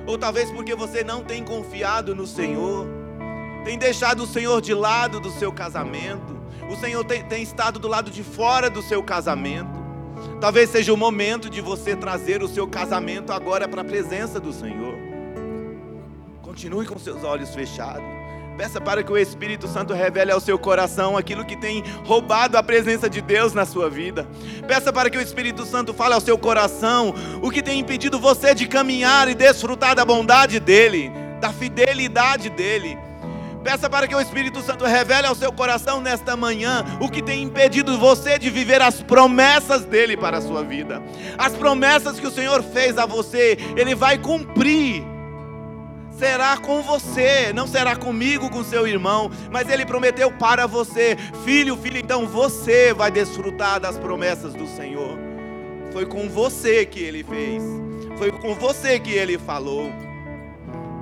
ou 0.07 0.18
talvez 0.18 0.51
porque 0.51 0.74
você 0.74 1.05
não 1.05 1.22
tem 1.22 1.45
confiado 1.45 2.14
no 2.14 2.26
Senhor, 2.26 2.86
tem 3.64 3.78
deixado 3.78 4.24
o 4.24 4.26
Senhor 4.26 4.61
de 4.61 4.74
lado 4.74 5.20
do 5.20 5.30
seu 5.30 5.53
casamento, 5.53 6.40
o 6.68 6.76
Senhor 6.76 7.05
tem, 7.05 7.22
tem 7.24 7.43
estado 7.43 7.78
do 7.78 7.88
lado 7.88 8.11
de 8.11 8.22
fora 8.22 8.68
do 8.68 8.82
seu 8.82 9.03
casamento. 9.03 9.82
Talvez 10.40 10.70
seja 10.70 10.93
o 10.93 10.97
momento 10.97 11.49
de 11.49 11.61
você 11.61 11.97
trazer 11.97 12.43
o 12.43 12.49
seu 12.49 12.66
casamento 12.66 13.32
agora 13.32 13.68
para 13.68 13.82
a 13.82 13.84
presença 13.84 14.38
do 14.38 14.53
Senhor. 14.53 14.95
Continue 16.43 16.86
com 16.86 16.99
seus 16.99 17.24
olhos 17.24 17.55
fechados. 17.55 18.22
Peça 18.57 18.81
para 18.81 19.03
que 19.03 19.11
o 19.11 19.17
Espírito 19.17 19.67
Santo 19.67 19.95
revele 19.95 20.31
ao 20.31 20.41
seu 20.41 20.59
coração 20.59 21.17
aquilo 21.17 21.45
que 21.45 21.57
tem 21.57 21.83
roubado 22.05 22.59
a 22.59 22.63
presença 22.63 23.09
de 23.09 23.21
Deus 23.21 23.55
na 23.55 23.65
sua 23.65 23.89
vida. 23.89 24.27
Peça 24.69 24.93
para 24.93 25.09
que 25.09 25.17
o 25.17 25.23
Espírito 25.23 25.65
Santo 25.65 25.95
fale 25.95 26.15
ao 26.15 26.21
seu 26.21 26.37
coração 26.37 27.15
o 27.43 27.51
que 27.51 27.63
tem 27.63 27.81
impedido 27.81 28.19
você 28.19 28.55
de 28.55 28.67
caminhar 28.67 29.29
e 29.29 29.35
desfrutar 29.35 29.95
da 29.95 30.05
bondade 30.05 30.61
dEle, 30.61 31.11
da 31.41 31.53
fidelidade 31.53 32.51
dEle. 32.51 32.99
Peça 33.65 33.89
para 33.89 34.09
que 34.09 34.15
o 34.15 34.21
Espírito 34.21 34.61
Santo 34.61 34.85
revele 34.85 35.27
ao 35.27 35.37
seu 35.37 35.53
coração 35.53 36.01
nesta 36.01 36.37
manhã 36.37 36.85
o 37.01 37.09
que 37.09 37.23
tem 37.23 37.43
impedido 37.43 37.97
você 37.97 38.39
de 38.39 38.51
viver 38.51 38.83
as 38.83 39.01
promessas 39.01 39.85
dele 39.85 40.17
para 40.17 40.39
a 40.39 40.43
sua 40.43 40.63
vida. 40.63 41.01
As 41.39 41.53
promessas 41.53 42.19
que 42.19 42.27
o 42.27 42.31
Senhor 42.31 42.63
fez 42.63 42.99
a 42.99 43.07
você, 43.07 43.57
ele 43.77 43.95
vai 43.95 44.19
cumprir 44.19 45.12
será 46.23 46.57
com 46.57 46.81
você, 46.83 47.53
não 47.53 47.66
será 47.66 47.97
comigo, 47.97 48.49
com 48.49 48.62
seu 48.62 48.87
irmão, 48.87 49.29
mas 49.51 49.68
ele 49.68 49.85
prometeu 49.85 50.31
para 50.31 50.68
você, 50.68 51.16
filho, 51.45 51.77
filho, 51.77 51.99
então 51.99 52.29
você 52.29 52.95
vai 52.95 53.11
desfrutar 53.11 53.81
das 53.81 53.99
promessas 53.99 54.55
do 54.55 54.64
Senhor. 54.68 55.18
Foi 55.93 56.07
com 56.07 56.29
você 56.29 56.87
que 56.87 57.01
ele 57.01 57.25
fez, 57.25 57.64
foi 58.16 58.31
com 58.31 58.55
você 58.55 59.01
que 59.01 59.11
ele 59.11 59.37
falou. 59.37 59.93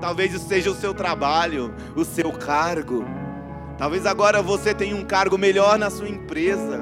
Talvez 0.00 0.32
isso 0.32 0.48
seja 0.48 0.70
o 0.70 0.74
seu 0.74 0.94
trabalho, 0.94 1.74
o 1.94 2.02
seu 2.02 2.32
cargo. 2.32 3.04
Talvez 3.76 4.06
agora 4.06 4.40
você 4.40 4.72
tenha 4.72 4.96
um 4.96 5.04
cargo 5.04 5.36
melhor 5.36 5.78
na 5.78 5.90
sua 5.90 6.08
empresa. 6.08 6.80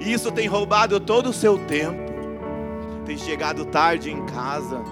E 0.00 0.12
isso 0.12 0.32
tem 0.32 0.48
roubado 0.48 0.98
todo 0.98 1.30
o 1.30 1.32
seu 1.32 1.56
tempo. 1.56 2.12
Tem 3.06 3.16
chegado 3.16 3.64
tarde 3.66 4.10
em 4.10 4.26
casa. 4.26 4.82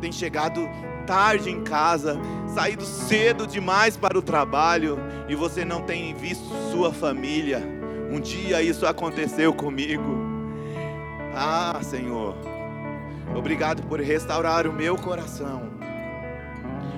Tem 0.00 0.10
chegado 0.10 0.68
tarde 1.06 1.50
em 1.50 1.62
casa, 1.62 2.18
saído 2.52 2.84
cedo 2.84 3.46
demais 3.46 3.96
para 3.96 4.18
o 4.18 4.22
trabalho 4.22 4.98
e 5.28 5.34
você 5.34 5.64
não 5.64 5.82
tem 5.82 6.14
visto 6.14 6.44
sua 6.70 6.92
família. 6.92 7.62
Um 8.10 8.20
dia 8.20 8.60
isso 8.60 8.86
aconteceu 8.86 9.54
comigo. 9.54 10.26
Ah, 11.34 11.78
Senhor, 11.82 12.34
obrigado 13.34 13.82
por 13.84 14.00
restaurar 14.00 14.66
o 14.66 14.72
meu 14.72 14.96
coração. 14.96 15.70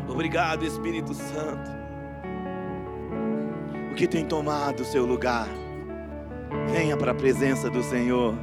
Obrigado, 0.08 0.64
Espírito 0.64 1.12
Santo. 1.12 1.70
O 3.92 3.94
que 3.94 4.06
tem 4.06 4.24
tomado 4.24 4.80
o 4.80 4.84
seu 4.84 5.04
lugar? 5.04 5.48
Venha 6.72 6.96
para 6.96 7.12
a 7.12 7.14
presença 7.14 7.68
do 7.68 7.82
Senhor. 7.82 8.34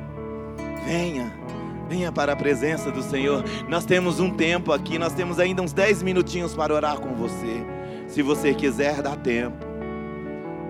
Venha. 0.85 1.44
Venha 1.87 2.11
para 2.11 2.33
a 2.33 2.35
presença 2.35 2.91
do 2.91 3.01
Senhor. 3.01 3.43
Nós 3.69 3.85
temos 3.85 4.19
um 4.19 4.29
tempo 4.29 4.71
aqui, 4.71 4.97
nós 4.97 5.13
temos 5.13 5.39
ainda 5.39 5.61
uns 5.61 5.73
10 5.73 6.03
minutinhos 6.03 6.55
para 6.55 6.73
orar 6.73 6.99
com 6.99 7.13
você. 7.13 7.65
Se 8.07 8.21
você 8.21 8.53
quiser, 8.53 9.01
dá 9.01 9.15
tempo. 9.15 9.65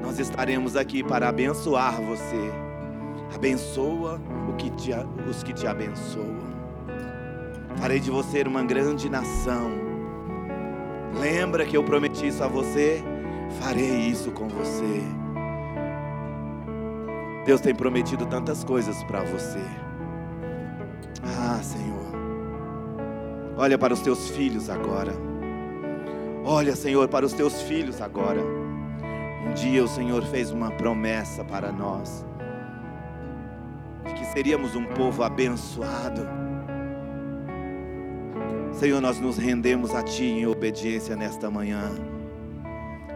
Nós 0.01 0.19
estaremos 0.19 0.75
aqui 0.75 1.03
para 1.03 1.29
abençoar 1.29 2.01
você. 2.01 2.51
Abençoa 3.33 4.19
que 4.57 4.69
te, 4.71 4.91
os 5.29 5.43
que 5.43 5.53
te 5.53 5.67
abençoam. 5.67 6.55
Farei 7.77 7.99
de 7.99 8.09
você 8.09 8.41
uma 8.43 8.63
grande 8.63 9.09
nação. 9.09 9.71
Lembra 11.19 11.65
que 11.65 11.75
eu 11.75 11.83
prometi 11.83 12.27
isso 12.27 12.43
a 12.43 12.47
você? 12.47 13.03
Farei 13.59 14.07
isso 14.07 14.31
com 14.31 14.47
você. 14.47 15.03
Deus 17.45 17.61
tem 17.61 17.75
prometido 17.75 18.25
tantas 18.25 18.63
coisas 18.63 19.03
para 19.03 19.23
você. 19.23 19.84
Ah, 21.23 21.59
Senhor. 21.61 22.05
Olha 23.57 23.77
para 23.77 23.93
os 23.93 24.01
teus 24.01 24.29
filhos 24.29 24.69
agora. 24.69 25.13
Olha, 26.43 26.75
Senhor, 26.75 27.07
para 27.07 27.25
os 27.25 27.33
teus 27.33 27.61
filhos 27.61 28.01
agora. 28.01 28.41
Um 29.47 29.53
dia 29.53 29.83
o 29.83 29.87
Senhor 29.87 30.23
fez 30.23 30.51
uma 30.51 30.71
promessa 30.71 31.43
para 31.43 31.71
nós 31.71 32.25
de 34.05 34.13
que 34.13 34.25
seríamos 34.25 34.75
um 34.75 34.85
povo 34.85 35.23
abençoado. 35.23 36.21
Senhor, 38.73 39.01
nós 39.01 39.19
nos 39.19 39.37
rendemos 39.37 39.95
a 39.95 40.03
Ti 40.03 40.25
em 40.25 40.45
obediência 40.45 41.15
nesta 41.15 41.49
manhã. 41.49 41.91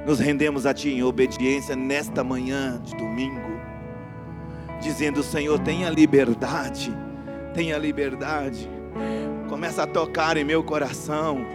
Nos 0.06 0.20
rendemos 0.20 0.66
a 0.66 0.74
Ti 0.74 0.90
em 0.90 1.04
obediência 1.04 1.76
nesta 1.76 2.24
manhã 2.24 2.82
de 2.82 2.96
domingo, 2.96 3.60
dizendo: 4.82 5.22
Senhor, 5.22 5.60
tenha 5.60 5.90
liberdade 5.90 6.96
tenha 7.54 7.78
liberdade. 7.78 8.70
Começa 9.48 9.84
a 9.84 9.88
tocar 9.88 10.38
em 10.38 10.44
meu 10.44 10.64
coração. 10.64 11.46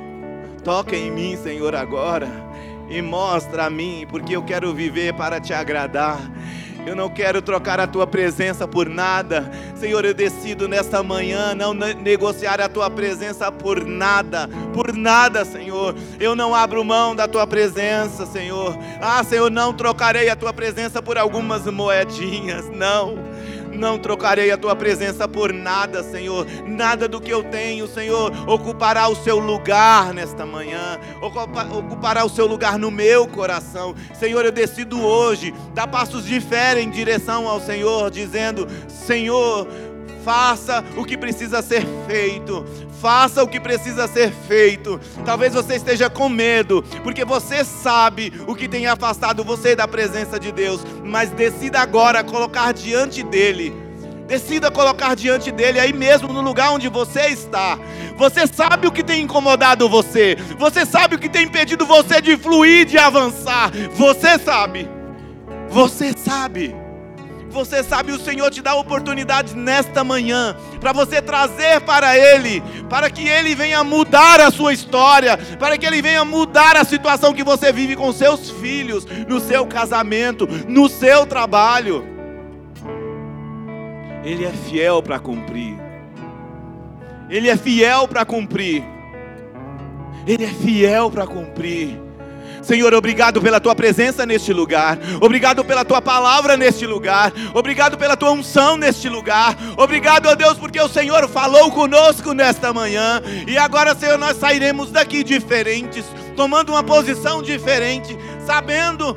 Toca 0.63 0.97
em 0.97 1.11
mim, 1.11 1.37
Senhor, 1.37 1.75
agora. 1.75 2.29
E 2.89 3.01
mostra 3.01 3.67
a 3.67 3.71
mim, 3.71 4.07
porque 4.09 4.37
eu 4.37 4.43
quero 4.43 4.75
viver 4.75 5.15
para 5.15 5.41
te 5.41 5.53
agradar. 5.53 6.19
Eu 6.87 6.95
não 6.95 7.09
quero 7.09 7.41
trocar 7.41 7.81
a 7.81 7.87
tua 7.87 8.07
presença 8.07 8.69
por 8.69 8.89
nada. 8.89 9.51
Senhor, 9.75 10.05
eu 10.05 10.13
decido 10.13 10.69
nesta 10.69 11.03
manhã 11.03 11.55
não 11.55 11.73
negociar 11.73 12.61
a 12.61 12.69
tua 12.69 12.91
presença 12.91 13.51
por 13.51 13.85
nada, 13.85 14.49
por 14.75 14.93
nada, 14.93 15.45
Senhor. 15.47 15.95
Eu 16.21 16.37
não 16.37 16.55
abro 16.55 16.85
mão 16.85 17.17
da 17.17 17.27
tua 17.27 17.47
presença, 17.47 18.27
Senhor. 18.27 18.77
Ah, 19.01 19.25
Senhor, 19.25 19.51
não 19.51 19.73
trocarei 19.73 20.29
a 20.29 20.37
tua 20.37 20.53
presença 20.53 21.01
por 21.01 21.17
algumas 21.17 21.65
moedinhas, 21.65 22.69
não. 22.69 23.34
Não 23.75 23.99
trocarei 23.99 24.51
a 24.51 24.57
tua 24.57 24.77
presença 24.77 25.27
por 25.27 25.53
nada, 25.53 26.03
Senhor. 26.03 26.47
Nada 26.67 27.09
do 27.09 27.21
que 27.21 27.31
eu 27.31 27.43
tenho, 27.43 27.87
Senhor, 27.87 28.33
ocupará 28.49 29.09
o 29.09 29.17
seu 29.17 29.39
lugar 29.39 30.15
nesta 30.15 30.47
manhã, 30.47 30.99
ocupará 31.21 32.25
o 32.25 32.29
seu 32.29 32.47
lugar 32.47 32.79
no 32.79 32.91
meu 32.91 33.27
coração. 33.27 33.95
Senhor, 34.15 34.45
eu 34.45 34.53
decido 34.53 35.01
hoje 35.01 35.55
dar 35.75 35.87
passos 35.87 36.25
de 36.25 36.41
fé 36.41 36.81
em 36.81 36.91
direção 36.91 37.49
ao 37.49 37.61
Senhor, 37.61 38.11
dizendo: 38.11 38.67
Senhor, 38.89 39.67
faça 40.25 40.83
o 40.97 41.05
que 41.05 41.17
precisa 41.17 41.63
ser 41.63 41.87
feito. 42.07 42.65
Faça 43.01 43.43
o 43.43 43.49
que 43.49 43.61
precisa 43.61 44.09
ser 44.09 44.33
feito. 44.49 44.99
Talvez 45.25 45.53
você 45.53 45.77
esteja 45.77 46.09
com 46.09 46.29
medo, 46.29 46.83
porque 47.03 47.25
você 47.25 47.63
sabe 47.63 48.33
o 48.47 48.55
que 48.55 48.67
tem 48.67 48.87
afastado 48.87 49.45
você 49.45 49.77
da 49.77 49.87
presença 49.87 50.41
de 50.41 50.51
Deus, 50.51 50.81
mas 51.05 51.31
decida 51.31 51.81
agora 51.81 52.25
colocar 52.25 52.73
diante 52.73 53.23
dele. 53.23 53.75
Decida 54.27 54.71
colocar 54.71 55.15
diante 55.15 55.53
dele 55.53 55.79
aí 55.79 55.93
mesmo 55.93 56.33
no 56.33 56.41
lugar 56.41 56.71
onde 56.73 56.89
você 56.89 57.29
está. 57.29 57.79
Você 58.17 58.47
sabe 58.47 58.87
o 58.87 58.93
que 58.93 59.05
tem 59.05 59.23
incomodado 59.23 59.87
você. 59.87 60.39
Você 60.59 60.87
sabe 60.87 61.17
o 61.17 61.19
que 61.19 61.29
tem 61.29 61.45
impedido 61.45 61.85
você 61.85 62.23
de 62.23 62.35
fluir, 62.39 62.87
de 62.87 62.97
avançar. 62.97 63.71
Você 63.95 64.39
sabe. 64.39 64.89
Você 65.69 66.15
sabe 66.17 66.84
você 67.55 67.83
sabe, 67.83 68.13
o 68.13 68.19
Senhor 68.19 68.51
te 68.51 68.61
dá 68.61 68.75
oportunidade 68.75 69.57
nesta 69.57 70.03
manhã 70.03 70.55
para 70.81 70.93
você 70.93 71.23
trazer 71.23 71.81
para 71.83 72.19
Ele, 72.19 72.63
para 72.91 73.09
que 73.09 73.27
Ele 73.27 73.55
venha 73.55 73.83
mudar 73.85 74.41
a 74.41 74.51
sua 74.51 74.75
história, 74.75 75.39
para 75.59 75.79
que 75.79 75.87
Ele 75.87 76.03
venha 76.03 76.25
mudar 76.25 76.77
a 76.77 76.85
situação 76.85 77.33
que 77.33 77.45
você 77.45 77.73
vive 77.73 77.97
com 77.97 78.13
seus 78.13 78.51
filhos, 78.51 79.07
no 79.29 79.41
seu 79.41 79.65
casamento, 79.67 80.47
no 80.69 80.89
seu 80.89 81.25
trabalho. 81.25 82.05
Ele 84.25 84.45
é 84.45 84.51
fiel 84.51 85.03
para 85.03 85.19
cumprir. 85.19 85.79
Ele 87.31 87.49
é 87.49 87.57
fiel 87.57 88.09
para 88.09 88.25
cumprir. 88.25 88.83
Ele 90.27 90.45
é 90.45 90.49
fiel 90.49 91.11
para 91.11 91.27
cumprir. 91.27 92.04
Senhor, 92.65 92.95
obrigado 92.95 93.43
pela 93.43 93.61
tua 93.61 93.75
presença 93.75 94.25
neste 94.25 94.53
lugar. 94.53 94.99
Obrigado 95.21 95.65
pela 95.65 95.85
tua 95.85 96.01
palavra 96.01 96.57
neste 96.57 96.87
lugar. 96.87 97.33
Obrigado 97.53 97.99
pela 97.99 98.17
tua 98.17 98.33
unção 98.33 98.77
neste 98.77 99.09
lugar. 99.09 99.57
Obrigado, 99.77 100.27
ó 100.27 100.35
Deus, 100.35 100.55
porque 100.59 100.81
o 100.81 100.89
Senhor 100.89 101.29
falou 101.29 101.71
conosco 101.71 102.33
nesta 102.33 102.73
manhã. 102.73 103.23
E 103.47 103.59
agora, 103.59 103.95
Senhor, 103.95 104.17
nós 104.17 104.39
sairemos 104.39 104.91
daqui 104.91 105.23
diferentes 105.23 106.07
tomando 106.35 106.71
uma 106.71 106.83
posição 106.83 107.43
diferente, 107.43 108.17
sabendo 108.47 109.17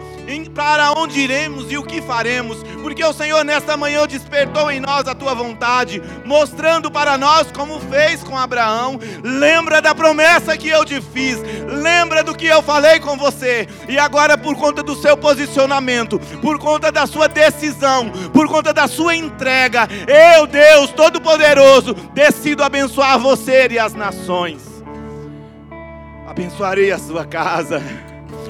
para 0.53 0.91
onde 0.93 1.19
iremos 1.19 1.71
e 1.71 1.77
o 1.77 1.83
que 1.83 2.01
faremos, 2.01 2.63
porque 2.81 3.03
o 3.03 3.13
Senhor 3.13 3.43
nesta 3.45 3.77
manhã 3.77 4.07
despertou 4.07 4.71
em 4.71 4.79
nós 4.79 5.07
a 5.07 5.13
tua 5.13 5.33
vontade, 5.33 6.01
mostrando 6.25 6.89
para 6.89 7.17
nós 7.17 7.51
como 7.51 7.79
fez 7.79 8.23
com 8.23 8.37
Abraão. 8.37 8.99
Lembra 9.23 9.81
da 9.81 9.93
promessa 9.93 10.57
que 10.57 10.67
eu 10.67 10.83
te 10.83 11.01
fiz, 11.01 11.37
lembra 11.67 12.23
do 12.23 12.35
que 12.35 12.45
eu 12.45 12.61
falei 12.61 12.99
com 12.99 13.17
você, 13.17 13.67
e 13.87 13.97
agora, 13.97 14.37
por 14.37 14.55
conta 14.55 14.81
do 14.81 14.95
seu 14.95 15.15
posicionamento, 15.15 16.19
por 16.41 16.57
conta 16.57 16.91
da 16.91 17.05
sua 17.05 17.27
decisão, 17.27 18.09
por 18.33 18.47
conta 18.47 18.73
da 18.73 18.87
sua 18.87 19.15
entrega, 19.15 19.87
eu, 20.35 20.47
Deus 20.47 20.91
Todo-Poderoso, 20.91 21.93
decido 22.13 22.63
abençoar 22.63 23.19
você 23.19 23.67
e 23.69 23.79
as 23.79 23.93
nações 23.93 24.66
abençoarei 26.27 26.91
a 26.91 26.99
sua 26.99 27.25
casa. 27.25 27.81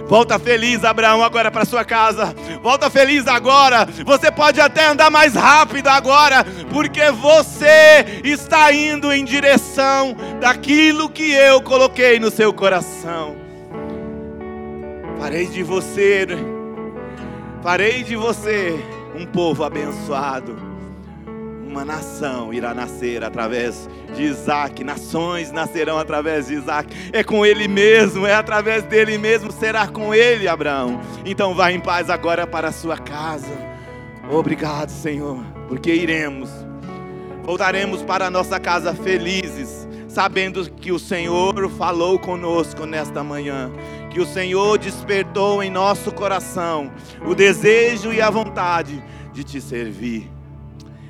Volta 0.08 0.40
feliz, 0.40 0.84
Abraão, 0.84 1.24
agora 1.24 1.52
para 1.52 1.66
sua 1.66 1.86
casa. 1.86 2.34
Volta 2.64 2.90
feliz 2.90 3.28
agora. 3.28 3.86
Você 4.06 4.32
pode 4.32 4.60
até 4.60 4.88
andar 4.88 5.12
mais 5.12 5.36
rápido 5.36 5.88
agora, 5.88 6.44
porque 6.74 7.12
você 7.12 8.22
está 8.24 8.74
indo 8.74 9.12
em 9.14 9.24
direção 9.24 10.16
daquilo 10.40 11.10
que 11.10 11.32
eu 11.32 11.62
coloquei 11.62 12.20
no 12.20 12.32
seu 12.32 12.52
coração. 12.52 13.36
Farei 15.20 15.48
de 15.48 15.62
você, 15.62 16.26
farei 17.62 18.04
de 18.04 18.16
você 18.16 18.80
um 19.16 19.26
povo 19.26 19.64
abençoado 19.64 20.67
uma 21.68 21.84
nação 21.84 22.54
irá 22.54 22.74
nascer 22.74 23.24
através 23.24 23.90
de 24.16 24.24
Isaac, 24.24 24.84
nações 24.84 25.52
nascerão 25.52 26.00
através 26.00 26.48
de 26.48 26.56
Isaac. 26.56 26.96
É 27.12 27.24
com 27.24 27.46
ele 27.46 27.68
mesmo, 27.68 28.26
é 28.26 28.34
através 28.34 28.84
dele 28.84 29.18
mesmo, 29.18 29.52
será 29.52 29.86
com 29.86 30.16
ele, 30.16 30.48
Abraão. 30.48 31.00
Então 31.26 31.54
vá 31.54 31.72
em 31.72 31.80
paz 31.80 32.10
agora 32.10 32.48
para 32.48 32.70
a 32.70 32.72
sua 32.72 32.98
casa. 32.98 33.52
Obrigado, 34.32 34.90
Senhor, 34.90 35.44
porque 35.68 35.94
iremos, 35.94 36.50
voltaremos 37.44 38.02
para 38.02 38.28
a 38.28 38.32
nossa 38.32 38.60
casa 38.60 38.94
felizes, 38.94 39.88
sabendo 40.08 40.70
que 40.72 40.92
o 40.92 41.00
Senhor 41.00 41.70
falou 41.72 42.18
conosco 42.18 42.86
nesta 42.86 43.24
manhã 43.24 43.72
que 44.10 44.22
o 44.22 44.26
Senhor 44.26 44.80
despertou 44.80 45.62
em 45.62 45.70
nosso 45.70 46.12
coração 46.12 46.92
o 47.26 47.36
desejo 47.36 48.12
e 48.12 48.22
a 48.22 48.30
vontade 48.30 49.04
de 49.32 49.44
te 49.44 49.62
servir 49.62 50.37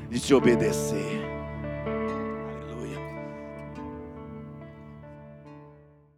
de 0.09 0.19
te 0.19 0.33
obedecer. 0.33 1.16